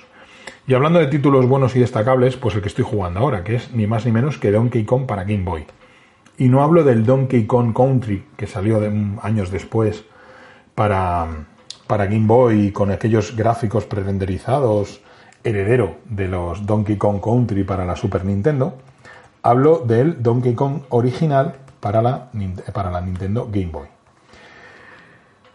Y 0.67 0.75
hablando 0.75 0.99
de 0.99 1.08
títulos 1.08 1.47
buenos 1.47 1.75
y 1.75 1.79
destacables, 1.79 2.38
pues 2.38 2.53
el 2.53 2.62
que 2.62 2.67
estoy 2.67 2.86
jugando 2.86 3.19
ahora, 3.21 3.43
que 3.43 3.56
es 3.56 3.71
ni 3.73 3.88
más 3.88 4.06
ni 4.06 4.12
menos 4.12 4.38
que 4.38 4.51
Donkey 4.51 4.84
Kong 4.86 5.08
para 5.08 5.23
Game 5.23 5.41
Boy. 5.41 5.65
Y 6.38 6.49
no 6.49 6.62
hablo 6.62 6.84
del 6.84 7.03
Donkey 7.03 7.47
Kong 7.47 7.75
Country, 7.75 8.23
que 8.38 8.45
salió 8.45 8.79
de, 8.79 8.91
años 9.23 9.49
después 9.49 10.03
para, 10.75 11.47
para 11.88 12.06
Game 12.06 12.27
Boy 12.27 12.71
con 12.71 12.91
aquellos 12.91 13.36
gráficos 13.36 13.86
prerenderizados, 13.86 15.01
heredero 15.43 15.97
de 16.06 16.27
los 16.27 16.65
Donkey 16.65 16.97
Kong 16.97 17.21
Country 17.21 17.63
para 17.63 17.86
la 17.86 17.95
Super 17.95 18.25
Nintendo. 18.25 18.77
Hablo 19.41 19.79
del 19.79 20.21
Donkey 20.23 20.53
Kong 20.53 20.84
original 20.89 21.56
para 21.79 22.01
la, 22.01 22.29
para 22.71 22.91
la 22.91 23.01
Nintendo 23.01 23.49
Game 23.51 23.71
Boy. 23.71 23.88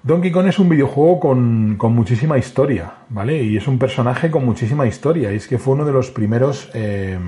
Donkey 0.03 0.31
Kong 0.31 0.47
es 0.47 0.59
un 0.59 0.69
videojuego 0.69 1.21
con, 1.21 1.77
muchísima 1.95 2.39
historia, 2.39 2.93
¿vale? 3.09 3.43
Y 3.43 3.57
es 3.57 3.67
un 3.67 3.79
personaje 3.79 4.31
con 4.31 4.45
muchísima 4.45 4.87
historia. 4.87 5.33
Y 5.33 5.37
es 5.37 5.49
que 5.49 5.59
fue 5.59 5.75
uno 5.75 5.85
de 5.85 5.93
los 5.93 6.11
primeros, 6.11 6.71
eh, 6.75 7.19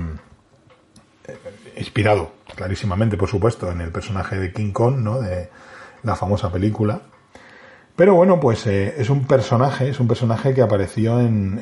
inspirado 1.77 2.31
clarísimamente, 2.55 3.17
por 3.17 3.29
supuesto, 3.29 3.71
en 3.71 3.81
el 3.81 3.91
personaje 3.91 4.39
de 4.39 4.53
King 4.53 4.71
Kong, 4.71 4.97
¿no? 4.97 5.19
De 5.19 5.49
la 6.03 6.15
famosa 6.15 6.51
película. 6.51 7.01
Pero 7.95 8.15
bueno, 8.15 8.39
pues 8.39 8.65
eh, 8.67 8.95
es 8.97 9.09
un 9.09 9.25
personaje, 9.25 9.89
es 9.89 9.99
un 9.99 10.07
personaje 10.07 10.53
que 10.53 10.61
apareció 10.61 11.19
en, 11.19 11.59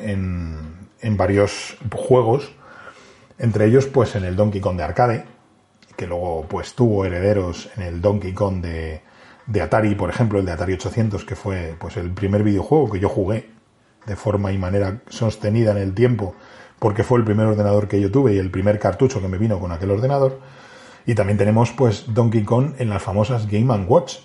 varios 1.02 1.76
juegos, 1.92 2.52
entre 3.38 3.66
ellos 3.66 3.86
pues 3.86 4.14
en 4.16 4.24
el 4.24 4.36
Donkey 4.36 4.60
Kong 4.60 4.76
de 4.76 4.82
arcade, 4.82 5.24
que 5.96 6.06
luego 6.06 6.46
pues 6.48 6.74
tuvo 6.74 7.04
herederos 7.04 7.70
en 7.76 7.82
el 7.82 8.00
Donkey 8.00 8.32
Kong 8.32 8.60
de, 8.60 9.02
de 9.46 9.62
Atari, 9.62 9.94
por 9.94 10.10
ejemplo, 10.10 10.38
el 10.38 10.46
de 10.46 10.52
Atari 10.52 10.74
800, 10.74 11.24
que 11.24 11.36
fue 11.36 11.74
pues 11.78 11.96
el 11.96 12.10
primer 12.10 12.42
videojuego 12.42 12.90
que 12.90 13.00
yo 13.00 13.08
jugué 13.08 13.50
de 14.06 14.16
forma 14.16 14.52
y 14.52 14.58
manera 14.58 15.00
sostenida 15.08 15.72
en 15.72 15.78
el 15.78 15.94
tiempo, 15.94 16.34
porque 16.78 17.04
fue 17.04 17.18
el 17.18 17.24
primer 17.24 17.46
ordenador 17.46 17.88
que 17.88 18.00
yo 18.00 18.10
tuve 18.10 18.34
y 18.34 18.38
el 18.38 18.50
primer 18.50 18.78
cartucho 18.78 19.20
que 19.20 19.28
me 19.28 19.38
vino 19.38 19.58
con 19.58 19.72
aquel 19.72 19.90
ordenador. 19.90 20.40
Y 21.06 21.14
también 21.14 21.38
tenemos 21.38 21.72
pues 21.72 22.04
Donkey 22.14 22.44
Kong 22.44 22.74
en 22.78 22.90
las 22.90 23.02
famosas 23.02 23.46
Game 23.46 23.74
Watch, 23.86 24.18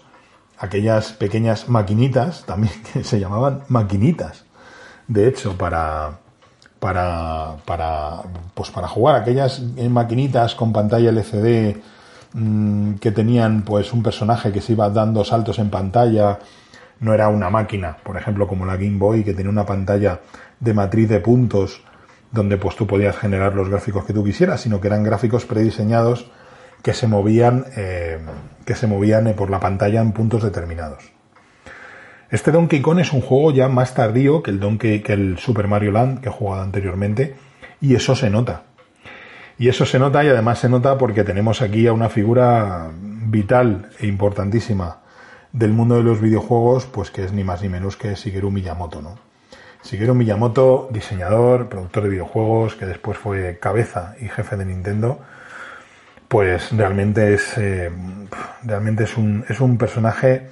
aquellas 0.57 1.13
pequeñas 1.13 1.69
maquinitas, 1.69 2.45
también 2.45 2.73
que 2.93 3.03
se 3.03 3.19
llamaban 3.19 3.63
maquinitas, 3.67 4.45
de 5.07 5.27
hecho, 5.27 5.55
para, 5.57 6.19
para, 6.85 7.55
para, 7.65 8.21
pues 8.53 8.69
para 8.69 8.87
jugar 8.87 9.15
aquellas 9.15 9.59
maquinitas 9.89 10.53
con 10.53 10.71
pantalla 10.71 11.09
LCD 11.09 11.77
mm, 12.33 12.93
que 13.01 13.11
tenían 13.11 13.63
pues 13.63 13.91
un 13.91 14.03
personaje 14.03 14.51
que 14.51 14.61
se 14.61 14.73
iba 14.73 14.87
dando 14.91 15.23
saltos 15.23 15.57
en 15.57 15.71
pantalla, 15.71 16.37
no 16.99 17.15
era 17.15 17.27
una 17.29 17.49
máquina, 17.49 17.97
por 18.03 18.17
ejemplo, 18.17 18.47
como 18.47 18.67
la 18.67 18.75
Game 18.75 18.99
Boy, 18.99 19.23
que 19.23 19.33
tenía 19.33 19.49
una 19.49 19.65
pantalla 19.65 20.19
de 20.59 20.73
matriz 20.75 21.09
de 21.09 21.21
puntos 21.21 21.81
donde 22.31 22.57
pues 22.57 22.75
tú 22.75 22.85
podías 22.85 23.17
generar 23.17 23.55
los 23.55 23.67
gráficos 23.67 24.05
que 24.05 24.13
tú 24.13 24.23
quisieras, 24.23 24.61
sino 24.61 24.79
que 24.79 24.85
eran 24.85 25.01
gráficos 25.01 25.43
prediseñados 25.47 26.29
que 26.83 26.93
se 26.93 27.07
movían, 27.07 27.65
eh, 27.75 28.19
que 28.63 28.75
se 28.75 28.85
movían 28.85 29.25
eh, 29.25 29.33
por 29.33 29.49
la 29.49 29.59
pantalla 29.59 30.01
en 30.01 30.11
puntos 30.11 30.43
determinados. 30.43 31.14
Este 32.35 32.51
Donkey 32.51 32.81
Kong 32.81 32.99
es 32.99 33.13
un 33.13 33.21
juego 33.21 33.53
ya 33.53 33.69
más 33.69 33.93
tardío 33.93 34.43
que 34.43 34.51
el 34.51 34.59
Donkey, 34.59 35.01
que 35.01 35.13
el 35.13 35.37
Super 35.37 35.69
Mario 35.69 35.93
Land 35.93 36.19
que 36.19 36.27
he 36.27 36.31
jugado 36.33 36.63
anteriormente, 36.63 37.33
y 37.79 37.95
eso 37.95 38.13
se 38.13 38.29
nota. 38.29 38.63
Y 39.57 39.69
eso 39.69 39.85
se 39.85 39.99
nota 39.99 40.21
y 40.21 40.27
además 40.27 40.59
se 40.59 40.67
nota 40.67 40.97
porque 40.97 41.23
tenemos 41.23 41.61
aquí 41.61 41.87
a 41.87 41.93
una 41.93 42.09
figura 42.09 42.91
vital 42.91 43.89
e 44.01 44.07
importantísima 44.07 44.97
del 45.53 45.71
mundo 45.71 45.95
de 45.95 46.03
los 46.03 46.19
videojuegos, 46.19 46.87
pues 46.87 47.09
que 47.09 47.23
es 47.23 47.31
ni 47.31 47.45
más 47.45 47.61
ni 47.61 47.69
menos 47.69 47.95
que 47.95 48.13
Shigeru 48.15 48.51
Miyamoto, 48.51 49.01
¿no? 49.01 49.17
Shigeru 49.85 50.13
Miyamoto, 50.13 50.89
diseñador, 50.91 51.69
productor 51.69 52.03
de 52.03 52.09
videojuegos, 52.09 52.75
que 52.75 52.85
después 52.85 53.17
fue 53.17 53.59
cabeza 53.61 54.13
y 54.19 54.27
jefe 54.27 54.57
de 54.57 54.65
Nintendo, 54.65 55.21
pues 56.27 56.73
realmente 56.73 57.33
es 57.33 57.57
eh, 57.57 57.89
realmente 58.61 59.05
es 59.05 59.15
un, 59.15 59.45
es 59.47 59.61
un 59.61 59.77
personaje 59.77 60.49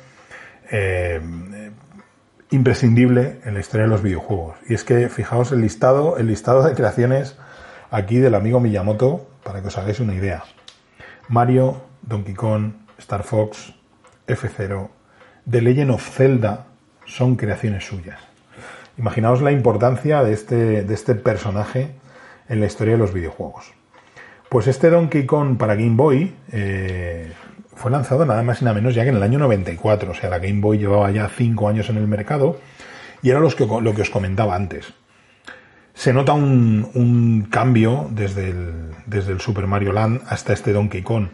eh, 0.72 1.22
imprescindible 2.54 3.40
en 3.46 3.56
la 3.56 3.60
historia 3.60 3.86
de 3.86 3.90
los 3.90 4.04
videojuegos. 4.04 4.56
Y 4.70 4.76
es 4.76 4.84
que 4.84 5.10
fijaos 5.10 5.52
el 5.52 5.62
listado, 5.62 6.18
el 6.18 6.28
listado 6.28 6.64
de 6.64 6.74
creaciones 6.74 7.36
aquí 7.90 8.18
del 8.18 8.36
amigo 8.36 8.60
Miyamoto, 8.60 9.28
para 9.44 9.62
que 9.62 9.68
os 9.68 9.78
hagáis 9.78 10.00
una 10.00 10.14
idea. 10.14 10.44
Mario, 11.28 11.84
Donkey 12.04 12.34
Kong, 12.34 12.74
Star 12.98 13.24
Fox, 13.24 13.74
F0, 14.28 14.90
The 15.50 15.62
Legend 15.62 15.92
of 15.92 16.08
Zelda 16.08 16.68
son 17.06 17.36
creaciones 17.36 17.86
suyas. 17.86 18.20
Imaginaos 18.98 19.42
la 19.42 19.52
importancia 19.52 20.24
de 20.24 20.34
este, 20.34 20.84
de 20.84 20.94
este 20.94 21.16
personaje 21.16 21.96
en 22.48 22.60
la 22.60 22.68
historia 22.68 22.94
de 22.94 23.00
los 23.00 23.14
videojuegos. 23.14 23.74
Pues 24.50 24.68
este 24.68 24.92
Donkey 24.92 25.26
Kong 25.26 25.58
para 25.58 25.76
Game 25.76 25.96
Boy 25.96 26.36
eh, 26.52 27.34
fue 27.76 27.92
lanzado 27.92 28.26
nada 28.26 28.44
más 28.44 28.62
y 28.62 28.66
nada 28.66 28.76
menos 28.76 28.96
ya 28.96 29.04
que 29.04 29.10
en 29.10 29.16
el 29.16 29.24
año 29.24 29.40
94. 29.40 30.12
O 30.12 30.14
sea, 30.14 30.30
la 30.30 30.40
Game 30.40 30.62
Boy 30.62 30.78
llevaba 30.78 31.10
ya 31.12 31.28
5 31.28 31.68
años 31.68 31.90
en 31.90 31.98
el 31.98 32.08
mercado 32.08 32.60
y 33.22 33.30
era 33.30 33.40
que, 33.56 33.66
lo 33.66 33.94
que 33.94 34.02
os 34.02 34.10
comentaba 34.10 34.56
antes. 34.56 34.94
Se 35.94 36.12
nota 36.12 36.34
un, 36.34 37.48
cambio 37.50 38.08
desde 38.12 38.50
el, 38.50 38.92
desde 39.06 39.32
el 39.32 39.40
Super 39.40 39.68
Mario 39.68 39.94
Land 39.94 40.22
hasta 40.28 40.54
este 40.54 40.74
Donkey 40.74 41.04
Kong. 41.04 41.28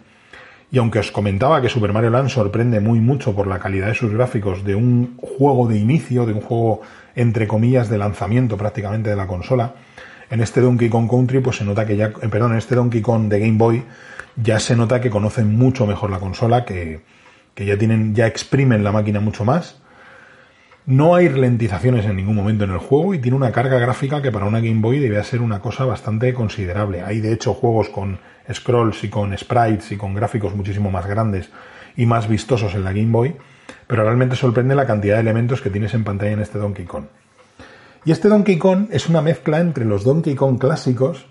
Y 0.72 0.78
aunque 0.78 1.00
os 1.00 1.12
comentaba 1.12 1.62
que 1.62 1.70
Super 1.70 1.94
Mario 1.94 2.12
Land 2.12 2.30
sorprende 2.30 2.80
muy 2.80 3.00
mucho 3.00 3.34
por 3.34 3.48
la 3.48 3.60
calidad 3.60 3.88
de 3.88 3.96
sus 3.96 4.14
gráficos 4.14 4.64
de 4.64 4.76
un 4.76 5.18
juego 5.18 5.68
de 5.68 5.78
inicio, 5.78 6.26
de 6.26 6.34
un 6.34 6.42
juego 6.42 6.82
entre 7.16 7.48
comillas 7.48 7.90
de 7.90 7.98
lanzamiento 7.98 8.56
prácticamente 8.56 9.10
de 9.10 9.16
la 9.16 9.26
consola, 9.26 9.74
en 10.30 10.42
este 10.42 10.62
Donkey 10.62 10.90
Kong 10.90 11.10
Country, 11.10 11.40
pues 11.40 11.58
se 11.58 11.66
nota 11.66 11.86
que 11.86 11.96
ya, 11.98 12.08
eh, 12.22 12.30
perdón, 12.30 12.52
en 12.54 12.58
este 12.58 12.76
Donkey 12.76 13.02
Kong 13.02 13.30
de 13.30 13.40
Game 13.40 13.58
Boy, 13.58 13.84
ya 14.36 14.60
se 14.60 14.76
nota 14.76 15.02
que 15.02 15.10
conocen 15.10 15.56
mucho 15.56 15.86
mejor 15.86 16.10
la 16.10 16.20
consola, 16.20 16.66
que, 16.66 17.02
que 17.56 17.66
ya 17.66 17.78
tienen, 17.78 18.16
ya 18.16 18.28
exprimen 18.28 18.84
la 18.84 18.92
máquina 18.92 19.20
mucho 19.20 19.44
más. 19.46 19.82
No 20.86 21.14
hay 21.14 21.28
ralentizaciones 21.28 22.06
en 22.06 22.16
ningún 22.16 22.36
momento 22.36 22.64
en 22.64 22.72
el 22.72 22.80
juego 22.80 23.14
y 23.14 23.20
tiene 23.20 23.38
una 23.38 23.52
carga 23.52 23.78
gráfica 23.78 24.22
que 24.22 24.32
para 24.32 24.46
una 24.46 24.60
Game 24.60 24.82
Boy 24.82 25.00
debe 25.00 25.24
ser 25.24 25.42
una 25.42 25.60
cosa 25.60 25.86
bastante 25.86 26.34
considerable. 26.34 27.04
Hay 27.04 27.20
de 27.20 27.32
hecho 27.32 27.54
juegos 27.54 27.90
con 27.90 28.20
scrolls 28.52 29.04
y 29.04 29.10
con 29.10 29.38
sprites 29.38 29.92
y 29.92 29.98
con 29.98 30.16
gráficos 30.16 30.56
muchísimo 30.56 30.90
más 30.90 31.06
grandes 31.06 31.52
y 31.96 32.06
más 32.06 32.28
vistosos 32.28 32.74
en 32.74 32.84
la 32.84 32.94
Game 32.94 33.12
Boy, 33.12 33.36
pero 33.86 34.04
realmente 34.04 34.36
sorprende 34.36 34.74
la 34.74 34.88
cantidad 34.88 35.16
de 35.16 35.22
elementos 35.22 35.62
que 35.62 35.70
tienes 35.70 35.94
en 35.94 36.04
pantalla 36.04 36.32
en 36.32 36.40
este 36.40 36.58
Donkey 36.58 36.86
Kong. 36.86 37.06
Y 38.06 38.12
este 38.12 38.30
Donkey 38.30 38.58
Kong 38.58 38.88
es 38.92 39.10
una 39.10 39.22
mezcla 39.22 39.60
entre 39.60 39.84
los 39.84 40.04
Donkey 40.04 40.36
Kong 40.36 40.58
clásicos 40.58 41.26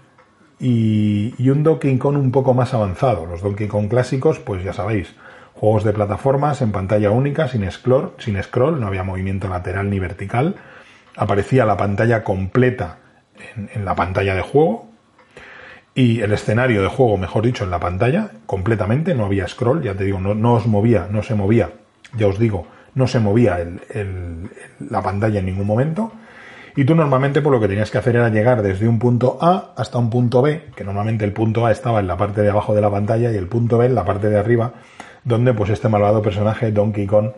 y, 0.60 1.48
un 1.48 1.62
Donkey 1.62 1.96
Kong 1.98 2.16
un 2.16 2.30
poco 2.30 2.52
más 2.52 2.74
avanzado. 2.74 3.26
Los 3.26 3.42
Donkey 3.42 3.68
Kong 3.68 3.88
clásicos, 3.88 4.38
pues 4.38 4.62
ya 4.62 4.72
sabéis, 4.72 5.14
juegos 5.54 5.84
de 5.84 5.92
plataformas 5.92 6.60
en 6.60 6.72
pantalla 6.72 7.10
única, 7.10 7.48
sin 7.48 7.70
scroll, 7.70 8.12
sin 8.18 8.42
scroll, 8.42 8.80
no 8.80 8.86
había 8.86 9.02
movimiento 9.02 9.48
lateral 9.48 9.88
ni 9.88 9.98
vertical. 9.98 10.56
Aparecía 11.16 11.64
la 11.64 11.76
pantalla 11.76 12.22
completa 12.22 12.98
en, 13.56 13.84
la 13.84 13.94
pantalla 13.94 14.34
de 14.34 14.42
juego 14.42 14.88
y 15.94 16.20
el 16.20 16.32
escenario 16.32 16.82
de 16.82 16.88
juego, 16.88 17.16
mejor 17.16 17.44
dicho, 17.44 17.64
en 17.64 17.70
la 17.70 17.80
pantalla 17.80 18.30
completamente, 18.46 19.14
no 19.14 19.24
había 19.24 19.48
scroll, 19.48 19.82
ya 19.82 19.94
te 19.94 20.04
digo, 20.04 20.20
no, 20.20 20.54
os 20.54 20.66
movía, 20.66 21.08
no 21.10 21.22
se 21.22 21.34
movía, 21.34 21.70
ya 22.16 22.28
os 22.28 22.38
digo, 22.38 22.66
no 22.94 23.06
se 23.06 23.18
movía 23.20 23.58
la 24.90 25.02
pantalla 25.02 25.40
en 25.40 25.46
ningún 25.46 25.66
momento 25.66 26.12
y 26.78 26.84
tú 26.84 26.94
normalmente 26.94 27.42
por 27.42 27.52
lo 27.52 27.58
que 27.58 27.66
tenías 27.66 27.90
que 27.90 27.98
hacer 27.98 28.14
era 28.14 28.28
llegar 28.28 28.62
desde 28.62 28.86
un 28.86 29.00
punto 29.00 29.36
A 29.40 29.72
hasta 29.76 29.98
un 29.98 30.10
punto 30.10 30.42
B, 30.42 30.66
que 30.76 30.84
normalmente 30.84 31.24
el 31.24 31.32
punto 31.32 31.66
A 31.66 31.72
estaba 31.72 31.98
en 31.98 32.06
la 32.06 32.16
parte 32.16 32.40
de 32.40 32.50
abajo 32.50 32.72
de 32.72 32.80
la 32.80 32.88
pantalla 32.88 33.32
y 33.32 33.36
el 33.36 33.48
punto 33.48 33.78
B 33.78 33.86
en 33.86 33.96
la 33.96 34.04
parte 34.04 34.30
de 34.30 34.38
arriba, 34.38 34.74
donde 35.24 35.54
pues 35.54 35.70
este 35.70 35.88
malvado 35.88 36.22
personaje, 36.22 36.70
Donkey 36.70 37.04
Kong, 37.04 37.30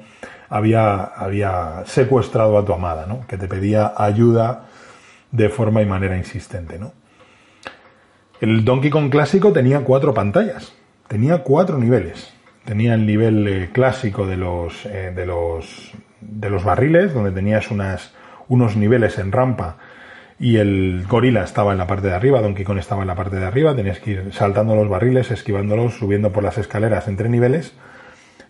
había, 0.51 1.05
había 1.05 1.85
secuestrado 1.87 2.59
a 2.59 2.67
tu 2.67 2.75
amada, 2.75 3.07
¿no? 3.07 3.27
Que 3.27 3.39
te 3.39 3.49
pedía 3.49 3.95
ayuda 3.97 4.67
de 5.33 5.49
forma 5.49 5.81
y 5.81 5.87
manera 5.87 6.19
insistente, 6.19 6.79
¿no? 6.79 6.93
El 8.43 8.63
Donkey 8.63 8.91
Kong 8.91 9.09
clásico 9.09 9.55
tenía 9.55 9.81
cuatro 9.85 10.13
pantallas, 10.13 10.75
tenía 11.09 11.39
cuatro 11.39 11.79
niveles. 11.79 12.31
tenía 12.67 12.93
el 12.93 13.07
nivel 13.07 13.49
eh, 13.49 13.71
clásico 13.73 14.27
de 14.27 14.37
los, 14.37 14.85
eh, 14.85 15.15
de 15.17 15.25
los 15.25 15.95
de 16.21 16.51
los 16.51 16.63
barriles, 16.63 17.15
donde 17.15 17.33
tenías 17.33 17.71
unas, 17.71 18.13
unos 18.51 18.77
niveles 18.77 19.19
en 19.19 19.33
rampa 19.33 19.77
y 20.39 20.57
el 20.57 21.07
gorila 21.09 21.45
estaba 21.45 21.73
en 21.73 21.79
la 21.79 21.87
parte 21.87 22.09
de 22.09 22.15
arriba, 22.15 22.41
Donkey 22.43 22.65
Kong 22.65 22.79
estaba 22.79 23.03
en 23.03 23.09
la 23.09 23.15
parte 23.15 23.37
de 23.37 23.47
arriba, 23.47 23.77
tenías 23.77 24.01
que 24.01 24.11
ir 24.11 24.31
saltando 24.33 24.75
los 24.75 24.89
barriles, 24.89 25.31
esquivándolos, 25.31 25.99
subiendo 25.99 26.33
por 26.33 26.43
las 26.43 26.59
escaleras 26.59 27.09
entre 27.09 27.29
niveles. 27.29 27.75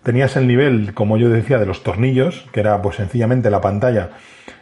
Tenías 0.04 0.36
el 0.36 0.46
nivel, 0.46 0.94
como 0.94 1.18
yo 1.18 1.28
decía, 1.28 1.58
de 1.58 1.66
los 1.66 1.82
tornillos, 1.82 2.46
que 2.52 2.60
era 2.60 2.80
pues 2.80 2.96
sencillamente 2.96 3.50
la 3.50 3.60
pantalla 3.60 4.10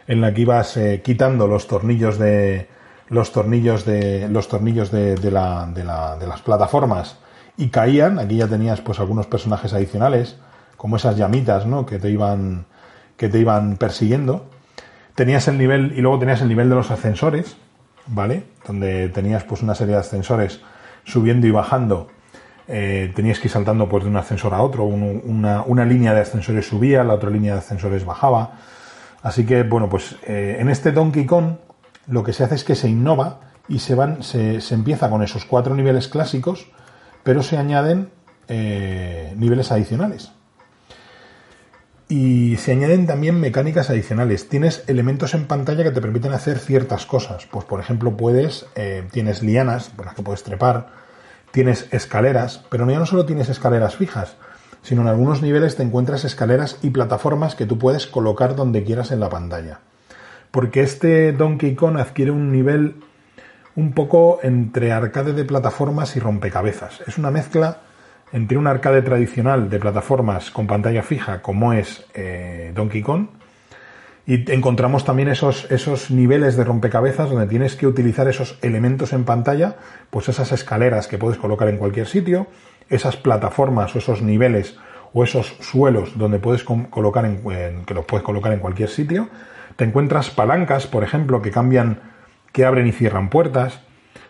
en 0.07 0.21
la 0.21 0.33
que 0.33 0.41
ibas 0.41 0.75
eh, 0.75 1.01
quitando 1.03 1.47
los 1.47 1.67
tornillos 1.67 2.17
de 2.17 2.67
los 3.09 3.31
tornillos 3.31 3.85
de 3.85 4.27
los 4.27 4.47
tornillos 4.49 4.91
de, 4.91 5.15
de, 5.15 5.31
la, 5.31 5.69
de, 5.73 5.83
la, 5.83 6.17
de 6.17 6.27
las 6.27 6.41
plataformas 6.41 7.19
y 7.57 7.69
caían. 7.69 8.19
Aquí 8.19 8.37
ya 8.37 8.47
tenías 8.47 8.81
pues 8.81 8.99
algunos 8.99 9.27
personajes 9.27 9.71
adicionales, 9.73 10.37
como 10.77 10.97
esas 10.97 11.15
llamitas, 11.15 11.65
¿no? 11.67 11.85
Que 11.85 11.99
te 11.99 12.09
iban 12.09 12.65
que 13.17 13.29
te 13.29 13.37
iban 13.39 13.77
persiguiendo 13.77 14.49
tenías 15.19 15.49
el 15.49 15.57
nivel 15.57 15.91
y 15.97 16.01
luego 16.01 16.17
tenías 16.17 16.39
el 16.39 16.47
nivel 16.47 16.69
de 16.69 16.75
los 16.75 16.91
ascensores, 16.91 17.57
¿vale? 18.07 18.45
Donde 18.65 19.09
tenías 19.09 19.43
pues 19.43 19.61
una 19.61 19.75
serie 19.75 19.95
de 19.95 19.99
ascensores 19.99 20.61
subiendo 21.03 21.45
y 21.45 21.51
bajando. 21.51 22.07
Eh, 22.69 23.11
tenías 23.13 23.37
que 23.37 23.49
ir 23.49 23.51
saltando 23.51 23.89
pues 23.89 24.05
de 24.05 24.09
un 24.09 24.15
ascensor 24.15 24.53
a 24.53 24.61
otro. 24.61 24.85
una, 24.85 25.63
una, 25.63 25.83
línea 25.83 26.13
de 26.13 26.21
ascensores 26.21 26.69
subía, 26.69 27.03
la 27.03 27.15
otra 27.15 27.29
línea 27.29 27.51
de 27.51 27.59
ascensores 27.59 28.05
bajaba. 28.05 28.59
Así 29.21 29.45
que, 29.45 29.63
bueno, 29.63 29.89
pues 29.89 30.15
eh, 30.25 30.55
en 30.57 30.69
este 30.69 30.93
Donkey 30.93 31.25
Kong 31.25 31.55
lo 32.07 32.23
que 32.23 32.31
se 32.31 32.45
hace 32.45 32.55
es 32.55 32.63
que 32.63 32.75
se 32.75 32.87
innova 32.87 33.41
y 33.67 33.79
se 33.79 33.95
van, 33.95 34.23
se, 34.23 34.61
se 34.61 34.73
empieza 34.73 35.09
con 35.09 35.21
esos 35.21 35.43
cuatro 35.43 35.75
niveles 35.75 36.07
clásicos, 36.07 36.71
pero 37.23 37.43
se 37.43 37.57
añaden 37.57 38.09
eh, 38.47 39.33
niveles 39.35 39.69
adicionales 39.73 40.31
y 42.11 42.57
se 42.57 42.71
añaden 42.71 43.05
también 43.05 43.39
mecánicas 43.39 43.91
adicionales. 43.91 44.49
Tienes 44.49 44.83
elementos 44.87 45.35
en 45.35 45.45
pantalla 45.45 45.83
que 45.83 45.91
te 45.91 46.01
permiten 46.01 46.33
hacer 46.33 46.57
ciertas 46.57 47.05
cosas. 47.05 47.45
Pues 47.45 47.65
por 47.65 47.79
ejemplo 47.79 48.17
puedes, 48.17 48.65
eh, 48.75 49.07
tienes 49.11 49.43
lianas 49.43 49.89
por 49.89 50.07
las 50.07 50.15
que 50.15 50.23
puedes 50.23 50.41
trepar, 50.41 50.87
tienes 51.51 51.87
escaleras, 51.91 52.65
pero 52.69 52.89
ya 52.89 52.97
no 52.97 53.05
solo 53.05 53.27
tienes 53.27 53.47
escaleras 53.49 53.95
fijas, 53.95 54.37
sino 54.81 55.03
en 55.03 55.07
algunos 55.07 55.43
niveles 55.43 55.75
te 55.75 55.83
encuentras 55.83 56.25
escaleras 56.25 56.79
y 56.81 56.89
plataformas 56.89 57.53
que 57.53 57.67
tú 57.67 57.77
puedes 57.77 58.07
colocar 58.07 58.55
donde 58.55 58.83
quieras 58.83 59.11
en 59.11 59.19
la 59.19 59.29
pantalla. 59.29 59.79
Porque 60.49 60.81
este 60.81 61.31
Donkey 61.31 61.75
Kong 61.75 61.97
adquiere 61.97 62.31
un 62.31 62.51
nivel 62.51 62.95
un 63.75 63.93
poco 63.93 64.39
entre 64.41 64.91
arcade 64.91 65.33
de 65.33 65.45
plataformas 65.45 66.15
y 66.15 66.19
rompecabezas. 66.19 67.01
Es 67.05 67.19
una 67.19 67.29
mezcla 67.29 67.81
entre 68.31 68.57
un 68.57 68.67
arcade 68.67 69.01
tradicional 69.01 69.69
de 69.69 69.79
plataformas 69.79 70.51
con 70.51 70.67
pantalla 70.67 71.03
fija 71.03 71.41
como 71.41 71.73
es 71.73 72.05
eh, 72.13 72.71
Donkey 72.75 73.01
Kong 73.01 73.27
y 74.29 74.51
encontramos 74.51 75.05
también 75.05 75.27
esos, 75.29 75.69
esos 75.71 76.11
niveles 76.11 76.55
de 76.55 76.63
rompecabezas 76.63 77.31
donde 77.31 77.47
tienes 77.47 77.75
que 77.75 77.87
utilizar 77.87 78.27
esos 78.27 78.59
elementos 78.61 79.11
en 79.11 79.23
pantalla, 79.23 79.77
pues 80.11 80.29
esas 80.29 80.51
escaleras 80.51 81.07
que 81.07 81.17
puedes 81.17 81.39
colocar 81.39 81.67
en 81.67 81.77
cualquier 81.77 82.05
sitio, 82.05 82.45
esas 82.89 83.17
plataformas 83.17 83.95
o 83.95 83.97
esos 83.97 84.21
niveles 84.21 84.77
o 85.13 85.23
esos 85.23 85.55
suelos 85.61 86.15
donde 86.15 86.37
puedes 86.37 86.63
colocar 86.63 87.25
en, 87.25 87.85
que 87.85 87.95
los 87.95 88.05
puedes 88.05 88.23
colocar 88.23 88.53
en 88.53 88.59
cualquier 88.59 88.89
sitio. 88.89 89.29
Te 89.75 89.85
encuentras 89.85 90.29
palancas, 90.29 90.85
por 90.85 91.03
ejemplo, 91.03 91.41
que 91.41 91.49
cambian, 91.49 91.99
que 92.51 92.65
abren 92.65 92.85
y 92.85 92.91
cierran 92.91 93.31
puertas. 93.31 93.79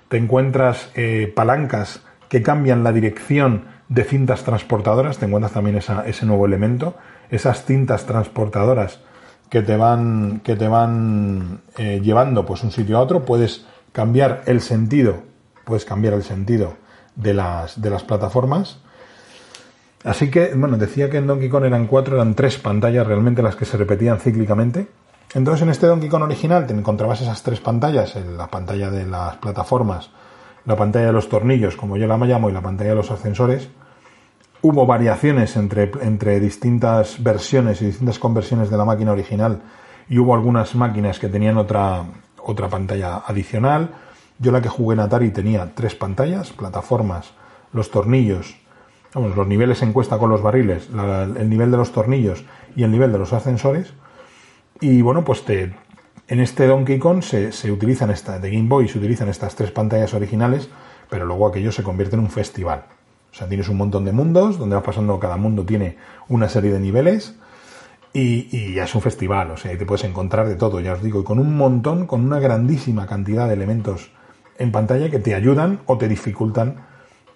Te 0.08 0.16
encuentras 0.16 0.92
eh, 0.96 1.30
palancas 1.36 2.06
que 2.30 2.42
cambian 2.42 2.86
la 2.86 2.94
dirección 2.94 3.66
de 3.90 4.04
cintas 4.04 4.44
transportadoras, 4.44 5.18
te 5.18 5.26
encuentras 5.26 5.52
también 5.52 5.78
ese 5.78 6.26
nuevo 6.26 6.46
elemento, 6.46 6.96
esas 7.30 7.66
cintas 7.66 8.06
transportadoras 8.06 9.00
que 9.50 9.64
te 9.64 9.76
van, 9.76 10.42
que 10.44 10.56
te 10.56 10.68
van 10.68 11.62
eh, 11.78 12.00
llevando 12.02 12.46
pues 12.46 12.64
un 12.64 12.72
sitio 12.72 12.98
a 12.98 13.02
otro, 13.02 13.26
puedes 13.26 13.66
cambiar 13.92 14.44
el 14.46 14.62
sentido, 14.62 15.24
puedes 15.66 15.86
cambiar 15.86 16.14
el 16.14 16.24
sentido 16.24 16.76
de 17.16 17.34
las, 17.34 17.82
de 17.82 17.90
las 17.90 18.04
plataformas. 18.04 18.78
Así 20.04 20.30
que, 20.30 20.54
bueno, 20.56 20.78
decía 20.78 21.10
que 21.10 21.18
en 21.18 21.28
Donkey 21.28 21.50
Kong 21.50 21.66
eran 21.66 21.88
cuatro, 21.88 22.16
eran 22.16 22.36
tres 22.36 22.58
pantallas 22.58 23.06
realmente 23.06 23.42
las 23.42 23.56
que 23.56 23.66
se 23.66 23.76
repetían 23.76 24.20
cíclicamente. 24.20 24.88
Entonces 25.34 25.64
en 25.64 25.70
este 25.70 25.88
Donkey 25.88 26.10
Kong 26.10 26.24
original 26.24 26.66
te 26.66 26.74
encontrabas 26.74 27.22
esas 27.22 27.44
tres 27.44 27.60
pantallas, 27.60 28.16
la 28.16 28.48
pantalla 28.48 28.90
de 28.90 29.06
las 29.06 29.36
plataformas, 29.38 30.10
la 30.70 30.76
pantalla 30.76 31.08
de 31.08 31.14
los 31.14 31.30
tornillos, 31.30 31.76
como 31.76 31.98
yo 31.98 32.06
la 32.06 32.16
llamo, 32.16 32.48
y 32.48 32.54
la 32.54 32.62
pantalla 32.62 32.92
de 32.92 32.96
los 32.98 33.10
ascensores, 33.10 33.70
hubo 34.62 34.86
variaciones 34.86 35.56
entre, 35.56 35.90
entre 36.02 36.40
distintas 36.40 37.24
versiones 37.24 37.82
y 37.82 37.88
distintas 37.88 38.20
conversiones 38.20 38.70
de 38.70 38.78
la 38.78 38.86
máquina 38.86 39.12
original 39.12 39.64
y 40.08 40.20
hubo 40.20 40.36
algunas 40.36 40.76
máquinas 40.76 41.18
que 41.18 41.28
tenían 41.28 41.58
otra, 41.58 42.04
otra 42.38 42.70
pantalla 42.70 43.24
adicional. 43.26 43.96
Yo 44.38 44.52
la 44.52 44.62
que 44.62 44.70
jugué 44.70 44.94
en 44.94 45.00
Atari 45.00 45.32
tenía 45.32 45.74
tres 45.74 45.96
pantallas, 45.96 46.52
plataformas, 46.52 47.32
los 47.74 47.90
tornillos, 47.90 48.56
vamos, 49.16 49.36
los 49.36 49.48
niveles 49.48 49.82
en 49.82 49.92
cuesta 49.92 50.20
con 50.20 50.30
los 50.30 50.44
barriles, 50.44 50.88
el 51.36 51.50
nivel 51.50 51.72
de 51.72 51.78
los 51.78 51.92
tornillos 51.92 52.46
y 52.76 52.84
el 52.84 52.92
nivel 52.92 53.12
de 53.12 53.18
los 53.18 53.34
ascensores. 53.34 53.92
Y 54.82 55.02
bueno, 55.02 55.26
pues 55.26 55.44
te, 55.46 55.74
en 56.30 56.40
este 56.40 56.68
Donkey 56.68 57.00
Kong 57.00 57.24
se, 57.24 57.72
utilizan 57.72 58.12
esta, 58.12 58.38
de 58.38 58.52
Game 58.52 58.70
Boy 58.70 58.88
se 58.88 59.00
utilizan 59.00 59.30
estas 59.30 59.56
tres 59.56 59.72
pantallas 59.72 60.14
originales, 60.14 60.70
pero 61.10 61.26
luego 61.26 61.48
aquello 61.48 61.72
se 61.72 61.82
convierte 61.82 62.16
en 62.16 62.22
un 62.22 62.30
festival. 62.30 62.86
O 63.32 63.36
sea, 63.36 63.48
tienes 63.48 63.68
un 63.68 63.78
montón 63.78 64.06
de 64.06 64.12
mundos, 64.12 64.60
donde 64.60 64.76
vas 64.76 64.86
pasando, 64.86 65.20
cada 65.20 65.38
mundo 65.38 65.66
tiene 65.66 65.98
una 66.28 66.48
serie 66.48 66.72
de 66.72 66.80
niveles, 66.80 67.36
y, 68.14 68.74
ya 68.74 68.84
es 68.84 68.94
un 68.94 69.02
festival, 69.02 69.52
o 69.52 69.58
sea, 69.58 69.76
te 69.76 69.86
puedes 69.86 70.04
encontrar 70.04 70.48
de 70.48 70.56
todo, 70.56 70.80
ya 70.80 70.94
os 70.94 71.02
digo, 71.02 71.20
y 71.20 71.24
con 71.24 71.40
un 71.40 71.58
montón, 71.58 72.06
con 72.06 72.24
una 72.24 72.40
grandísima 72.40 73.08
cantidad 73.08 73.48
de 73.48 73.56
elementos 73.56 74.12
en 74.60 74.72
pantalla 74.72 75.10
que 75.10 75.20
te 75.20 75.34
ayudan 75.34 75.80
o 75.88 75.98
te 75.98 76.08
dificultan 76.08 76.86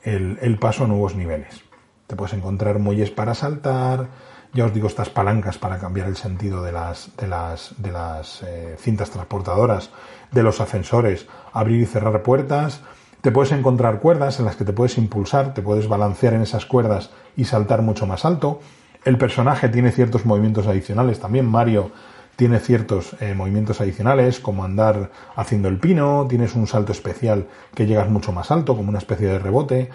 el 0.03 0.57
paso 0.59 0.83
a 0.83 0.87
nuevos 0.87 1.15
niveles. 1.15 1.63
Te 2.05 2.15
puedes 2.15 2.33
encontrar 2.33 2.77
muelles 2.77 3.09
para 3.09 3.33
saltar, 3.33 4.09
ya 4.53 4.65
os 4.65 4.73
digo, 4.73 4.87
estas 4.87 5.09
palancas 5.09 5.57
para 5.57 5.79
cambiar 5.79 6.07
el 6.07 6.15
sentido 6.15 6.61
de 6.61 6.71
las, 6.71 7.09
de 7.17 7.27
las, 7.27 7.73
de 7.77 7.91
las 7.91 8.43
eh, 8.43 8.75
cintas 8.79 9.09
transportadoras, 9.09 9.89
de 10.31 10.43
los 10.43 10.61
ascensores, 10.61 11.27
abrir 11.51 11.81
y 11.81 11.85
cerrar 11.85 12.21
puertas. 12.21 12.81
Te 13.21 13.31
puedes 13.31 13.51
encontrar 13.51 13.99
cuerdas 13.99 14.39
en 14.39 14.45
las 14.45 14.55
que 14.55 14.65
te 14.65 14.73
puedes 14.73 14.97
impulsar, 14.97 15.53
te 15.53 15.61
puedes 15.61 15.87
balancear 15.87 16.33
en 16.33 16.41
esas 16.41 16.65
cuerdas 16.65 17.09
y 17.35 17.45
saltar 17.45 17.81
mucho 17.81 18.05
más 18.05 18.25
alto. 18.25 18.59
El 19.05 19.17
personaje 19.17 19.69
tiene 19.69 19.91
ciertos 19.91 20.25
movimientos 20.25 20.67
adicionales 20.67 21.19
también. 21.19 21.45
Mario 21.45 21.91
tiene 22.35 22.59
ciertos 22.59 23.15
eh, 23.21 23.33
movimientos 23.33 23.81
adicionales, 23.81 24.39
como 24.39 24.63
andar 24.63 25.11
haciendo 25.35 25.67
el 25.67 25.79
pino, 25.79 26.25
tienes 26.29 26.55
un 26.55 26.67
salto 26.67 26.91
especial 26.91 27.47
que 27.75 27.85
llegas 27.85 28.09
mucho 28.09 28.31
más 28.31 28.51
alto, 28.51 28.75
como 28.75 28.89
una 28.89 28.97
especie 28.99 29.27
de 29.27 29.39
rebote. 29.39 29.89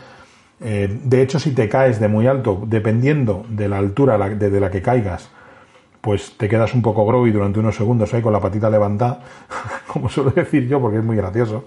Eh, 0.60 1.00
de 1.04 1.22
hecho, 1.22 1.38
si 1.38 1.52
te 1.52 1.68
caes 1.68 2.00
de 2.00 2.08
muy 2.08 2.26
alto, 2.26 2.62
dependiendo 2.66 3.46
de 3.48 3.68
la 3.68 3.78
altura 3.78 4.18
de 4.18 4.60
la 4.60 4.70
que 4.70 4.82
caigas, 4.82 5.30
pues 6.00 6.36
te 6.36 6.48
quedas 6.48 6.74
un 6.74 6.82
poco 6.82 7.06
groby 7.06 7.30
durante 7.30 7.60
unos 7.60 7.76
segundos 7.76 8.12
ahí 8.14 8.22
con 8.22 8.32
la 8.32 8.40
patita 8.40 8.70
levantada, 8.70 9.20
como 9.86 10.08
suelo 10.08 10.30
decir 10.30 10.66
yo, 10.66 10.80
porque 10.80 10.98
es 10.98 11.04
muy 11.04 11.16
gracioso. 11.16 11.64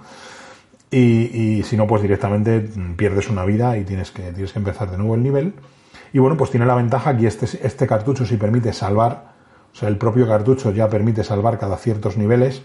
Y, 0.93 1.63
si 1.63 1.77
no, 1.77 1.87
pues 1.87 2.01
directamente 2.01 2.59
pierdes 2.97 3.29
una 3.29 3.45
vida 3.45 3.77
y 3.77 3.85
tienes 3.85 4.11
que, 4.11 4.23
tienes 4.33 4.51
que 4.51 4.59
empezar 4.59 4.91
de 4.91 4.97
nuevo 4.97 5.15
el 5.15 5.23
nivel. 5.23 5.53
Y 6.11 6.19
bueno, 6.19 6.35
pues 6.35 6.51
tiene 6.51 6.65
la 6.65 6.75
ventaja 6.75 7.15
que 7.15 7.27
este, 7.27 7.45
este 7.65 7.87
cartucho 7.87 8.25
sí 8.25 8.35
permite 8.35 8.73
salvar, 8.73 9.31
o 9.73 9.75
sea, 9.75 9.87
el 9.87 9.97
propio 9.97 10.27
cartucho 10.27 10.71
ya 10.71 10.89
permite 10.89 11.23
salvar 11.23 11.57
cada 11.57 11.77
ciertos 11.77 12.17
niveles 12.17 12.63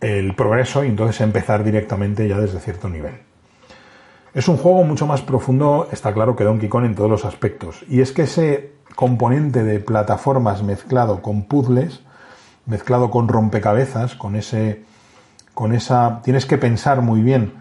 el 0.00 0.34
progreso 0.34 0.84
y 0.84 0.88
entonces 0.88 1.20
empezar 1.22 1.64
directamente 1.64 2.28
ya 2.28 2.38
desde 2.38 2.60
cierto 2.60 2.88
nivel. 2.88 3.14
Es 4.34 4.48
un 4.48 4.56
juego 4.56 4.82
mucho 4.82 5.06
más 5.06 5.22
profundo, 5.22 5.86
está 5.92 6.12
claro, 6.12 6.34
que 6.34 6.42
Donkey 6.42 6.68
Kong 6.68 6.84
en 6.84 6.96
todos 6.96 7.08
los 7.08 7.24
aspectos. 7.24 7.84
Y 7.88 8.00
es 8.00 8.10
que 8.10 8.22
ese 8.22 8.72
componente 8.96 9.62
de 9.62 9.78
plataformas 9.78 10.64
mezclado 10.64 11.22
con 11.22 11.44
puzzles, 11.44 12.00
mezclado 12.66 13.12
con 13.12 13.28
rompecabezas, 13.28 14.16
con 14.16 14.34
ese. 14.34 14.82
con 15.54 15.72
esa. 15.72 16.20
tienes 16.24 16.46
que 16.46 16.58
pensar 16.58 17.00
muy 17.00 17.22
bien. 17.22 17.52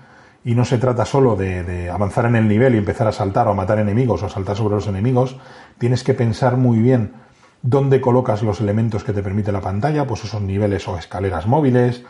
Y 0.44 0.56
no 0.56 0.66
se 0.66 0.80
trata 0.80 1.06
solo 1.06 1.36
de, 1.36 1.92
avanzar 1.92 2.26
en 2.26 2.36
el 2.36 2.48
nivel 2.48 2.74
y 2.74 2.80
empezar 2.80 3.08
a 3.08 3.12
saltar 3.12 3.48
o 3.48 3.52
a 3.52 3.54
matar 3.54 3.78
enemigos 3.78 4.24
o 4.24 4.30
saltar 4.30 4.58
sobre 4.58 4.76
los 4.76 4.88
enemigos. 4.88 5.38
Tienes 5.78 6.04
que 6.04 6.16
pensar 6.16 6.58
muy 6.58 6.80
bien 6.80 7.14
dónde 7.62 8.02
colocas 8.02 8.42
los 8.42 8.60
elementos 8.60 9.04
que 9.04 9.14
te 9.14 9.22
permite 9.22 9.52
la 9.52 9.62
pantalla, 9.62 10.08
pues 10.08 10.26
esos 10.26 10.42
niveles 10.42 10.88
o 10.88 10.98
escaleras 10.98 11.46
móviles, 11.46 12.04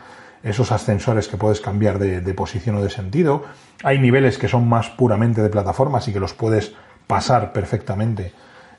esos 0.44 0.70
ascensores 0.72 1.26
que 1.26 1.38
puedes 1.38 1.60
cambiar 1.60 1.98
de, 1.98 2.34
posición 2.34 2.76
o 2.76 2.82
de 2.82 2.90
sentido. 2.90 3.44
Hay 3.82 3.98
niveles 3.98 4.38
que 4.38 4.46
son 4.46 4.68
más 4.68 4.90
puramente 4.90 5.42
de 5.42 5.48
plataformas 5.48 6.06
y 6.06 6.12
que 6.12 6.20
los 6.20 6.34
puedes 6.34 6.74
pasar 7.06 7.52
perfectamente 7.52 8.32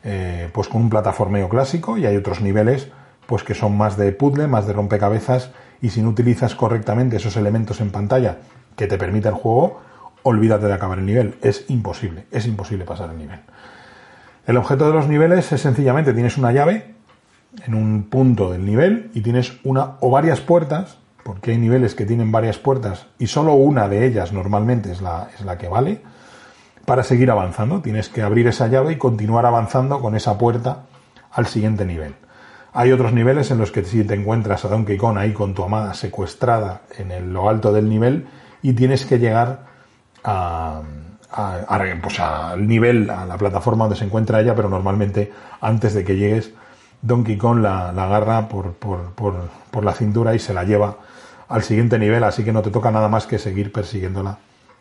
eh, 0.03 0.49
pues 0.53 0.67
con 0.67 0.83
un 0.83 0.89
plataformeo 0.89 1.49
clásico 1.49 1.97
y 1.97 2.05
hay 2.05 2.15
otros 2.15 2.41
niveles 2.41 2.89
pues 3.25 3.43
que 3.43 3.55
son 3.55 3.75
más 3.75 3.97
de 3.97 4.11
puzzle, 4.11 4.47
más 4.47 4.67
de 4.67 4.73
rompecabezas 4.73 5.49
y 5.81 5.89
si 5.89 6.03
no 6.03 6.09
utilizas 6.09 6.53
correctamente 6.53 7.17
esos 7.17 7.35
elementos 7.35 7.81
en 7.81 7.91
pantalla 7.91 8.37
que 8.75 8.85
te 8.85 8.99
permite 8.99 9.29
el 9.29 9.33
juego, 9.33 9.81
olvídate 10.21 10.67
de 10.67 10.73
acabar 10.73 10.99
el 10.99 11.05
nivel. 11.05 11.37
Es 11.41 11.65
imposible, 11.69 12.25
es 12.31 12.45
imposible 12.45 12.85
pasar 12.85 13.09
el 13.09 13.17
nivel. 13.17 13.39
El 14.45 14.57
objeto 14.57 14.85
de 14.85 14.93
los 14.93 15.07
niveles 15.07 15.51
es 15.51 15.61
sencillamente 15.61 16.13
tienes 16.13 16.37
una 16.37 16.51
llave 16.51 16.93
en 17.65 17.73
un 17.73 18.03
punto 18.03 18.51
del 18.51 18.65
nivel 18.65 19.09
y 19.15 19.21
tienes 19.21 19.53
una 19.63 19.95
o 20.01 20.11
varias 20.11 20.41
puertas, 20.41 20.99
porque 21.25 21.49
hay 21.49 21.57
niveles 21.57 21.95
que 21.95 22.05
tienen 22.05 22.31
varias 22.31 22.59
puertas 22.59 23.07
y 23.17 23.25
solo 23.25 23.53
una 23.53 23.89
de 23.89 24.05
ellas 24.05 24.31
normalmente 24.31 24.91
es 24.91 25.01
la, 25.01 25.29
es 25.33 25.43
la 25.43 25.57
que 25.57 25.67
vale, 25.67 26.03
para 26.85 27.01
seguir 27.01 27.31
avanzando. 27.31 27.81
Tienes 27.81 28.09
que 28.09 28.21
abrir 28.21 28.45
esa 28.45 28.67
llave 28.67 28.93
y 28.93 28.97
continuar 28.97 29.47
avanzando 29.47 29.99
con 30.01 30.15
esa 30.15 30.37
puerta 30.37 30.83
al 31.31 31.47
siguiente 31.47 31.83
nivel. 31.83 32.13
Hay 32.73 32.91
otros 32.91 33.11
niveles 33.11 33.49
en 33.49 33.57
los 33.57 33.71
que 33.71 33.83
si 33.83 34.03
te 34.03 34.13
encuentras 34.13 34.65
a 34.65 34.67
Donkey 34.67 34.97
Kong 34.97 35.17
ahí 35.17 35.33
con 35.33 35.55
tu 35.55 35.63
amada 35.63 35.95
secuestrada 35.95 36.81
en 36.95 37.33
lo 37.33 37.49
alto 37.49 37.73
del 37.73 37.89
nivel 37.89 38.27
y 38.61 38.73
tienes 38.73 39.07
que 39.07 39.17
llegar 39.17 39.65
a, 40.23 40.83
pues 42.03 42.19
al 42.19 42.67
nivel, 42.67 43.09
a 43.09 43.25
la 43.25 43.37
plataforma 43.39 43.85
donde 43.85 43.97
se 43.97 44.05
encuentra 44.05 44.41
ella, 44.41 44.53
pero 44.53 44.69
normalmente 44.69 45.33
antes 45.59 45.95
de 45.95 46.03
que 46.03 46.17
llegues, 46.17 46.53
Donkey 47.01 47.35
Kong 47.35 47.61
la, 47.61 47.89
agarra 47.89 48.47
por, 48.47 48.73
por, 48.73 49.83
la 49.83 49.93
cintura 49.93 50.35
y 50.35 50.39
se 50.39 50.53
la 50.53 50.63
lleva 50.63 50.97
al 51.47 51.63
siguiente 51.63 51.99
nivel, 51.99 52.23
así 52.23 52.43
que 52.43 52.51
no 52.51 52.61
te 52.61 52.71
toca 52.71 52.91
nada 52.91 53.07
más 53.07 53.27
que 53.27 53.39
seguir 53.39 53.71
persiguiéndola 53.71 54.37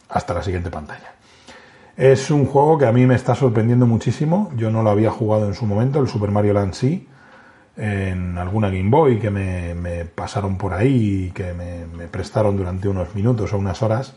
hasta 0.08 0.34
la 0.34 0.42
siguiente 0.42 0.70
pantalla. 0.70 1.14
Es 1.96 2.30
un 2.30 2.46
juego 2.46 2.78
que 2.78 2.86
a 2.86 2.92
mí 2.92 3.06
me 3.06 3.14
está 3.14 3.34
sorprendiendo 3.34 3.86
muchísimo. 3.86 4.50
Yo 4.56 4.70
no 4.70 4.82
lo 4.82 4.90
había 4.90 5.10
jugado 5.10 5.46
en 5.46 5.54
su 5.54 5.66
momento, 5.66 6.00
el 6.00 6.08
Super 6.08 6.30
Mario 6.30 6.54
Land 6.54 6.74
sí, 6.74 7.08
en 7.76 8.36
alguna 8.38 8.68
Game 8.68 8.90
Boy 8.90 9.18
que 9.18 9.30
me, 9.30 10.04
pasaron 10.04 10.58
por 10.58 10.74
ahí 10.74 11.26
y 11.26 11.30
que 11.30 11.52
me, 11.52 11.86
me, 11.86 12.06
prestaron 12.08 12.56
durante 12.56 12.88
unos 12.88 13.14
minutos 13.14 13.52
o 13.52 13.58
unas 13.58 13.82
horas, 13.82 14.14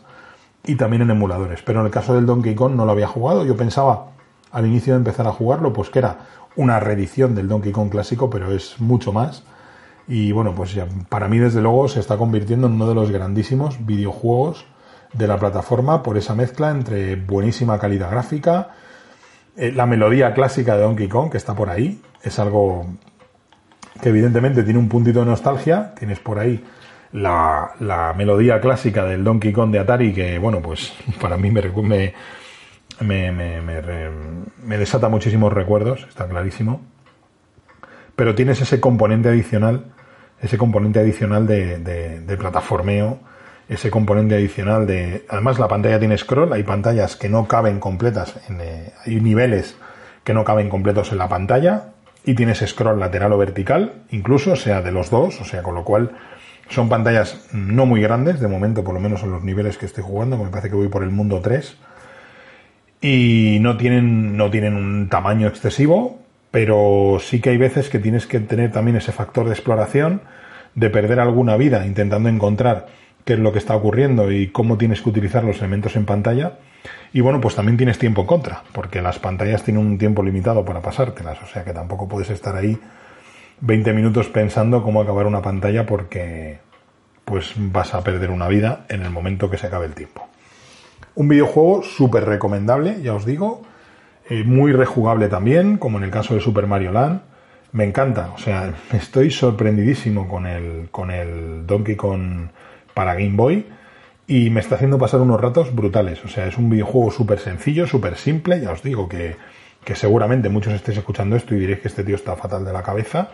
y 0.64 0.74
también 0.74 1.02
en 1.02 1.10
emuladores. 1.10 1.62
Pero 1.62 1.80
en 1.80 1.86
el 1.86 1.92
caso 1.92 2.14
del 2.14 2.26
Donkey 2.26 2.54
Kong 2.54 2.74
no 2.74 2.84
lo 2.84 2.92
había 2.92 3.06
jugado. 3.06 3.44
Yo 3.44 3.56
pensaba 3.56 4.08
al 4.50 4.66
inicio 4.66 4.94
de 4.94 4.98
empezar 4.98 5.26
a 5.26 5.32
jugarlo, 5.32 5.72
pues 5.72 5.90
que 5.90 6.00
era 6.00 6.18
una 6.56 6.80
reedición 6.80 7.34
del 7.34 7.48
Donkey 7.48 7.72
Kong 7.72 7.90
clásico, 7.90 8.28
pero 8.30 8.52
es 8.52 8.80
mucho 8.80 9.12
más. 9.12 9.44
Y 10.08 10.32
bueno, 10.32 10.54
pues 10.54 10.72
ya, 10.72 10.86
para 11.08 11.28
mí 11.28 11.38
desde 11.38 11.60
luego 11.60 11.86
se 11.86 12.00
está 12.00 12.16
convirtiendo 12.16 12.66
en 12.66 12.74
uno 12.74 12.88
de 12.88 12.94
los 12.94 13.10
grandísimos 13.10 13.84
videojuegos 13.84 14.64
de 15.12 15.26
la 15.26 15.38
plataforma 15.38 16.02
por 16.02 16.16
esa 16.16 16.34
mezcla 16.34 16.70
entre 16.70 17.16
buenísima 17.16 17.78
calidad 17.78 18.10
gráfica, 18.10 18.70
eh, 19.56 19.72
la 19.72 19.86
melodía 19.86 20.32
clásica 20.34 20.76
de 20.76 20.82
Donkey 20.82 21.08
Kong 21.08 21.30
que 21.30 21.36
está 21.36 21.54
por 21.54 21.70
ahí, 21.70 22.00
es 22.22 22.38
algo 22.38 22.86
que 24.00 24.10
evidentemente 24.10 24.62
tiene 24.62 24.78
un 24.78 24.88
puntito 24.88 25.20
de 25.20 25.26
nostalgia, 25.26 25.94
tienes 25.94 26.20
por 26.20 26.38
ahí 26.38 26.64
la, 27.12 27.72
la 27.80 28.12
melodía 28.14 28.60
clásica 28.60 29.04
del 29.04 29.24
Donkey 29.24 29.52
Kong 29.52 29.70
de 29.70 29.78
Atari 29.78 30.12
que 30.12 30.38
bueno 30.38 30.60
pues 30.60 30.92
para 31.20 31.36
mí 31.36 31.50
me, 31.50 31.62
me, 33.00 33.32
me, 33.32 33.60
me, 34.62 34.78
desata 34.78 35.08
muchísimos 35.08 35.52
recuerdos, 35.52 36.06
está 36.08 36.26
clarísimo. 36.28 36.80
Pero 38.16 38.34
tienes 38.34 38.60
ese 38.60 38.80
componente 38.80 39.28
adicional, 39.28 39.84
ese 40.40 40.58
componente 40.58 41.00
adicional 41.00 41.46
de, 41.46 41.78
de, 41.78 42.36
plataformeo, 42.36 43.18
ese 43.68 43.90
componente 43.90 44.34
adicional 44.34 44.86
de... 44.86 45.24
Además 45.28 45.58
la 45.58 45.68
pantalla 45.68 45.98
tiene 45.98 46.16
scroll, 46.16 46.52
hay 46.52 46.62
pantallas 46.62 47.16
que 47.16 47.28
no 47.28 47.48
caben 47.48 47.80
completas, 47.80 48.36
en, 48.48 48.60
eh, 48.60 48.92
hay 49.04 49.20
niveles 49.20 49.76
que 50.24 50.34
no 50.34 50.44
caben 50.44 50.68
completos 50.68 51.12
en 51.12 51.18
la 51.18 51.28
pantalla 51.28 51.90
y 52.24 52.34
tienes 52.34 52.58
scroll 52.66 53.00
lateral 53.00 53.32
o 53.32 53.38
vertical, 53.38 54.02
incluso, 54.10 54.56
sea 54.56 54.82
de 54.82 54.92
los 54.92 55.10
dos, 55.10 55.40
o 55.40 55.44
sea, 55.44 55.62
con 55.62 55.74
lo 55.74 55.84
cual 55.84 56.12
son 56.68 56.88
pantallas 56.88 57.48
no 57.52 57.86
muy 57.86 58.00
grandes, 58.00 58.40
de 58.40 58.48
momento 58.48 58.84
por 58.84 58.94
lo 58.94 59.00
menos 59.00 59.22
en 59.22 59.30
los 59.30 59.42
niveles 59.42 59.78
que 59.78 59.86
estoy 59.86 60.04
jugando, 60.04 60.36
me 60.36 60.50
parece 60.50 60.68
que 60.68 60.76
voy 60.76 60.88
por 60.88 61.02
el 61.02 61.10
mundo 61.10 61.40
3 61.40 61.76
y 63.00 63.58
no 63.60 63.76
tienen, 63.76 64.36
no 64.36 64.50
tienen 64.50 64.74
un 64.74 65.08
tamaño 65.08 65.48
excesivo, 65.48 66.18
pero 66.50 67.18
sí 67.20 67.40
que 67.40 67.50
hay 67.50 67.58
veces 67.58 67.88
que 67.88 67.98
tienes 67.98 68.26
que 68.26 68.40
tener 68.40 68.72
también 68.72 68.96
ese 68.96 69.12
factor 69.12 69.46
de 69.46 69.52
exploración, 69.52 70.22
de 70.74 70.90
perder 70.90 71.20
alguna 71.20 71.56
vida 71.56 71.86
intentando 71.86 72.28
encontrar 72.28 72.86
qué 73.24 73.34
es 73.34 73.38
lo 73.38 73.52
que 73.52 73.58
está 73.58 73.76
ocurriendo 73.76 74.32
y 74.32 74.48
cómo 74.48 74.78
tienes 74.78 75.02
que 75.02 75.10
utilizar 75.10 75.44
los 75.44 75.58
elementos 75.58 75.96
en 75.96 76.06
pantalla. 76.06 76.58
Y 77.12 77.20
bueno, 77.20 77.40
pues 77.40 77.54
también 77.54 77.76
tienes 77.76 77.98
tiempo 77.98 78.22
en 78.22 78.26
contra, 78.26 78.62
porque 78.72 79.02
las 79.02 79.18
pantallas 79.18 79.64
tienen 79.64 79.86
un 79.86 79.98
tiempo 79.98 80.22
limitado 80.22 80.64
para 80.64 80.80
pasártelas, 80.80 81.42
o 81.42 81.46
sea 81.46 81.64
que 81.64 81.72
tampoco 81.72 82.08
puedes 82.08 82.30
estar 82.30 82.56
ahí 82.56 82.78
20 83.60 83.92
minutos 83.92 84.28
pensando 84.28 84.82
cómo 84.82 85.00
acabar 85.02 85.26
una 85.26 85.42
pantalla 85.42 85.84
porque 85.84 86.60
pues 87.24 87.52
vas 87.56 87.92
a 87.92 88.02
perder 88.02 88.30
una 88.30 88.48
vida 88.48 88.86
en 88.88 89.02
el 89.02 89.10
momento 89.10 89.50
que 89.50 89.58
se 89.58 89.66
acabe 89.66 89.86
el 89.86 89.94
tiempo. 89.94 90.26
Un 91.14 91.28
videojuego 91.28 91.82
súper 91.82 92.24
recomendable, 92.24 93.02
ya 93.02 93.12
os 93.12 93.26
digo, 93.26 93.62
eh, 94.28 94.44
muy 94.44 94.72
rejugable 94.72 95.28
también, 95.28 95.78
como 95.78 95.98
en 95.98 96.04
el 96.04 96.10
caso 96.10 96.34
de 96.34 96.40
Super 96.40 96.66
Mario 96.66 96.92
Land. 96.92 97.22
Me 97.72 97.84
encanta, 97.84 98.32
o 98.34 98.38
sea, 98.38 98.74
estoy 98.92 99.30
sorprendidísimo 99.30 100.28
con 100.28 100.46
el, 100.46 100.88
con 100.90 101.10
el 101.10 101.66
Donkey 101.66 101.96
Kong 101.96 102.48
para 102.94 103.14
Game 103.14 103.36
Boy 103.36 103.66
y 104.26 104.50
me 104.50 104.60
está 104.60 104.74
haciendo 104.74 104.98
pasar 104.98 105.20
unos 105.20 105.40
ratos 105.40 105.74
brutales. 105.74 106.24
O 106.24 106.28
sea, 106.28 106.46
es 106.46 106.58
un 106.58 106.68
videojuego 106.68 107.10
súper 107.10 107.38
sencillo, 107.38 107.86
súper 107.86 108.16
simple, 108.16 108.60
ya 108.60 108.72
os 108.72 108.82
digo 108.82 109.08
que, 109.08 109.36
que 109.84 109.94
seguramente 109.94 110.50
muchos 110.50 110.74
estéis 110.74 110.98
escuchando 110.98 111.34
esto 111.34 111.54
y 111.54 111.60
diréis 111.60 111.80
que 111.80 111.88
este 111.88 112.04
tío 112.04 112.14
está 112.14 112.36
fatal 112.36 112.64
de 112.64 112.72
la 112.72 112.82
cabeza, 112.82 113.30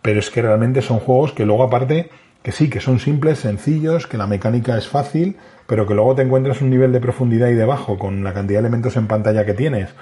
pero 0.00 0.20
es 0.20 0.30
que 0.30 0.42
realmente 0.42 0.82
son 0.82 1.00
juegos 1.00 1.32
que 1.32 1.44
luego 1.44 1.64
aparte 1.64 2.10
que 2.44 2.52
sí, 2.52 2.68
que 2.68 2.80
son 2.80 3.00
simples, 3.00 3.38
sencillos, 3.38 4.06
que 4.06 4.18
la 4.18 4.26
mecánica 4.26 4.76
es 4.76 4.86
fácil, 4.86 5.38
pero 5.66 5.86
que 5.86 5.94
luego 5.94 6.14
te 6.14 6.20
encuentras 6.20 6.60
un 6.60 6.68
nivel 6.68 6.92
de 6.92 7.00
profundidad 7.00 7.48
y 7.48 7.54
de 7.54 7.64
bajo 7.64 7.98
con 7.98 8.22
la 8.22 8.34
cantidad 8.34 8.60
de 8.60 8.68
elementos 8.68 8.96
en 8.96 9.06
pantalla 9.06 9.46
que 9.46 9.54
tienes, 9.54 9.94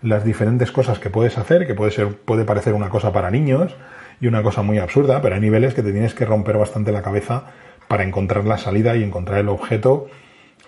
las 0.00 0.24
diferentes 0.24 0.72
cosas 0.72 0.98
que 0.98 1.10
puedes 1.10 1.36
hacer, 1.36 1.66
que 1.66 1.74
puede 1.74 1.90
ser, 1.90 2.16
puede 2.16 2.46
parecer 2.46 2.72
una 2.72 2.88
cosa 2.88 3.12
para 3.12 3.30
niños 3.30 3.76
y 4.18 4.28
una 4.28 4.42
cosa 4.42 4.62
muy 4.62 4.78
absurda, 4.78 5.20
pero 5.20 5.34
hay 5.34 5.42
niveles 5.42 5.74
que 5.74 5.82
te 5.82 5.92
tienes 5.92 6.14
que 6.14 6.24
romper 6.24 6.56
bastante 6.56 6.90
la 6.90 7.02
cabeza 7.02 7.44
para 7.86 8.02
encontrar 8.02 8.46
la 8.46 8.56
salida 8.56 8.96
y 8.96 9.02
encontrar 9.02 9.40
el 9.40 9.50
objeto 9.50 10.06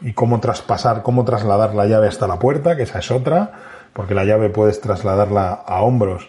y 0.03 0.13
cómo 0.13 0.39
traspasar, 0.39 1.03
cómo 1.03 1.25
trasladar 1.25 1.75
la 1.75 1.87
llave 1.87 2.09
hasta 2.09 2.27
la 2.27 2.39
puerta, 2.39 2.77
que 2.77 2.83
esa 2.83 2.99
es 2.99 3.11
otra, 3.11 3.53
porque 3.95 4.15
la 4.15 4.25
llave 4.25 4.51
puedes 4.51 4.83
trasladarla 4.83 5.53
a 5.53 5.81
hombros, 5.81 6.29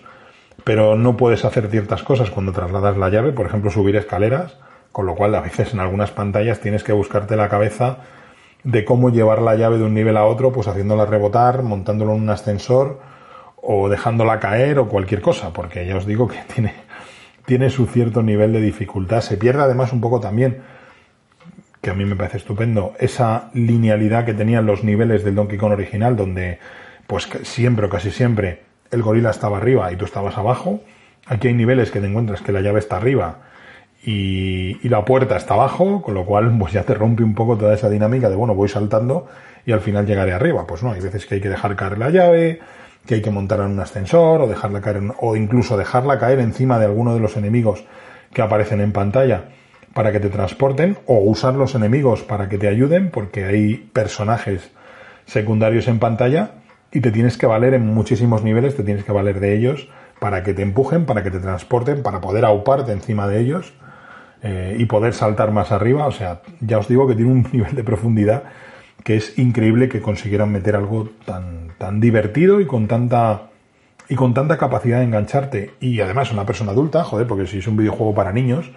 pero 0.63 0.95
no 0.95 1.17
puedes 1.17 1.43
hacer 1.43 1.67
ciertas 1.69 2.03
cosas 2.03 2.29
cuando 2.29 2.53
trasladas 2.53 2.95
la 2.95 3.09
llave, 3.09 3.33
por 3.33 3.47
ejemplo 3.47 3.69
subir 3.69 3.97
escaleras, 3.97 4.55
con 4.93 5.07
lo 5.07 5.15
cual, 5.15 5.33
a 5.33 5.41
veces 5.41 5.73
en 5.73 5.79
algunas 5.79 6.11
pantallas 6.11 6.59
tienes 6.59 6.83
que 6.83 6.93
buscarte 6.93 7.35
la 7.35 7.49
cabeza 7.49 7.97
de 8.63 8.85
cómo 8.85 9.09
llevar 9.09 9.41
la 9.41 9.55
llave 9.55 9.79
de 9.79 9.83
un 9.83 9.95
nivel 9.95 10.15
a 10.15 10.25
otro, 10.25 10.53
pues 10.53 10.67
haciéndola 10.67 11.07
rebotar, 11.07 11.63
montándolo 11.63 12.13
en 12.13 12.21
un 12.21 12.29
ascensor 12.29 13.01
o 13.55 13.89
dejándola 13.89 14.39
caer 14.39 14.77
o 14.77 14.87
cualquier 14.87 15.21
cosa, 15.21 15.51
porque 15.51 15.87
ya 15.87 15.97
os 15.97 16.05
digo 16.05 16.27
que 16.27 16.37
tiene, 16.53 16.75
tiene 17.45 17.71
su 17.71 17.87
cierto 17.87 18.21
nivel 18.21 18.53
de 18.53 18.61
dificultad. 18.61 19.21
Se 19.21 19.35
pierde 19.35 19.63
además 19.63 19.93
un 19.93 19.99
poco 19.99 20.19
también, 20.19 20.61
que 21.81 21.89
a 21.89 21.95
mí 21.95 22.05
me 22.05 22.15
parece 22.15 22.37
estupendo, 22.37 22.93
esa 22.99 23.49
linealidad 23.55 24.25
que 24.25 24.35
tenían 24.35 24.67
los 24.67 24.83
niveles 24.83 25.23
del 25.23 25.33
Donkey 25.33 25.57
Kong 25.57 25.71
original, 25.71 26.15
donde 26.15 26.59
pues 27.07 27.27
siempre 27.41 27.87
o 27.87 27.89
casi 27.89 28.11
siempre 28.11 28.61
el 28.91 29.01
gorila 29.01 29.31
estaba 29.31 29.57
arriba 29.57 29.91
y 29.91 29.95
tú 29.95 30.05
estabas 30.05 30.37
abajo. 30.37 30.81
Aquí 31.25 31.47
hay 31.47 31.55
niveles 31.55 31.89
que 31.89 31.99
te 31.99 32.05
encuentras 32.05 32.43
que 32.43 32.51
la 32.51 32.61
llave 32.61 32.77
está 32.77 32.97
arriba 32.97 33.52
y, 34.05 34.87
la 34.89 35.05
puerta 35.05 35.37
está 35.37 35.53
abajo, 35.53 36.01
con 36.01 36.13
lo 36.13 36.25
cual 36.25 36.55
pues 36.59 36.73
ya 36.73 36.83
te 36.83 36.93
rompe 36.93 37.23
un 37.23 37.33
poco 37.33 37.57
toda 37.57 37.73
esa 37.73 37.89
dinámica 37.89 38.29
de 38.29 38.35
bueno, 38.35 38.53
voy 38.53 38.67
saltando 38.67 39.27
y 39.65 39.71
al 39.71 39.79
final 39.79 40.05
llegaré 40.05 40.33
arriba. 40.33 40.67
Pues 40.67 40.83
no, 40.83 40.91
hay 40.91 40.99
veces 40.99 41.25
que 41.25 41.35
hay 41.35 41.41
que 41.41 41.49
dejar 41.49 41.75
caer 41.75 41.97
la 41.97 42.09
llave, 42.09 42.59
que 43.05 43.15
hay 43.15 43.21
que 43.21 43.31
montar 43.31 43.61
en 43.61 43.67
un 43.67 43.79
ascensor 43.79 44.41
o 44.41 44.47
dejarla 44.47 44.81
caer 44.81 45.01
o 45.19 45.35
incluso 45.35 45.77
dejarla 45.77 46.19
caer 46.19 46.39
encima 46.39 46.79
de 46.79 46.85
alguno 46.85 47.13
de 47.13 47.21
los 47.21 47.37
enemigos 47.37 47.85
que 48.33 48.41
aparecen 48.41 48.81
en 48.81 48.91
pantalla 48.91 49.45
para 49.93 50.11
que 50.11 50.19
te 50.19 50.29
transporten 50.29 50.97
o 51.05 51.19
usar 51.19 51.53
los 51.53 51.75
enemigos 51.75 52.23
para 52.23 52.49
que 52.49 52.57
te 52.57 52.67
ayuden 52.67 53.09
porque 53.09 53.45
hay 53.45 53.75
personajes 53.93 54.71
secundarios 55.25 55.87
en 55.87 55.99
pantalla 55.99 56.55
y 56.91 56.99
te 56.99 57.11
tienes 57.11 57.37
que 57.37 57.45
valer 57.45 57.73
en 57.73 57.85
muchísimos 57.85 58.43
niveles, 58.43 58.75
te 58.75 58.83
tienes 58.83 59.03
que 59.03 59.11
valer 59.11 59.39
de 59.39 59.55
ellos 59.55 59.87
para 60.19 60.43
que 60.43 60.53
te 60.53 60.61
empujen, 60.61 61.05
para 61.05 61.23
que 61.23 61.31
te 61.31 61.39
transporten, 61.39 62.03
para 62.03 62.21
poder 62.21 62.43
auparte 62.45 62.91
encima 62.91 63.27
de 63.27 63.39
ellos 63.39 63.73
eh, 64.43 64.75
y 64.77 64.85
poder 64.85 65.13
saltar 65.13 65.51
más 65.51 65.71
arriba. 65.71 66.05
O 66.05 66.11
sea, 66.11 66.41
ya 66.59 66.77
os 66.77 66.87
digo 66.87 67.07
que 67.07 67.15
tiene 67.15 67.31
un 67.31 67.47
nivel 67.53 67.75
de 67.75 67.83
profundidad 67.83 68.43
que 69.03 69.17
es 69.17 69.37
increíble 69.37 69.89
que 69.89 70.01
consiguieran 70.01 70.51
meter 70.51 70.75
algo 70.75 71.09
tan, 71.25 71.69
tan 71.77 71.99
divertido 71.99 72.61
y 72.61 72.65
con 72.65 72.87
tanta 72.87 73.49
y 74.09 74.15
con 74.15 74.33
tanta 74.33 74.57
capacidad 74.57 74.99
de 74.99 75.05
engancharte. 75.05 75.71
Y 75.79 75.99
además 76.01 76.31
una 76.31 76.45
persona 76.45 76.71
adulta, 76.71 77.03
joder, 77.03 77.27
porque 77.27 77.47
si 77.47 77.59
es 77.59 77.67
un 77.67 77.77
videojuego 77.77 78.13
para 78.13 78.31
niños, 78.31 78.71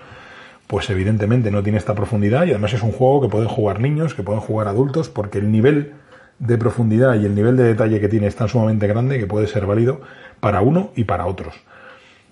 pues 0.67 0.89
evidentemente 0.91 1.51
no 1.51 1.63
tiene 1.63 1.79
esta 1.79 1.95
profundidad 1.95 2.47
y 2.47 2.51
además 2.51 2.73
es 2.73 2.83
un 2.83 2.93
juego 2.93 3.23
que 3.23 3.29
pueden 3.29 3.49
jugar 3.49 3.81
niños, 3.81 4.15
que 4.15 4.23
pueden 4.23 4.41
jugar 4.41 4.69
adultos, 4.69 5.09
porque 5.09 5.39
el 5.39 5.51
nivel 5.51 5.95
de 6.39 6.59
profundidad 6.59 7.15
y 7.15 7.25
el 7.25 7.35
nivel 7.35 7.57
de 7.57 7.65
detalle 7.65 8.01
que 8.01 8.09
tiene 8.09 8.27
es 8.27 8.37
tan 8.37 8.49
sumamente 8.49 8.87
grande 8.87 9.19
que 9.19 9.27
puede 9.27 9.47
ser 9.47 9.67
válido 9.67 10.01
para 10.41 10.61
uno 10.61 10.91
y 10.97 11.05
para 11.05 11.27
otros. 11.27 11.55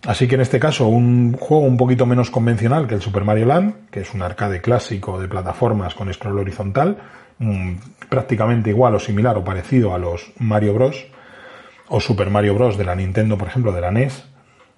Así 0.06 0.28
que 0.28 0.34
en 0.34 0.42
este 0.42 0.60
caso 0.60 0.86
un 0.86 1.32
juego 1.32 1.64
un 1.64 1.78
poquito 1.78 2.04
menos 2.04 2.30
convencional 2.30 2.86
que 2.86 2.94
el 2.94 3.00
Super 3.00 3.24
Mario 3.24 3.46
Land, 3.46 3.90
que 3.90 4.00
es 4.00 4.12
un 4.12 4.20
arcade 4.20 4.60
clásico 4.60 5.18
de 5.20 5.28
plataformas 5.28 5.94
con 5.94 6.12
scroll 6.12 6.38
horizontal, 6.38 6.98
mm, 7.38 7.74
prácticamente 8.10 8.70
igual 8.70 8.94
o 8.94 8.98
similar 8.98 9.36
o 9.38 9.44
parecido 9.44 9.94
a 9.94 9.98
los 9.98 10.32
Mario 10.38 10.74
Bros. 10.74 11.06
o 11.88 12.00
Super 12.00 12.30
Mario 12.30 12.54
Bros. 12.54 12.78
de 12.78 12.84
la 12.84 12.94
Nintendo, 12.94 13.36
por 13.36 13.48
ejemplo, 13.48 13.72
de 13.72 13.80
la 13.80 13.90
NES. 13.90 14.24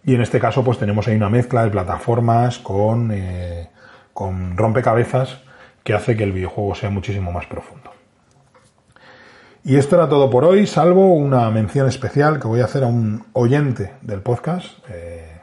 Y 0.05 0.15
en 0.15 0.23
este 0.23 0.41
caso, 0.41 0.65
pues 0.65 0.79
tenemos 0.79 1.07
ahí 1.09 1.17
una 1.17 1.31
mezcla 1.31 1.65
de 1.65 1.71
plataformas 1.71 2.59
con, 2.59 3.11
eh, 3.13 3.69
con 4.13 4.57
rompecabezas 4.57 5.41
que 5.85 5.95
hace 5.95 6.17
que 6.17 6.25
el 6.25 6.33
videojuego 6.33 6.75
sea 6.75 6.91
muchísimo 6.91 7.33
más 7.33 7.47
profundo. 7.47 7.96
Y 9.67 9.79
esto 9.79 9.97
era 9.97 10.09
todo 10.09 10.31
por 10.31 10.45
hoy, 10.45 10.65
salvo 10.69 11.13
una 11.13 11.51
mención 11.51 11.89
especial 11.89 12.39
que 12.39 12.47
voy 12.47 12.61
a 12.61 12.67
hacer 12.67 12.85
a 12.85 12.87
un 12.87 13.25
oyente 13.33 13.95
del 14.01 14.21
podcast. 14.21 14.79
Eh, 14.89 15.41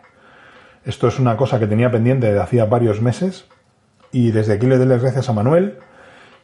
esto 0.86 1.09
es 1.09 1.19
una 1.19 1.36
cosa 1.36 1.59
que 1.59 1.67
tenía 1.67 1.91
pendiente 1.91 2.32
de 2.32 2.39
hacía 2.39 2.63
varios 2.63 3.01
meses 3.01 3.43
y 4.13 4.32
desde 4.32 4.53
aquí 4.53 4.65
le 4.65 4.78
doy 4.78 4.88
las 4.88 5.01
gracias 5.01 5.28
a 5.28 5.34
Manuel, 5.34 5.78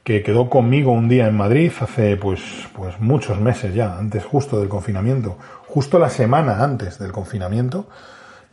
que 0.03 0.23
quedó 0.23 0.49
conmigo 0.49 0.91
un 0.91 1.07
día 1.07 1.25
en 1.27 1.37
Madrid 1.37 1.71
hace 1.79 2.17
pues, 2.17 2.41
pues 2.75 2.99
muchos 2.99 3.39
meses 3.39 3.73
ya, 3.73 3.97
antes 3.97 4.25
justo 4.25 4.59
del 4.59 4.67
confinamiento, 4.67 5.37
justo 5.65 5.99
la 5.99 6.09
semana 6.09 6.61
antes 6.61 6.99
del 6.99 7.13
confinamiento, 7.13 7.87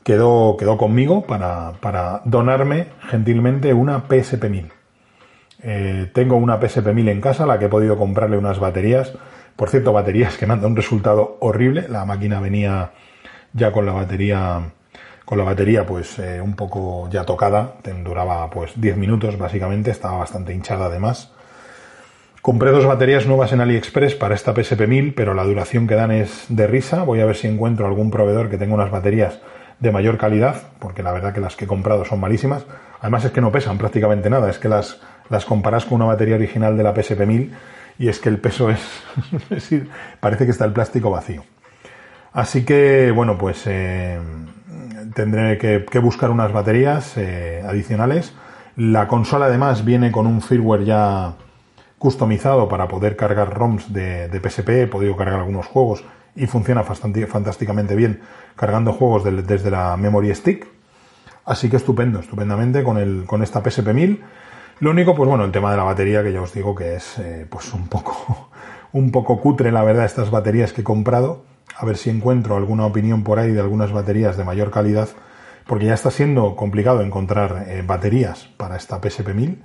quedó, 0.05 0.57
quedó 0.57 0.79
conmigo 0.79 1.27
para, 1.27 1.72
para 1.81 2.22
donarme 2.27 2.91
gentilmente 3.11 3.74
una 3.74 4.05
PSP 4.09 4.45
1000. 4.45 4.72
Eh, 5.69 6.09
tengo 6.12 6.37
una 6.37 6.61
PSP 6.61 6.93
1000 6.95 7.09
en 7.09 7.21
casa, 7.21 7.45
la 7.45 7.59
que 7.59 7.64
he 7.64 7.69
podido 7.69 7.99
comprarle 7.99 8.39
unas 8.39 8.61
baterías. 8.61 9.12
Por 9.57 9.69
cierto, 9.69 9.93
baterías 9.93 10.37
que 10.37 10.47
me 10.47 10.53
han 10.53 10.61
dado 10.61 10.69
un 10.69 10.77
resultado 10.77 11.39
horrible. 11.41 11.89
La 11.89 12.05
máquina 12.05 12.39
venía 12.39 12.93
ya 13.53 13.73
con 13.73 13.85
la 13.85 13.93
batería, 13.93 14.61
con 15.25 15.39
la 15.39 15.45
batería 15.45 15.85
pues 15.85 16.21
eh, 16.21 16.41
un 16.41 16.55
poco 16.55 17.11
ya 17.11 17.25
tocada. 17.25 17.75
Duraba 18.05 18.49
pues 18.49 18.81
10 18.81 18.97
minutos 18.97 19.37
básicamente, 19.39 19.91
estaba 19.91 20.19
bastante 20.19 20.55
hinchada 20.55 20.87
además. 20.87 21.33
Compré 22.43 22.71
dos 22.71 22.87
baterías 22.87 23.27
nuevas 23.27 23.53
en 23.53 23.61
AliExpress 23.61 24.14
para 24.14 24.37
esta 24.37 24.55
PSP 24.55 24.87
1000, 24.87 25.14
pero 25.14 25.35
la 25.35 25.43
duración 25.43 25.89
que 25.89 25.97
dan 25.97 26.12
es 26.12 26.45
de 26.49 26.69
risa. 26.69 27.03
Voy 27.03 27.19
a 27.19 27.27
ver 27.27 27.35
si 27.35 27.49
encuentro 27.49 27.89
algún 27.89 28.12
proveedor 28.12 28.51
que 28.51 28.57
tenga 28.57 28.75
unas 28.75 28.93
baterías 28.93 29.41
de 29.81 29.91
mayor 29.91 30.17
calidad, 30.17 30.62
porque 30.79 31.03
la 31.03 31.11
verdad 31.11 31.35
que 31.35 31.41
las 31.41 31.57
que 31.57 31.64
he 31.64 31.69
comprado 31.69 32.05
son 32.05 32.21
malísimas. 32.21 32.64
Además 33.01 33.25
es 33.25 33.33
que 33.33 33.41
no 33.41 33.51
pesan 33.51 33.79
prácticamente 33.79 34.31
nada, 34.31 34.49
es 34.49 34.61
que 34.61 34.69
las, 34.69 35.01
las 35.31 35.45
comparas 35.45 35.85
con 35.85 35.97
una 35.97 36.07
batería 36.07 36.37
original 36.37 36.77
de 36.77 36.83
la 36.83 36.95
PSP 36.95 37.27
1000 37.27 37.53
y 37.99 38.09
es 38.09 38.20
que 38.20 38.29
el 38.29 38.39
peso 38.39 38.70
es, 38.70 38.81
parece 40.20 40.45
que 40.45 40.51
está 40.51 40.64
el 40.64 40.72
plástico 40.72 41.11
vacío. 41.11 41.45
Así 42.33 42.64
que, 42.64 43.11
bueno, 43.12 43.39
pues 43.39 43.62
eh, 43.66 44.18
tendré 45.14 45.57
que, 45.57 45.99
buscar 45.99 46.31
unas 46.31 46.53
baterías 46.53 47.16
eh, 47.16 47.62
adicionales. 47.66 48.35
La 48.77 49.09
consola 49.09 49.47
además 49.47 49.85
viene 49.85 50.12
con 50.12 50.27
un 50.27 50.43
firmware 50.43 50.85
ya 50.85 51.35
customizado 51.99 52.68
para 52.68 52.89
poder 52.89 53.16
cargar 53.16 53.55
ROMs 53.55 53.93
de, 53.93 54.29
PSP, 54.29 54.68
he 54.68 54.87
podido 54.87 55.16
cargar 55.16 55.41
algunos 55.41 55.66
juegos 55.66 56.05
y 56.35 56.47
funciona 56.47 56.83
fantásticamente 56.83 57.97
bien 57.97 58.20
cargando 58.55 58.93
juegos 58.93 59.24
desde 59.24 59.70
la 59.70 59.97
memory 59.97 60.35
stick. 60.35 60.66
Así 61.47 61.70
que 61.70 61.77
estupendo, 61.77 62.20
estupendamente 62.20 62.83
con, 62.83 62.99
el, 62.99 63.24
con 63.27 63.43
esta 63.43 63.62
PSP 63.62 63.95
1000. 63.95 64.24
Lo 64.79 64.91
único, 64.91 65.14
pues 65.14 65.29
bueno, 65.29 65.45
el 65.45 65.53
tema 65.53 65.70
de 65.70 65.77
la 65.79 65.85
batería, 65.85 66.22
que 66.22 66.33
ya 66.33 66.43
os 66.43 66.53
digo 66.53 66.74
que 66.74 66.97
es 66.97 67.18
eh, 67.18 67.47
pues 67.49 67.72
un 67.72 67.89
poco, 67.89 68.51
un 68.93 69.11
poco 69.11 69.41
cutre, 69.41 69.72
la 69.72 69.83
verdad, 69.83 70.05
estas 70.05 70.31
baterías 70.31 70.72
que 70.72 70.83
he 70.83 70.85
comprado. 70.85 71.45
A 71.77 71.85
ver 71.85 71.97
si 71.97 72.11
encuentro 72.11 72.57
alguna 72.57 72.87
opinión 72.87 73.22
por 73.22 73.39
ahí 73.39 73.53
de 73.53 73.61
algunas 73.61 73.93
baterías 73.93 74.37
de 74.37 74.45
mayor 74.45 74.70
calidad, 74.70 75.09
porque 75.66 75.87
ya 75.87 75.95
está 75.95 76.11
siendo 76.11 76.57
complicado 76.57 77.03
encontrar 77.03 77.66
eh, 77.68 77.83
baterías 77.87 78.49
para 78.57 78.77
esta 78.77 79.01
PSP 79.01 79.35
1000 79.35 79.62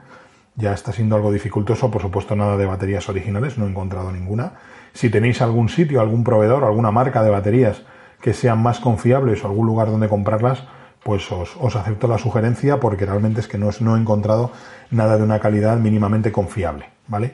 ya 0.55 0.73
está 0.73 0.91
siendo 0.91 1.15
algo 1.15 1.31
dificultoso, 1.31 1.89
por 1.89 2.01
supuesto 2.01 2.35
nada 2.35 2.57
de 2.57 2.65
baterías 2.65 3.07
originales, 3.09 3.57
no 3.57 3.65
he 3.65 3.69
encontrado 3.69 4.11
ninguna. 4.11 4.53
Si 4.93 5.09
tenéis 5.09 5.41
algún 5.41 5.69
sitio, 5.69 6.01
algún 6.01 6.23
proveedor, 6.23 6.63
alguna 6.63 6.91
marca 6.91 7.23
de 7.23 7.29
baterías 7.29 7.83
que 8.21 8.33
sean 8.33 8.61
más 8.61 8.79
confiables 8.79 9.43
o 9.43 9.47
algún 9.47 9.65
lugar 9.65 9.87
donde 9.87 10.09
comprarlas, 10.09 10.63
pues 11.03 11.31
os, 11.31 11.75
acepto 11.75 12.07
la 12.07 12.19
sugerencia 12.19 12.79
porque 12.79 13.05
realmente 13.05 13.39
es 13.39 13.47
que 13.47 13.57
no, 13.57 13.69
no, 13.79 13.95
he 13.95 13.99
encontrado 13.99 14.51
nada 14.91 15.17
de 15.17 15.23
una 15.23 15.39
calidad 15.39 15.77
mínimamente 15.77 16.31
confiable, 16.31 16.89
¿vale? 17.07 17.33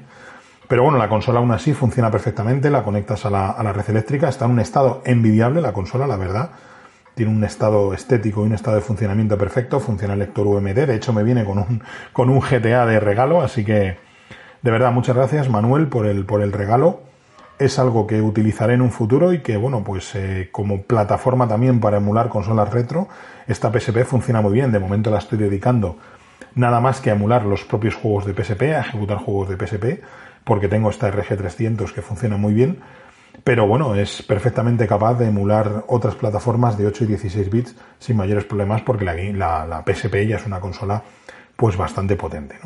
Pero 0.67 0.83
bueno, 0.83 0.97
la 0.97 1.09
consola 1.09 1.39
aún 1.39 1.51
así 1.51 1.73
funciona 1.73 2.11
perfectamente, 2.11 2.69
la 2.69 2.83
conectas 2.83 3.25
a 3.25 3.29
la, 3.29 3.51
a 3.51 3.63
la 3.63 3.73
red 3.73 3.89
eléctrica, 3.89 4.29
está 4.29 4.45
en 4.45 4.51
un 4.51 4.59
estado 4.59 5.01
envidiable 5.05 5.61
la 5.61 5.73
consola, 5.73 6.07
la 6.07 6.17
verdad 6.17 6.51
tiene 7.17 7.31
un 7.31 7.43
estado 7.43 7.95
estético 7.95 8.43
y 8.43 8.45
un 8.45 8.53
estado 8.53 8.75
de 8.75 8.83
funcionamiento 8.83 9.39
perfecto, 9.39 9.79
funciona 9.79 10.13
el 10.13 10.19
lector 10.19 10.45
UMD, 10.45 10.85
de 10.85 10.95
hecho 10.95 11.13
me 11.13 11.23
viene 11.23 11.43
con 11.43 11.57
un, 11.57 11.81
con 12.13 12.29
un 12.29 12.39
GTA 12.39 12.85
de 12.85 12.99
regalo, 12.99 13.41
así 13.41 13.65
que 13.65 13.97
de 14.61 14.71
verdad 14.71 14.91
muchas 14.91 15.15
gracias 15.15 15.49
Manuel 15.49 15.87
por 15.87 16.05
el, 16.05 16.25
por 16.25 16.41
el 16.41 16.53
regalo. 16.53 17.01
Es 17.57 17.79
algo 17.79 18.05
que 18.05 18.21
utilizaré 18.21 18.75
en 18.75 18.81
un 18.83 18.91
futuro 18.91 19.33
y 19.33 19.41
que, 19.41 19.57
bueno, 19.57 19.83
pues 19.83 20.13
eh, 20.13 20.49
como 20.51 20.83
plataforma 20.83 21.47
también 21.47 21.79
para 21.79 21.97
emular 21.97 22.29
consolas 22.29 22.71
retro, 22.71 23.07
esta 23.47 23.71
PSP 23.71 24.03
funciona 24.03 24.41
muy 24.41 24.53
bien. 24.53 24.71
De 24.71 24.77
momento 24.77 25.09
la 25.09 25.17
estoy 25.17 25.39
dedicando 25.39 25.97
nada 26.55 26.79
más 26.79 27.01
que 27.01 27.09
emular 27.09 27.45
los 27.45 27.63
propios 27.63 27.95
juegos 27.95 28.25
de 28.25 28.33
PSP, 28.33 28.61
a 28.75 28.81
ejecutar 28.81 29.17
juegos 29.17 29.49
de 29.49 29.55
PSP, 29.57 30.03
porque 30.43 30.67
tengo 30.67 30.89
esta 30.89 31.11
RG300 31.11 31.93
que 31.93 32.01
funciona 32.01 32.37
muy 32.37 32.53
bien 32.53 32.79
pero 33.43 33.67
bueno, 33.67 33.95
es 33.95 34.23
perfectamente 34.23 34.87
capaz 34.87 35.15
de 35.15 35.27
emular 35.27 35.85
otras 35.87 36.15
plataformas 36.15 36.77
de 36.77 36.87
8 36.87 37.05
y 37.05 37.07
16 37.07 37.49
bits 37.49 37.75
sin 37.99 38.17
mayores 38.17 38.45
problemas 38.45 38.81
porque 38.81 39.05
la, 39.05 39.83
PSP 39.85 40.27
ya 40.27 40.37
es 40.37 40.45
una 40.45 40.59
consola 40.59 41.03
pues 41.55 41.77
bastante 41.77 42.15
potente. 42.15 42.57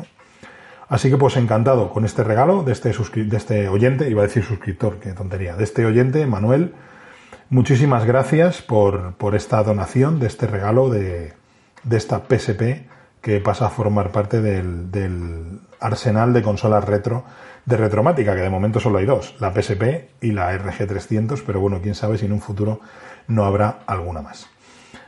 Así 0.88 1.08
que 1.08 1.16
pues 1.16 1.36
encantado 1.36 1.90
con 1.90 2.04
este 2.04 2.24
regalo 2.24 2.62
de 2.62 2.72
este, 2.72 2.90
de 2.90 3.36
este 3.36 3.68
oyente, 3.68 4.10
iba 4.10 4.22
a 4.22 4.26
decir 4.26 4.44
suscriptor, 4.44 4.98
qué 4.98 5.12
tontería, 5.12 5.56
de 5.56 5.64
este 5.64 5.86
oyente, 5.86 6.26
Manuel. 6.26 6.74
Muchísimas 7.48 8.04
gracias 8.04 8.60
por, 8.60 9.14
por 9.14 9.34
esta 9.34 9.62
donación 9.62 10.18
de 10.18 10.26
este 10.26 10.46
regalo 10.46 10.90
de, 10.90 11.34
de 11.84 11.96
esta 11.96 12.22
PSP 12.28 12.88
que 13.22 13.40
pasa 13.40 13.66
a 13.66 13.70
formar 13.70 14.10
parte 14.10 14.42
del, 14.42 15.60
arsenal 15.80 16.32
de 16.32 16.42
consolas 16.42 16.84
retro 16.84 17.24
de 17.64 17.76
retromática, 17.76 18.34
que 18.34 18.42
de 18.42 18.50
momento 18.50 18.80
solo 18.80 18.98
hay 18.98 19.06
dos, 19.06 19.36
la 19.40 19.52
PSP 19.52 20.10
y 20.20 20.32
la 20.32 20.52
RG300, 20.52 21.42
pero 21.46 21.60
bueno, 21.60 21.80
quién 21.80 21.94
sabe 21.94 22.18
si 22.18 22.26
en 22.26 22.32
un 22.32 22.40
futuro 22.40 22.80
no 23.28 23.44
habrá 23.44 23.78
alguna 23.86 24.22
más. 24.22 24.48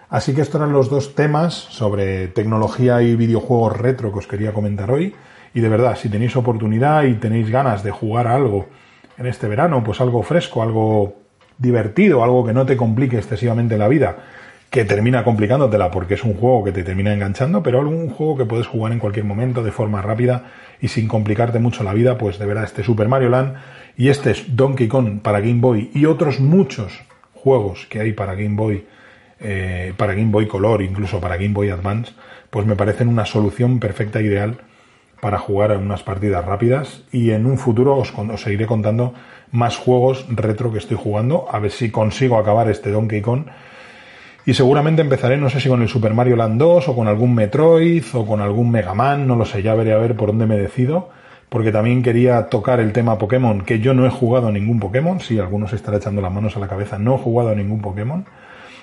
Así 0.09 0.33
que 0.33 0.43
estos 0.43 0.61
eran 0.61 0.73
los 0.73 0.89
dos 0.89 1.17
temas 1.17 1.55
sobre 1.55 2.29
tecnología 2.29 3.03
y 3.03 3.17
videojuegos 3.17 3.77
retro 3.77 4.13
que 4.13 4.21
os 4.21 4.27
quería 4.29 4.53
comentar 4.53 4.91
hoy. 4.91 5.15
Y 5.53 5.61
de 5.61 5.69
verdad, 5.69 5.97
si 5.97 6.09
tenéis 6.09 6.37
oportunidad 6.37 7.05
y 7.05 7.15
tenéis 7.15 7.51
ganas 7.51 7.83
de 7.83 7.91
jugar 7.91 8.29
a 8.29 8.37
algo 8.37 8.67
en 9.19 9.27
este 9.27 9.49
verano, 9.49 9.83
pues 9.83 10.01
algo 10.01 10.23
fresco, 10.23 10.63
algo 10.63 11.17
divertido, 11.59 12.23
algo 12.23 12.45
que 12.45 12.53
no 12.53 12.67
te 12.67 12.77
complique 12.77 13.17
excesivamente 13.17 13.79
la 13.79 13.89
vida, 13.89 14.17
que 14.75 14.85
termina 14.85 15.23
complicándotela 15.23 15.89
porque 15.93 16.15
es 16.15 16.25
un 16.25 16.35
juego 16.35 16.65
que 16.65 16.73
te 16.73 16.83
termina 16.83 17.15
enganchando, 17.15 17.63
pero 17.63 17.79
algún 17.79 18.11
juego 18.11 18.37
que 18.37 18.45
puedes 18.45 18.67
jugar 18.67 18.93
en 18.93 18.99
cualquier 18.99 19.25
momento 19.25 19.63
de 19.63 19.71
forma 19.71 20.03
rápida 20.03 20.47
y 20.81 20.89
sin 20.89 21.07
complicarte 21.07 21.61
mucho 21.61 21.85
la 21.85 21.95
vida, 21.95 22.19
pues 22.19 22.41
de 22.41 22.47
verdad 22.47 22.65
este 22.65 22.83
Super 22.83 23.07
Mario 23.07 23.29
Land 23.29 23.55
y 23.97 24.09
este 24.09 24.33
es 24.33 24.57
Donkey 24.57 24.89
Kong 24.89 25.21
para 25.23 25.39
Game 25.39 25.61
Boy 25.61 25.93
y 25.95 26.07
otros 26.07 26.41
muchos 26.41 27.05
juegos 27.35 27.87
que 27.89 28.01
hay 28.01 28.15
para 28.15 28.35
Game 28.35 28.57
Boy, 28.57 28.85
eh, 29.39 29.95
para 29.97 30.15
Game 30.15 30.33
Boy 30.33 30.49
Color, 30.49 30.83
incluso 30.83 31.21
para 31.21 31.37
Game 31.37 31.55
Boy 31.55 31.71
Advance, 31.71 32.13
pues 32.51 32.67
me 32.67 32.75
parecen 32.75 33.07
una 33.07 33.27
solución 33.27 33.79
perfecta 33.79 34.21
ideal 34.23 34.57
para 35.21 35.39
jugar 35.39 35.71
en 35.71 35.83
unas 35.83 36.03
partidas 36.03 36.45
rápidas 36.45 37.05
y 37.13 37.31
en 37.31 37.47
un 37.47 37.59
futuro 37.59 37.97
os, 37.97 38.13
os 38.13 38.41
seguiré 38.41 38.67
contando 38.67 39.15
más 39.53 39.77
juegos 39.77 40.27
retro 40.31 40.73
que 40.73 40.79
estoy 40.79 40.97
jugando, 40.97 41.47
a 41.49 41.61
ver 41.61 41.71
si 41.71 41.93
consigo 41.93 42.39
acabar 42.39 42.69
este 42.69 42.91
Donkey 42.91 43.21
Kong 43.21 43.45
y 44.47 44.53
seguramente 44.53 45.01
empezaré, 45.01 45.39
no 45.39 45.49
sé 45.49 45.59
si 45.59 45.71
con 45.71 45.81
el 45.81 45.89
Super 45.89 46.13
Mario 46.13 46.37
Land 46.37 46.59
2 46.59 46.89
o 46.89 46.95
con 46.95 47.09
algún 47.09 47.35
Metroid 47.35 48.05
o 48.13 48.27
con 48.27 48.43
algún 48.43 48.71
Mega 48.71 48.93
Man, 48.93 49.27
no 49.27 49.37
lo 49.37 49.47
sé, 49.47 49.63
ya 49.63 49.75
veré 49.75 49.95
a 49.95 49.99
ver 49.99 50.15
por 50.17 50.29
dónde 50.29 50.47
me 50.47 50.59
decido. 50.59 51.09
Porque 51.49 51.73
también 51.73 52.03
quería 52.03 52.49
tocar 52.49 52.81
el 52.81 52.93
tema 52.93 53.17
Pokémon, 53.17 53.63
que 53.63 53.79
yo 53.79 53.95
no 53.95 54.05
he 54.07 54.11
jugado 54.11 54.49
a 54.49 54.53
ningún 54.53 54.81
Pokémon. 54.81 55.21
Sí, 55.21 55.39
algunos 55.39 55.73
estarán 55.73 56.01
echando 56.01 56.21
las 56.21 56.33
manos 56.33 56.57
a 56.57 56.61
la 56.61 56.69
cabeza, 56.69 56.99
no 56.99 57.15
he 57.15 57.19
jugado 57.19 57.51
a 57.51 57.55
ningún 57.55 57.81
Pokémon. 57.81 58.27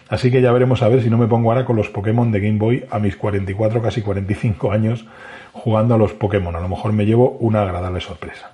Así 0.10 0.32
que 0.32 0.42
ya 0.42 0.52
veremos 0.52 0.82
a 0.82 0.88
ver 0.88 1.04
si 1.04 1.10
no 1.10 1.18
me 1.18 1.28
pongo 1.28 1.52
ahora 1.52 1.66
con 1.66 1.76
los 1.76 1.90
Pokémon 1.90 2.32
de 2.32 2.40
Game 2.40 2.58
Boy 2.58 2.86
a 2.90 2.98
mis 3.00 3.16
44, 3.16 3.82
casi 3.82 4.02
45 4.02 4.72
años 4.72 5.06
jugando 5.52 5.96
a 5.96 5.98
los 5.98 6.14
Pokémon. 6.14 6.56
A 6.56 6.60
lo 6.60 6.70
mejor 6.70 6.94
me 6.94 7.06
llevo 7.06 7.38
una 7.40 7.62
agradable 7.62 8.00
sorpresa. 8.00 8.52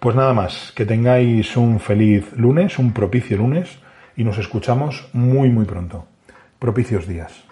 Pues 0.00 0.16
nada 0.16 0.32
más, 0.32 0.72
que 0.74 0.86
tengáis 0.86 1.56
un 1.56 1.80
feliz 1.80 2.32
lunes, 2.36 2.78
un 2.78 2.92
propicio 2.92 3.36
lunes 3.36 3.78
y 4.16 4.24
nos 4.24 4.38
escuchamos 4.38 5.08
muy 5.12 5.50
muy 5.50 5.64
pronto 5.64 6.06
propicios 6.64 7.06
días. 7.06 7.43